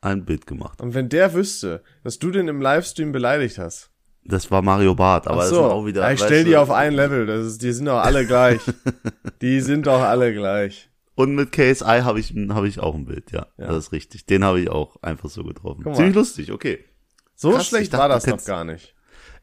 ein 0.00 0.24
Bild 0.24 0.46
gemacht. 0.46 0.80
Und 0.80 0.94
wenn 0.94 1.08
der 1.08 1.32
wüsste, 1.34 1.82
dass 2.04 2.18
du 2.18 2.30
den 2.30 2.48
im 2.48 2.60
Livestream 2.60 3.12
beleidigt 3.12 3.58
hast. 3.58 3.90
Das 4.24 4.50
war 4.50 4.60
Mario 4.60 4.94
Barth, 4.94 5.26
aber 5.26 5.46
so, 5.46 5.56
das 5.56 5.64
war 5.64 5.72
auch 5.72 5.86
wieder. 5.86 6.12
Ich 6.12 6.20
stell 6.20 6.44
die 6.44 6.56
auf 6.56 6.70
ein 6.70 6.92
Level, 6.92 7.26
das 7.26 7.46
ist, 7.46 7.62
die 7.62 7.72
sind 7.72 7.86
doch 7.86 8.00
alle 8.00 8.26
gleich. 8.26 8.60
die 9.40 9.60
sind 9.60 9.86
doch 9.86 10.02
alle 10.02 10.34
gleich. 10.34 10.89
Und 11.20 11.34
mit 11.34 11.52
KSI 11.52 12.00
habe 12.02 12.18
ich, 12.18 12.34
hab 12.48 12.64
ich 12.64 12.80
auch 12.80 12.94
ein 12.94 13.04
Bild, 13.04 13.30
ja, 13.30 13.46
ja. 13.58 13.66
Das 13.66 13.76
ist 13.76 13.92
richtig. 13.92 14.24
Den 14.24 14.42
habe 14.42 14.58
ich 14.58 14.70
auch 14.70 14.96
einfach 15.02 15.28
so 15.28 15.44
getroffen. 15.44 15.84
Ziemlich 15.92 16.14
lustig, 16.14 16.50
okay. 16.50 16.82
So 17.34 17.50
Krass, 17.50 17.66
schlecht 17.66 17.92
dachte, 17.92 18.00
war 18.00 18.08
das 18.08 18.26
noch 18.26 18.42
gar 18.42 18.64
nicht. 18.64 18.94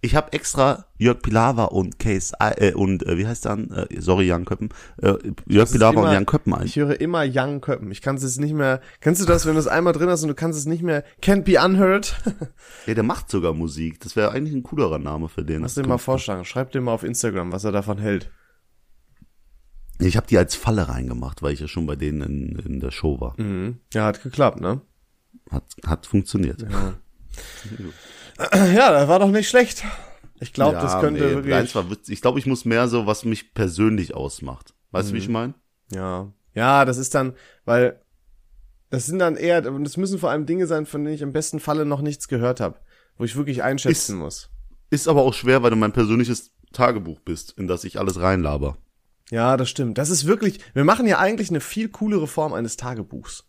Ich 0.01 0.15
habe 0.15 0.33
extra 0.33 0.85
Jörg 0.97 1.21
Pilawa 1.21 1.65
und 1.65 1.99
Case 1.99 2.33
äh, 2.39 2.73
und 2.73 3.05
äh, 3.05 3.19
wie 3.19 3.27
heißt 3.27 3.45
dann? 3.45 3.69
Äh, 3.69 4.01
sorry, 4.01 4.25
Jan 4.25 4.45
Köppen. 4.45 4.69
Äh, 5.03 5.17
Jörg 5.45 5.71
Pilawa 5.71 5.91
immer, 5.91 6.01
und 6.07 6.13
Jan 6.13 6.25
Köppen 6.25 6.55
ein. 6.55 6.65
Ich 6.65 6.77
höre 6.77 6.99
immer 6.99 7.23
Jan 7.23 7.61
Köppen. 7.61 7.91
Ich 7.91 8.01
kann 8.01 8.15
es 8.15 8.37
nicht 8.39 8.53
mehr. 8.53 8.81
Kennst 8.99 9.21
du 9.21 9.27
das, 9.27 9.45
wenn 9.45 9.53
du 9.53 9.59
es 9.59 9.67
einmal 9.67 9.93
drin 9.93 10.09
hast 10.09 10.23
und 10.23 10.29
du 10.29 10.35
kannst 10.35 10.57
es 10.57 10.65
nicht 10.65 10.81
mehr? 10.81 11.03
Can't 11.21 11.43
be 11.43 11.63
unheard. 11.63 12.15
ja, 12.87 12.95
der 12.95 13.03
macht 13.03 13.29
sogar 13.29 13.53
Musik. 13.53 13.99
Das 13.99 14.15
wäre 14.15 14.31
eigentlich 14.31 14.55
ein 14.55 14.63
coolerer 14.63 14.97
Name 14.97 15.29
für 15.29 15.43
den. 15.43 15.61
Lass 15.61 15.75
den 15.75 15.87
mal 15.87 15.99
vorschlagen. 15.99 16.43
Schreib 16.43 16.71
dir 16.71 16.81
mal 16.81 16.93
auf 16.93 17.03
Instagram, 17.03 17.51
was 17.51 17.65
er 17.65 17.71
davon 17.71 17.99
hält. 17.99 18.31
Ich 19.99 20.17
habe 20.17 20.27
die 20.27 20.37
als 20.37 20.55
Falle 20.55 20.89
reingemacht, 20.89 21.41
weil 21.41 21.53
ich 21.53 21.59
ja 21.59 21.67
schon 21.67 21.87
bei 21.87 21.95
denen 21.95 22.21
in, 22.21 22.59
in 22.59 22.79
der 22.79 22.91
Show 22.91 23.19
war. 23.19 23.39
Mhm. 23.39 23.79
Ja, 23.93 24.05
hat 24.05 24.21
geklappt, 24.21 24.59
ne? 24.59 24.81
Hat, 25.49 25.63
hat 25.85 26.05
funktioniert. 26.05 26.61
Ja. 26.61 26.93
Ja, 28.51 28.91
das 28.91 29.07
war 29.07 29.19
doch 29.19 29.31
nicht 29.31 29.49
schlecht. 29.49 29.83
Ich 30.39 30.53
glaube, 30.53 30.75
ja, 30.75 30.81
das 30.83 30.99
könnte 30.99 31.23
nee, 31.23 31.29
wirklich. 31.35 31.53
Nein, 31.53 31.67
war, 31.73 31.85
ich 32.07 32.21
glaube, 32.21 32.37
ich 32.39 32.45
muss 32.45 32.65
mehr 32.65 32.87
so, 32.87 33.07
was 33.07 33.25
mich 33.25 33.53
persönlich 33.53 34.13
ausmacht. 34.13 34.75
Weißt 34.91 35.07
mhm. 35.07 35.11
du, 35.11 35.15
wie 35.15 35.21
ich 35.21 35.27
mhm. 35.27 35.33
meine? 35.33 35.53
Ja. 35.91 36.31
Ja, 36.53 36.85
das 36.85 36.97
ist 36.97 37.15
dann, 37.15 37.33
weil 37.65 37.99
das 38.89 39.05
sind 39.05 39.19
dann 39.19 39.35
eher, 39.35 39.71
und 39.71 39.85
es 39.85 39.97
müssen 39.97 40.19
vor 40.19 40.29
allem 40.29 40.45
Dinge 40.45 40.67
sein, 40.67 40.85
von 40.85 41.03
denen 41.03 41.15
ich 41.15 41.21
im 41.21 41.33
besten 41.33 41.59
Falle 41.59 41.85
noch 41.85 42.01
nichts 42.01 42.27
gehört 42.27 42.59
habe, 42.59 42.79
wo 43.17 43.23
ich 43.23 43.35
wirklich 43.35 43.63
einschätzen 43.63 44.13
ist, 44.13 44.19
muss. 44.19 44.49
Ist 44.89 45.07
aber 45.07 45.23
auch 45.23 45.33
schwer, 45.33 45.63
weil 45.63 45.71
du 45.71 45.75
mein 45.75 45.91
persönliches 45.91 46.51
Tagebuch 46.71 47.19
bist, 47.19 47.53
in 47.57 47.67
das 47.67 47.83
ich 47.83 47.99
alles 47.99 48.19
reinlaber. 48.19 48.77
Ja, 49.29 49.57
das 49.57 49.69
stimmt. 49.69 49.97
Das 49.97 50.09
ist 50.09 50.25
wirklich, 50.25 50.59
wir 50.73 50.85
machen 50.85 51.07
ja 51.07 51.19
eigentlich 51.19 51.49
eine 51.49 51.59
viel 51.59 51.89
coolere 51.89 52.27
Form 52.27 52.53
eines 52.53 52.77
Tagebuchs. 52.77 53.45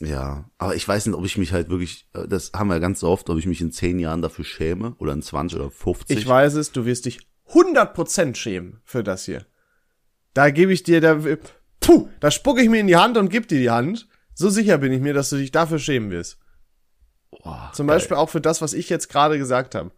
Ja, 0.00 0.50
aber 0.58 0.74
ich 0.74 0.86
weiß 0.88 1.06
nicht, 1.06 1.14
ob 1.14 1.24
ich 1.24 1.36
mich 1.36 1.52
halt 1.52 1.68
wirklich, 1.68 2.08
äh, 2.14 2.26
das 2.26 2.52
haben 2.54 2.68
wir 2.68 2.80
ganz 2.80 3.02
oft, 3.04 3.28
ob 3.28 3.38
ich 3.38 3.46
mich 3.46 3.60
in 3.60 3.70
zehn 3.70 3.98
Jahren 3.98 4.22
dafür 4.22 4.44
schäme 4.44 4.94
oder 4.98 5.12
in 5.12 5.22
20 5.22 5.58
oder 5.58 5.70
50. 5.70 6.16
Ich 6.16 6.26
weiß 6.26 6.54
es, 6.54 6.72
du 6.72 6.86
wirst 6.86 7.04
dich 7.04 7.20
100% 7.50 8.34
schämen 8.34 8.80
für 8.84 9.04
das 9.04 9.26
hier. 9.26 9.44
Da 10.32 10.50
gebe 10.50 10.72
ich 10.72 10.84
dir, 10.84 11.00
da, 11.00 11.20
puh, 11.80 12.08
da 12.20 12.30
spucke 12.30 12.62
ich 12.62 12.68
mir 12.68 12.80
in 12.80 12.86
die 12.86 12.96
Hand 12.96 13.18
und 13.18 13.28
gebe 13.28 13.46
dir 13.46 13.58
die 13.58 13.70
Hand. 13.70 14.08
So 14.34 14.48
sicher 14.48 14.78
bin 14.78 14.92
ich 14.92 15.00
mir, 15.00 15.12
dass 15.12 15.30
du 15.30 15.36
dich 15.36 15.50
dafür 15.50 15.78
schämen 15.78 16.10
wirst. 16.10 16.38
Boah, 17.30 17.70
Zum 17.74 17.86
geil. 17.86 17.96
Beispiel 17.96 18.16
auch 18.16 18.30
für 18.30 18.40
das, 18.40 18.62
was 18.62 18.72
ich 18.72 18.88
jetzt 18.88 19.08
gerade 19.08 19.38
gesagt 19.38 19.74
habe. 19.74 19.90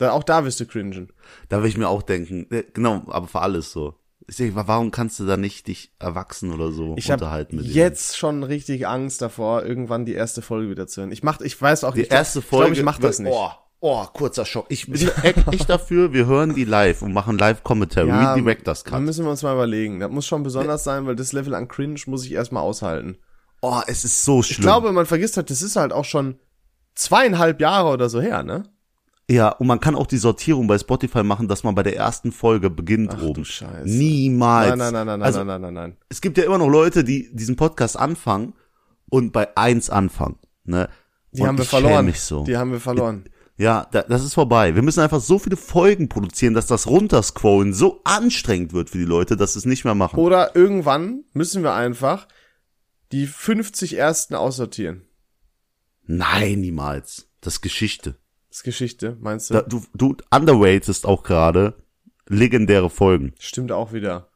Da, 0.00 0.12
auch 0.12 0.24
da 0.24 0.46
wirst 0.46 0.58
du 0.58 0.64
cringen. 0.64 1.12
Da 1.50 1.62
will 1.62 1.68
ich 1.68 1.76
mir 1.76 1.90
auch 1.90 2.00
denken, 2.00 2.46
genau, 2.72 3.02
aber 3.08 3.26
für 3.26 3.42
alles 3.42 3.70
so. 3.70 3.96
Ich 4.26 4.36
denke, 4.36 4.54
warum 4.66 4.92
kannst 4.92 5.20
du 5.20 5.26
da 5.26 5.36
nicht 5.36 5.66
dich 5.66 5.92
erwachsen 5.98 6.54
oder 6.54 6.72
so 6.72 6.94
ich 6.96 7.12
unterhalten 7.12 7.56
mit 7.56 7.66
Ich 7.66 7.74
jetzt 7.74 8.16
schon 8.16 8.42
richtig 8.42 8.88
Angst 8.88 9.20
davor, 9.20 9.62
irgendwann 9.62 10.06
die 10.06 10.14
erste 10.14 10.40
Folge 10.40 10.70
wieder 10.70 10.86
zu 10.86 11.02
hören. 11.02 11.12
Ich 11.12 11.22
mach, 11.22 11.42
ich 11.42 11.60
weiß 11.60 11.84
auch 11.84 11.92
die 11.92 12.00
nicht. 12.00 12.12
Die 12.12 12.14
erste 12.14 12.40
Folge. 12.40 12.72
Ich 12.72 12.78
ich 12.78 12.84
mach 12.84 12.98
das 12.98 13.18
nicht. 13.18 13.30
Oh, 13.30 13.50
oh, 13.80 14.06
kurzer 14.06 14.46
Schock. 14.46 14.64
Ich 14.70 14.86
bin 14.90 15.10
echt 15.22 15.68
dafür, 15.68 16.14
wir 16.14 16.24
hören 16.24 16.54
die 16.54 16.64
live 16.64 17.02
und 17.02 17.12
machen 17.12 17.36
live 17.36 17.62
Commentary, 17.62 18.08
ja, 18.08 18.34
Director's 18.34 18.84
Cut. 18.84 18.94
Da 18.94 19.00
müssen 19.00 19.26
wir 19.26 19.30
uns 19.30 19.42
mal 19.42 19.52
überlegen. 19.52 20.00
Das 20.00 20.10
muss 20.10 20.26
schon 20.26 20.42
besonders 20.42 20.82
sein, 20.82 21.04
weil 21.04 21.16
das 21.16 21.34
Level 21.34 21.54
an 21.54 21.68
Cringe 21.68 22.00
muss 22.06 22.24
ich 22.24 22.32
erstmal 22.32 22.62
aushalten. 22.62 23.18
Oh, 23.60 23.82
es 23.86 24.04
ist 24.04 24.24
so 24.24 24.42
schlimm. 24.42 24.60
Ich 24.60 24.62
glaube, 24.62 24.92
man 24.92 25.04
vergisst 25.04 25.36
halt, 25.36 25.50
das 25.50 25.60
ist 25.60 25.76
halt 25.76 25.92
auch 25.92 26.06
schon 26.06 26.38
zweieinhalb 26.94 27.60
Jahre 27.60 27.90
oder 27.90 28.08
so 28.08 28.22
her, 28.22 28.42
ne? 28.42 28.62
Ja, 29.30 29.50
und 29.50 29.68
man 29.68 29.78
kann 29.78 29.94
auch 29.94 30.08
die 30.08 30.16
Sortierung 30.16 30.66
bei 30.66 30.76
Spotify 30.76 31.22
machen, 31.22 31.46
dass 31.46 31.62
man 31.62 31.76
bei 31.76 31.84
der 31.84 31.96
ersten 31.96 32.32
Folge 32.32 32.68
beginnt 32.68 33.12
Ach, 33.16 33.22
oben. 33.22 33.34
Du 33.34 33.44
Scheiße. 33.44 33.88
Niemals. 33.88 34.70
Nein, 34.70 34.78
nein, 34.78 34.92
nein, 34.92 35.06
nein, 35.06 35.22
also, 35.22 35.44
nein, 35.44 35.46
nein, 35.46 35.60
nein, 35.60 35.74
nein. 35.74 35.96
Es 36.08 36.20
gibt 36.20 36.36
ja 36.36 36.42
immer 36.42 36.58
noch 36.58 36.68
Leute, 36.68 37.04
die 37.04 37.30
diesen 37.32 37.54
Podcast 37.54 37.96
anfangen 37.96 38.54
und 39.08 39.32
bei 39.32 39.56
eins 39.56 39.88
anfangen. 39.88 40.36
Ne? 40.64 40.88
Die 41.30 41.42
und 41.42 41.46
haben 41.46 41.58
wir 41.58 41.64
verloren. 41.64 42.12
So. 42.12 42.42
Die 42.42 42.56
haben 42.56 42.72
wir 42.72 42.80
verloren. 42.80 43.24
Ja, 43.56 43.86
das 43.92 44.24
ist 44.24 44.34
vorbei. 44.34 44.74
Wir 44.74 44.82
müssen 44.82 44.98
einfach 44.98 45.20
so 45.20 45.38
viele 45.38 45.56
Folgen 45.56 46.08
produzieren, 46.08 46.54
dass 46.54 46.66
das 46.66 46.88
Runterscrollen 46.88 47.72
so 47.72 48.00
anstrengend 48.02 48.72
wird 48.72 48.90
für 48.90 48.98
die 48.98 49.04
Leute, 49.04 49.36
dass 49.36 49.52
sie 49.52 49.60
es 49.60 49.64
nicht 49.64 49.84
mehr 49.84 49.94
machen. 49.94 50.18
Oder 50.18 50.56
irgendwann 50.56 51.22
müssen 51.34 51.62
wir 51.62 51.74
einfach 51.74 52.26
die 53.12 53.28
50 53.28 53.96
ersten 53.96 54.34
aussortieren. 54.34 55.02
Nein, 56.06 56.62
niemals. 56.62 57.28
Das 57.40 57.54
ist 57.54 57.60
Geschichte. 57.60 58.16
Das 58.50 58.58
ist 58.58 58.64
Geschichte, 58.64 59.16
meinst 59.20 59.48
du? 59.48 59.54
Da, 59.54 59.62
du, 59.62 59.82
du 59.94 60.16
underratest 60.30 61.06
auch 61.06 61.22
gerade 61.22 61.74
legendäre 62.28 62.90
Folgen. 62.90 63.32
Stimmt 63.38 63.72
auch 63.72 63.92
wieder. 63.92 64.28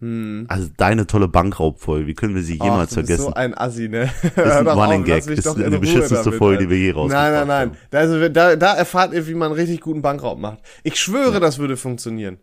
Hm. 0.00 0.46
Also 0.48 0.68
deine 0.76 1.06
tolle 1.06 1.28
Bankraubfolge, 1.28 2.06
wie 2.06 2.14
können 2.14 2.34
wir 2.34 2.42
sie 2.42 2.54
jemals 2.54 2.90
Ach, 2.90 2.94
vergessen? 2.94 3.22
so 3.22 3.34
ein 3.34 3.56
Assi, 3.56 3.88
ne? 3.88 4.10
Das 4.22 4.32
ist 4.32 4.38
ein 4.56 4.66
Running 4.66 5.04
Gag, 5.04 5.26
ist 5.26 5.46
die 5.46 5.78
beschissenste 5.78 6.32
Folge, 6.32 6.64
die 6.64 6.70
wir 6.70 6.78
je 6.78 6.94
haben. 6.94 7.08
Nein, 7.08 7.32
nein, 7.32 7.46
nein. 7.46 7.76
Also, 7.92 8.28
da, 8.28 8.56
da 8.56 8.74
erfahrt 8.74 9.14
ihr, 9.14 9.26
wie 9.26 9.34
man 9.34 9.52
richtig 9.52 9.80
guten 9.80 10.02
Bankraub 10.02 10.38
macht. 10.38 10.58
Ich 10.82 11.00
schwöre, 11.00 11.34
ja. 11.34 11.40
das 11.40 11.58
würde 11.58 11.78
funktionieren. 11.78 12.38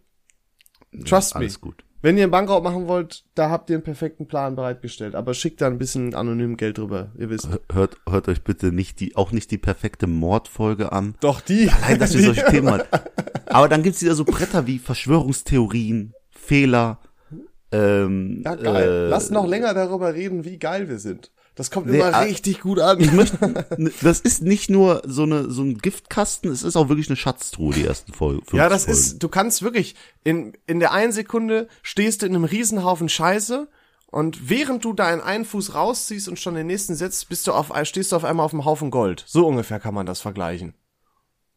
Trust 1.05 1.31
ja, 1.31 1.37
alles 1.37 1.61
me. 1.61 1.69
gut. 1.69 1.83
Wenn 2.03 2.17
ihr 2.17 2.23
einen 2.23 2.31
Bankraub 2.31 2.65
machen 2.65 2.87
wollt, 2.87 3.23
da 3.33 3.49
habt 3.49 3.69
ihr 3.69 3.77
einen 3.77 3.83
perfekten 3.83 4.27
Plan 4.27 4.57
bereitgestellt. 4.57 5.15
Aber 5.15 5.33
schickt 5.33 5.61
da 5.61 5.67
ein 5.67 5.77
bisschen 5.77 6.13
anonym 6.13 6.57
Geld 6.57 6.77
drüber, 6.77 7.13
ihr 7.17 7.29
wisst. 7.29 7.47
Hört, 7.71 7.95
hört 8.07 8.27
euch 8.27 8.43
bitte 8.43 8.73
nicht 8.73 8.99
die, 8.99 9.15
auch 9.15 9.31
nicht 9.31 9.49
die 9.51 9.57
perfekte 9.57 10.05
Mordfolge 10.05 10.91
an. 10.91 11.15
Doch, 11.21 11.39
die. 11.39 11.69
Allein, 11.69 11.99
dass 11.99 12.13
wir 12.13 12.21
solche 12.25 12.43
Themen 12.45 12.69
haben. 12.71 12.83
Aber 13.45 13.69
dann 13.69 13.83
gibt's 13.83 14.01
wieder 14.01 14.15
so 14.15 14.25
Bretter 14.25 14.67
wie 14.67 14.79
Verschwörungstheorien, 14.79 16.13
Fehler, 16.29 16.99
ähm, 17.71 18.41
Ja, 18.43 18.55
geil. 18.55 18.83
Äh, 18.89 19.07
Lass 19.07 19.31
noch 19.31 19.47
länger 19.47 19.73
darüber 19.73 20.13
reden, 20.13 20.43
wie 20.43 20.59
geil 20.59 20.89
wir 20.89 20.99
sind. 20.99 21.31
Das 21.55 21.69
kommt 21.69 21.87
nee, 21.87 21.97
immer 21.97 22.09
äh, 22.09 22.23
richtig 22.23 22.61
gut 22.61 22.79
an. 22.79 22.99
Ich 22.99 23.11
möchte, 23.11 23.65
das 24.01 24.19
ist 24.19 24.41
nicht 24.41 24.69
nur 24.69 25.03
so 25.05 25.23
eine 25.23 25.51
so 25.51 25.61
ein 25.61 25.77
Giftkasten, 25.77 26.51
es 26.51 26.63
ist 26.63 26.75
auch 26.75 26.89
wirklich 26.89 27.09
eine 27.09 27.15
Schatztruhe 27.15 27.73
die 27.73 27.85
ersten 27.85 28.11
Folgen. 28.11 28.43
Ja, 28.55 28.69
das 28.69 28.85
Folgen. 28.85 28.99
ist, 28.99 29.23
du 29.23 29.29
kannst 29.29 29.61
wirklich 29.61 29.95
in 30.23 30.53
in 30.65 30.79
der 30.79 30.91
einen 30.91 31.11
Sekunde 31.11 31.67
stehst 31.83 32.21
du 32.21 32.25
in 32.25 32.35
einem 32.35 32.45
Riesenhaufen 32.45 33.07
Scheiße 33.07 33.67
und 34.07 34.49
während 34.49 34.83
du 34.83 34.93
deinen 34.93 35.21
einen 35.21 35.45
Fuß 35.45 35.75
rausziehst 35.75 36.27
und 36.27 36.39
schon 36.39 36.55
den 36.55 36.67
nächsten 36.67 36.95
setzt, 36.95 37.29
bist 37.29 37.45
du 37.47 37.51
auf 37.53 37.71
stehst 37.83 38.11
du 38.11 38.15
auf 38.15 38.23
einmal 38.23 38.45
auf 38.45 38.53
einem 38.53 38.65
Haufen 38.65 38.89
Gold. 38.89 39.23
So 39.27 39.45
ungefähr 39.45 39.79
kann 39.79 39.93
man 39.93 40.05
das 40.05 40.21
vergleichen. 40.21 40.73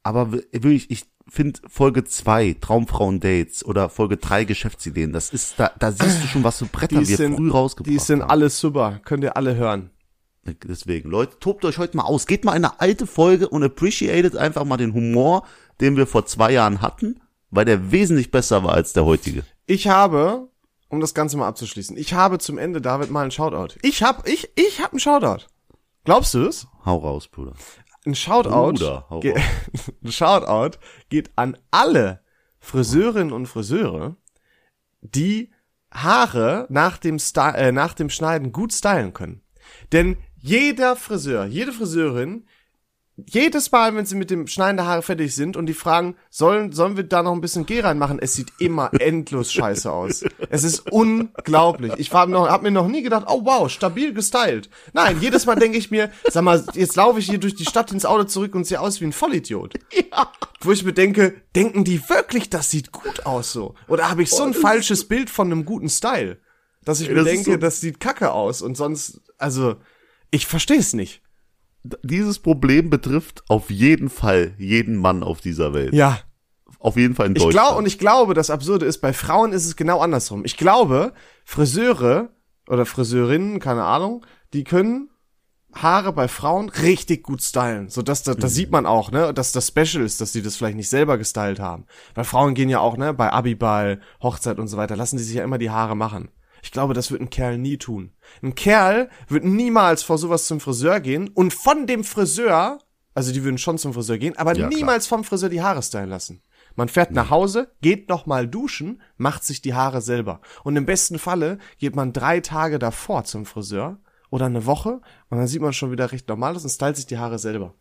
Aber 0.02 0.32
wirklich, 0.32 0.90
ich 0.90 1.04
finde 1.28 1.60
Folge 1.68 2.04
zwei 2.04 2.56
Traumfrauen-Dates 2.60 3.64
oder 3.64 3.88
Folge 3.88 4.16
drei 4.16 4.44
Geschäftsideen, 4.44 5.12
das 5.12 5.30
ist, 5.30 5.54
da, 5.58 5.70
da 5.78 5.90
siehst 5.92 6.22
du 6.22 6.26
schon, 6.28 6.44
was 6.44 6.58
für 6.58 6.66
Bretter 6.66 7.00
die 7.00 7.08
wir 7.08 7.16
sind, 7.16 7.36
früh 7.36 7.50
rausgebracht 7.50 7.92
Die 7.92 7.98
sind 7.98 8.22
haben. 8.22 8.30
alles 8.30 8.60
super, 8.60 9.00
könnt 9.04 9.24
ihr 9.24 9.36
alle 9.36 9.56
hören. 9.56 9.90
Deswegen, 10.44 11.10
Leute, 11.10 11.38
tobt 11.40 11.64
euch 11.64 11.78
heute 11.78 11.96
mal 11.96 12.04
aus. 12.04 12.26
Geht 12.26 12.44
mal 12.44 12.52
in 12.54 12.64
eine 12.64 12.80
alte 12.80 13.08
Folge 13.08 13.48
und 13.48 13.64
appreciated 13.64 14.36
einfach 14.36 14.64
mal 14.64 14.76
den 14.76 14.94
Humor, 14.94 15.44
den 15.80 15.96
wir 15.96 16.06
vor 16.06 16.26
zwei 16.26 16.52
Jahren 16.52 16.80
hatten, 16.80 17.20
weil 17.50 17.64
der 17.64 17.90
wesentlich 17.90 18.30
besser 18.30 18.62
war 18.62 18.74
als 18.74 18.92
der 18.92 19.04
heutige. 19.04 19.42
Ich 19.66 19.88
habe, 19.88 20.48
um 20.88 21.00
das 21.00 21.14
Ganze 21.14 21.36
mal 21.36 21.48
abzuschließen, 21.48 21.96
ich 21.96 22.14
habe 22.14 22.38
zum 22.38 22.58
Ende, 22.58 22.80
David, 22.80 23.10
mal 23.10 23.22
einen 23.22 23.32
Shoutout. 23.32 23.74
Ich 23.82 24.04
hab, 24.04 24.28
ich, 24.28 24.48
ich 24.54 24.80
hab 24.80 24.92
einen 24.92 25.00
Shoutout. 25.00 25.46
Glaubst 26.04 26.34
du 26.34 26.46
es? 26.46 26.68
Hau 26.84 26.98
raus, 26.98 27.26
Bruder. 27.26 27.54
Ein 28.06 28.14
Shoutout, 28.14 28.50
Bruder, 28.50 29.06
ge- 29.20 29.34
ein 30.04 30.12
Shoutout 30.12 30.78
geht 31.08 31.30
an 31.36 31.56
alle 31.70 32.20
Friseurinnen 32.60 33.32
und 33.32 33.46
Friseure, 33.46 34.16
die 35.00 35.50
Haare 35.92 36.66
nach 36.70 36.98
dem, 36.98 37.18
Sty 37.18 37.50
äh, 37.54 37.72
nach 37.72 37.94
dem 37.94 38.08
Schneiden 38.10 38.52
gut 38.52 38.72
stylen 38.72 39.12
können. 39.12 39.42
Denn 39.92 40.16
jeder 40.36 40.94
Friseur, 40.96 41.44
jede 41.46 41.72
Friseurin, 41.72 42.46
jedes 43.16 43.72
Mal, 43.72 43.94
wenn 43.94 44.04
sie 44.04 44.14
mit 44.14 44.30
dem 44.30 44.46
Schneiden 44.46 44.76
der 44.76 44.86
Haare 44.86 45.00
fertig 45.02 45.34
sind 45.34 45.56
und 45.56 45.66
die 45.66 45.72
fragen, 45.74 46.16
sollen, 46.28 46.72
sollen 46.72 46.96
wir 46.98 47.04
da 47.04 47.22
noch 47.22 47.32
ein 47.32 47.40
bisschen 47.40 47.64
Gel 47.64 47.80
reinmachen? 47.80 48.18
Es 48.18 48.34
sieht 48.34 48.52
immer 48.58 48.90
endlos 49.00 49.52
scheiße 49.52 49.90
aus. 49.90 50.22
Es 50.50 50.64
ist 50.64 50.92
unglaublich. 50.92 51.94
Ich 51.96 52.12
habe 52.12 52.38
hab 52.50 52.62
mir 52.62 52.70
noch 52.70 52.88
nie 52.88 53.02
gedacht, 53.02 53.26
oh 53.28 53.40
wow, 53.44 53.70
stabil 53.70 54.12
gestylt. 54.12 54.68
Nein, 54.92 55.18
jedes 55.20 55.46
Mal 55.46 55.56
denke 55.56 55.78
ich 55.78 55.90
mir, 55.90 56.10
sag 56.28 56.42
mal, 56.44 56.62
jetzt 56.74 56.96
laufe 56.96 57.18
ich 57.18 57.26
hier 57.26 57.38
durch 57.38 57.54
die 57.54 57.64
Stadt 57.64 57.90
ins 57.92 58.04
Auto 58.04 58.24
zurück 58.24 58.54
und 58.54 58.66
sehe 58.66 58.80
aus 58.80 59.00
wie 59.00 59.06
ein 59.06 59.12
Vollidiot. 59.12 59.74
Wo 60.60 60.72
ich 60.72 60.84
mir 60.84 60.92
denke, 60.92 61.34
denken 61.54 61.84
die 61.84 62.06
wirklich, 62.08 62.50
das 62.50 62.70
sieht 62.70 62.92
gut 62.92 63.24
aus 63.24 63.52
so? 63.52 63.74
Oder 63.88 64.10
habe 64.10 64.22
ich 64.22 64.30
so 64.30 64.42
ein 64.42 64.54
falsches 64.54 65.08
Bild 65.08 65.30
von 65.30 65.46
einem 65.50 65.64
guten 65.64 65.88
Style? 65.88 66.38
Dass 66.84 67.00
ich 67.00 67.08
mir 67.08 67.14
das 67.16 67.24
denke, 67.24 67.52
so- 67.52 67.56
das 67.56 67.80
sieht 67.80 67.98
kacke 67.98 68.32
aus 68.32 68.62
und 68.62 68.76
sonst, 68.76 69.20
also, 69.38 69.76
ich 70.30 70.46
verstehe 70.46 70.78
es 70.78 70.92
nicht. 70.92 71.22
Dieses 72.02 72.38
Problem 72.38 72.90
betrifft 72.90 73.44
auf 73.48 73.70
jeden 73.70 74.08
Fall 74.08 74.52
jeden 74.58 74.96
Mann 74.96 75.22
auf 75.22 75.40
dieser 75.40 75.72
Welt. 75.74 75.92
Ja. 75.94 76.18
Auf 76.78 76.96
jeden 76.96 77.14
Fall 77.14 77.26
in 77.26 77.36
Ich 77.36 77.42
Deutschland. 77.42 77.66
glaube, 77.66 77.78
und 77.78 77.86
ich 77.86 77.98
glaube, 77.98 78.34
das 78.34 78.50
Absurde 78.50 78.86
ist, 78.86 78.98
bei 78.98 79.12
Frauen 79.12 79.52
ist 79.52 79.66
es 79.66 79.76
genau 79.76 80.00
andersrum. 80.00 80.44
Ich 80.44 80.56
glaube, 80.56 81.12
Friseure 81.44 82.30
oder 82.68 82.84
Friseurinnen, 82.86 83.60
keine 83.60 83.84
Ahnung, 83.84 84.24
die 84.52 84.64
können 84.64 85.10
Haare 85.74 86.12
bei 86.12 86.26
Frauen 86.28 86.68
richtig 86.70 87.22
gut 87.22 87.42
stylen. 87.42 87.88
So 87.88 88.02
dass 88.02 88.22
da, 88.22 88.32
Mhm. 88.34 88.38
das 88.40 88.54
sieht 88.54 88.70
man 88.70 88.86
auch, 88.86 89.10
ne, 89.10 89.34
dass 89.34 89.52
das 89.52 89.68
Special 89.68 90.02
ist, 90.04 90.20
dass 90.20 90.32
die 90.32 90.42
das 90.42 90.56
vielleicht 90.56 90.76
nicht 90.76 90.88
selber 90.88 91.18
gestylt 91.18 91.60
haben. 91.60 91.84
Weil 92.14 92.24
Frauen 92.24 92.54
gehen 92.54 92.68
ja 92.68 92.80
auch, 92.80 92.96
ne, 92.96 93.12
bei 93.14 93.30
Abiball, 93.32 94.00
Hochzeit 94.22 94.58
und 94.58 94.68
so 94.68 94.76
weiter, 94.76 94.96
lassen 94.96 95.16
die 95.18 95.22
sich 95.22 95.34
ja 95.36 95.44
immer 95.44 95.58
die 95.58 95.70
Haare 95.70 95.94
machen. 95.96 96.28
Ich 96.66 96.72
glaube, 96.72 96.94
das 96.94 97.12
wird 97.12 97.20
ein 97.20 97.30
Kerl 97.30 97.58
nie 97.58 97.76
tun. 97.78 98.10
Ein 98.42 98.56
Kerl 98.56 99.08
wird 99.28 99.44
niemals 99.44 100.02
vor 100.02 100.18
sowas 100.18 100.46
zum 100.46 100.58
Friseur 100.58 100.98
gehen 100.98 101.28
und 101.28 101.54
von 101.54 101.86
dem 101.86 102.02
Friseur, 102.02 102.80
also 103.14 103.32
die 103.32 103.44
würden 103.44 103.56
schon 103.56 103.78
zum 103.78 103.94
Friseur 103.94 104.18
gehen, 104.18 104.36
aber 104.36 104.50
Ja, 104.50 104.66
klar. 104.66 104.70
niemals 104.70 105.06
vom 105.06 105.22
Friseur 105.22 105.48
die 105.48 105.62
Haare 105.62 105.80
stylen 105.80 106.08
lassen. 106.10 106.42
Man 106.74 106.88
fährt 106.88 107.12
nach 107.12 107.30
Hause, 107.30 107.70
geht 107.82 108.08
noch 108.08 108.26
mal 108.26 108.48
duschen, 108.48 109.00
macht 109.16 109.44
sich 109.44 109.62
die 109.62 109.74
Haare 109.74 110.00
selber. 110.00 110.40
Und 110.64 110.74
im 110.74 110.86
besten 110.86 111.20
Falle 111.20 111.58
geht 111.78 111.94
man 111.94 112.12
drei 112.12 112.40
Tage 112.40 112.80
davor 112.80 113.22
zum 113.22 113.46
Friseur 113.46 114.00
oder 114.30 114.46
eine 114.46 114.66
Woche 114.66 115.00
und 115.30 115.38
dann 115.38 115.46
sieht 115.46 115.62
man 115.62 115.72
schon 115.72 115.92
wieder 115.92 116.10
recht 116.10 116.28
normal 116.28 116.56
aus 116.56 116.64
und 116.64 116.70
stylt 116.70 116.96
sich 116.96 117.06
die 117.06 117.18
Haare 117.18 117.38
selber. 117.38 117.74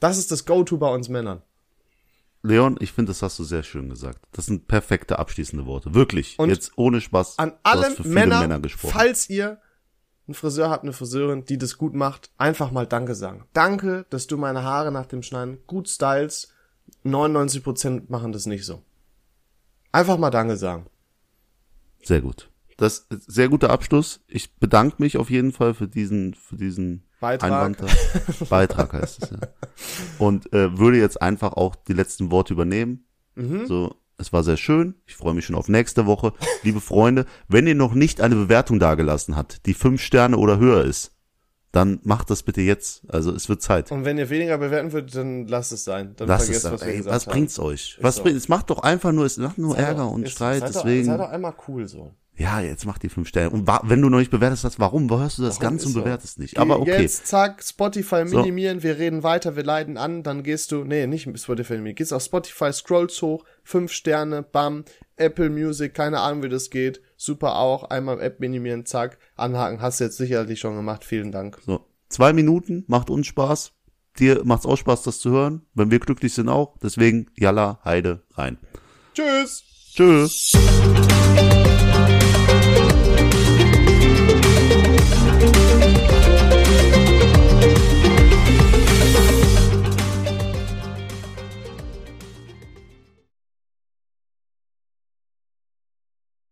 Das 0.00 0.18
ist 0.18 0.30
das 0.30 0.44
Go-To 0.44 0.76
bei 0.76 0.92
uns 0.94 1.08
Männern. 1.08 1.40
Leon, 2.42 2.76
ich 2.80 2.92
finde, 2.92 3.10
das 3.10 3.22
hast 3.22 3.38
du 3.38 3.44
sehr 3.44 3.62
schön 3.62 3.88
gesagt. 3.88 4.18
Das 4.32 4.46
sind 4.46 4.66
perfekte 4.66 5.18
abschließende 5.18 5.64
Worte. 5.64 5.94
Wirklich. 5.94 6.38
Und 6.38 6.48
Jetzt 6.48 6.72
ohne 6.76 7.00
Spaß. 7.00 7.38
An 7.38 7.52
alle 7.62 7.94
Männer, 8.04 8.40
Männer 8.40 8.60
gesprochen. 8.60 8.92
falls 8.92 9.30
ihr 9.30 9.60
einen 10.26 10.34
Friseur 10.34 10.70
habt, 10.70 10.82
eine 10.82 10.92
Friseurin, 10.92 11.44
die 11.44 11.58
das 11.58 11.78
gut 11.78 11.94
macht, 11.94 12.30
einfach 12.38 12.70
mal 12.72 12.86
Danke 12.86 13.14
sagen. 13.14 13.46
Danke, 13.52 14.06
dass 14.10 14.26
du 14.26 14.36
meine 14.36 14.62
Haare 14.64 14.90
nach 14.90 15.06
dem 15.06 15.22
Schneiden 15.22 15.58
gut 15.66 15.88
stylst. 15.88 16.52
99% 17.04 18.04
machen 18.08 18.32
das 18.32 18.46
nicht 18.46 18.64
so. 18.64 18.82
Einfach 19.92 20.18
mal 20.18 20.30
Danke 20.30 20.56
sagen. 20.56 20.86
Sehr 22.02 22.20
gut. 22.20 22.50
Das 22.76 23.06
ist 23.10 23.30
sehr 23.30 23.48
guter 23.48 23.70
Abschluss. 23.70 24.20
Ich 24.26 24.56
bedanke 24.56 24.96
mich 24.98 25.16
auf 25.16 25.30
jeden 25.30 25.52
Fall 25.52 25.74
für 25.74 25.86
diesen, 25.86 26.34
für 26.34 26.56
diesen 26.56 27.04
Beitrag. 27.22 27.52
Einwand. 27.52 27.78
Beitrag 28.50 28.92
heißt 28.94 29.22
es, 29.22 29.30
ja. 29.30 29.38
Und 30.18 30.52
äh, 30.52 30.76
würde 30.76 30.98
jetzt 30.98 31.22
einfach 31.22 31.52
auch 31.52 31.76
die 31.76 31.92
letzten 31.92 32.32
Worte 32.32 32.52
übernehmen. 32.52 33.06
Mhm. 33.36 33.64
So, 33.66 33.94
es 34.18 34.32
war 34.32 34.42
sehr 34.42 34.56
schön. 34.56 34.96
Ich 35.06 35.14
freue 35.14 35.32
mich 35.32 35.46
schon 35.46 35.54
auf 35.54 35.68
nächste 35.68 36.04
Woche. 36.04 36.32
Liebe 36.64 36.80
Freunde, 36.80 37.26
wenn 37.46 37.68
ihr 37.68 37.76
noch 37.76 37.94
nicht 37.94 38.20
eine 38.20 38.34
Bewertung 38.34 38.80
dagelassen 38.80 39.36
habt, 39.36 39.66
die 39.66 39.74
fünf 39.74 40.02
Sterne 40.02 40.36
oder 40.36 40.58
höher 40.58 40.84
ist, 40.84 41.12
dann 41.72 41.98
macht 42.04 42.30
das 42.30 42.42
bitte 42.42 42.60
jetzt. 42.60 43.02
Also 43.08 43.32
es 43.34 43.48
wird 43.48 43.62
Zeit. 43.62 43.90
Und 43.90 44.04
wenn 44.04 44.18
ihr 44.18 44.30
weniger 44.30 44.58
bewerten 44.58 44.92
würdet, 44.92 45.14
dann 45.16 45.46
lasst 45.48 45.72
es 45.72 45.84
sein. 45.84 46.14
Dann 46.16 46.28
Lasst 46.28 46.44
vergesst, 46.44 46.66
es, 46.66 46.72
was 46.72 46.80
wir 46.82 46.88
ey, 46.94 47.04
was 47.06 47.26
haben. 47.26 47.32
bringt's 47.32 47.58
euch? 47.58 47.98
Was 48.00 48.16
so. 48.16 48.22
bringt, 48.22 48.36
es 48.36 48.48
macht 48.48 48.70
doch 48.70 48.78
einfach 48.80 49.12
nur, 49.12 49.24
es 49.24 49.38
macht 49.38 49.58
nur 49.58 49.74
Seid 49.74 49.84
Ärger 49.86 50.02
doch- 50.04 50.12
und 50.12 50.22
ist- 50.24 50.32
Streit, 50.32 50.60
seid 50.60 50.74
deswegen. 50.74 51.06
Doch, 51.06 51.12
seid 51.12 51.20
doch 51.20 51.30
einmal 51.30 51.54
cool 51.66 51.88
so. 51.88 52.12
Ja, 52.34 52.60
jetzt 52.60 52.86
mach 52.86 52.96
die 52.96 53.10
fünf 53.10 53.28
Sterne. 53.28 53.50
Und 53.50 53.68
wenn 53.84 54.00
du 54.00 54.08
noch 54.08 54.18
nicht 54.18 54.30
bewertest 54.30 54.64
hast, 54.64 54.80
warum? 54.80 55.08
Hörst 55.10 55.36
du 55.36 55.42
das 55.42 55.56
Warum 55.60 55.70
Ganze 55.74 55.86
und 55.88 55.92
so? 55.92 56.00
bewertest 56.00 56.38
nicht? 56.38 56.58
Aber 56.58 56.80
okay. 56.80 57.02
Jetzt, 57.02 57.26
zack, 57.26 57.62
Spotify 57.62 58.26
So. 58.26 58.38
minimieren, 58.38 58.82
wir 58.82 58.96
reden 58.98 59.22
weiter, 59.22 59.54
wir 59.54 59.62
leiden 59.64 59.98
an, 59.98 60.22
dann 60.22 60.42
gehst 60.42 60.72
du, 60.72 60.82
nee, 60.82 61.06
nicht 61.06 61.28
Spotify 61.38 61.74
minimieren, 61.74 61.96
gehst 61.96 62.12
auf 62.12 62.22
Spotify, 62.22 62.72
scrollst 62.72 63.20
hoch, 63.20 63.44
fünf 63.62 63.92
Sterne, 63.92 64.42
bam, 64.42 64.84
Apple 65.16 65.50
Music, 65.50 65.92
keine 65.92 66.20
Ahnung, 66.20 66.42
wie 66.42 66.48
das 66.48 66.70
geht, 66.70 67.02
super 67.24 67.56
auch, 67.56 67.84
einmal 67.84 68.20
App 68.20 68.40
minimieren, 68.40 68.84
zack, 68.84 69.18
anhaken, 69.36 69.80
hast 69.80 70.00
du 70.00 70.04
jetzt 70.04 70.16
sicherlich 70.16 70.60
schon 70.60 70.76
gemacht, 70.76 71.04
vielen 71.04 71.32
Dank. 71.32 71.58
So. 71.64 71.86
Zwei 72.08 72.32
Minuten, 72.32 72.84
macht 72.88 73.10
uns 73.10 73.26
Spaß. 73.26 73.72
Dir 74.18 74.44
macht's 74.44 74.66
auch 74.66 74.76
Spaß, 74.76 75.02
das 75.04 75.20
zu 75.20 75.30
hören. 75.30 75.62
Wenn 75.72 75.90
wir 75.90 75.98
glücklich 75.98 76.34
sind 76.34 76.50
auch. 76.50 76.76
Deswegen, 76.82 77.30
Jalla, 77.34 77.80
Heide, 77.84 78.22
rein. 78.34 78.58
Tschüss! 79.14 79.64
Tschüss. 79.94 80.52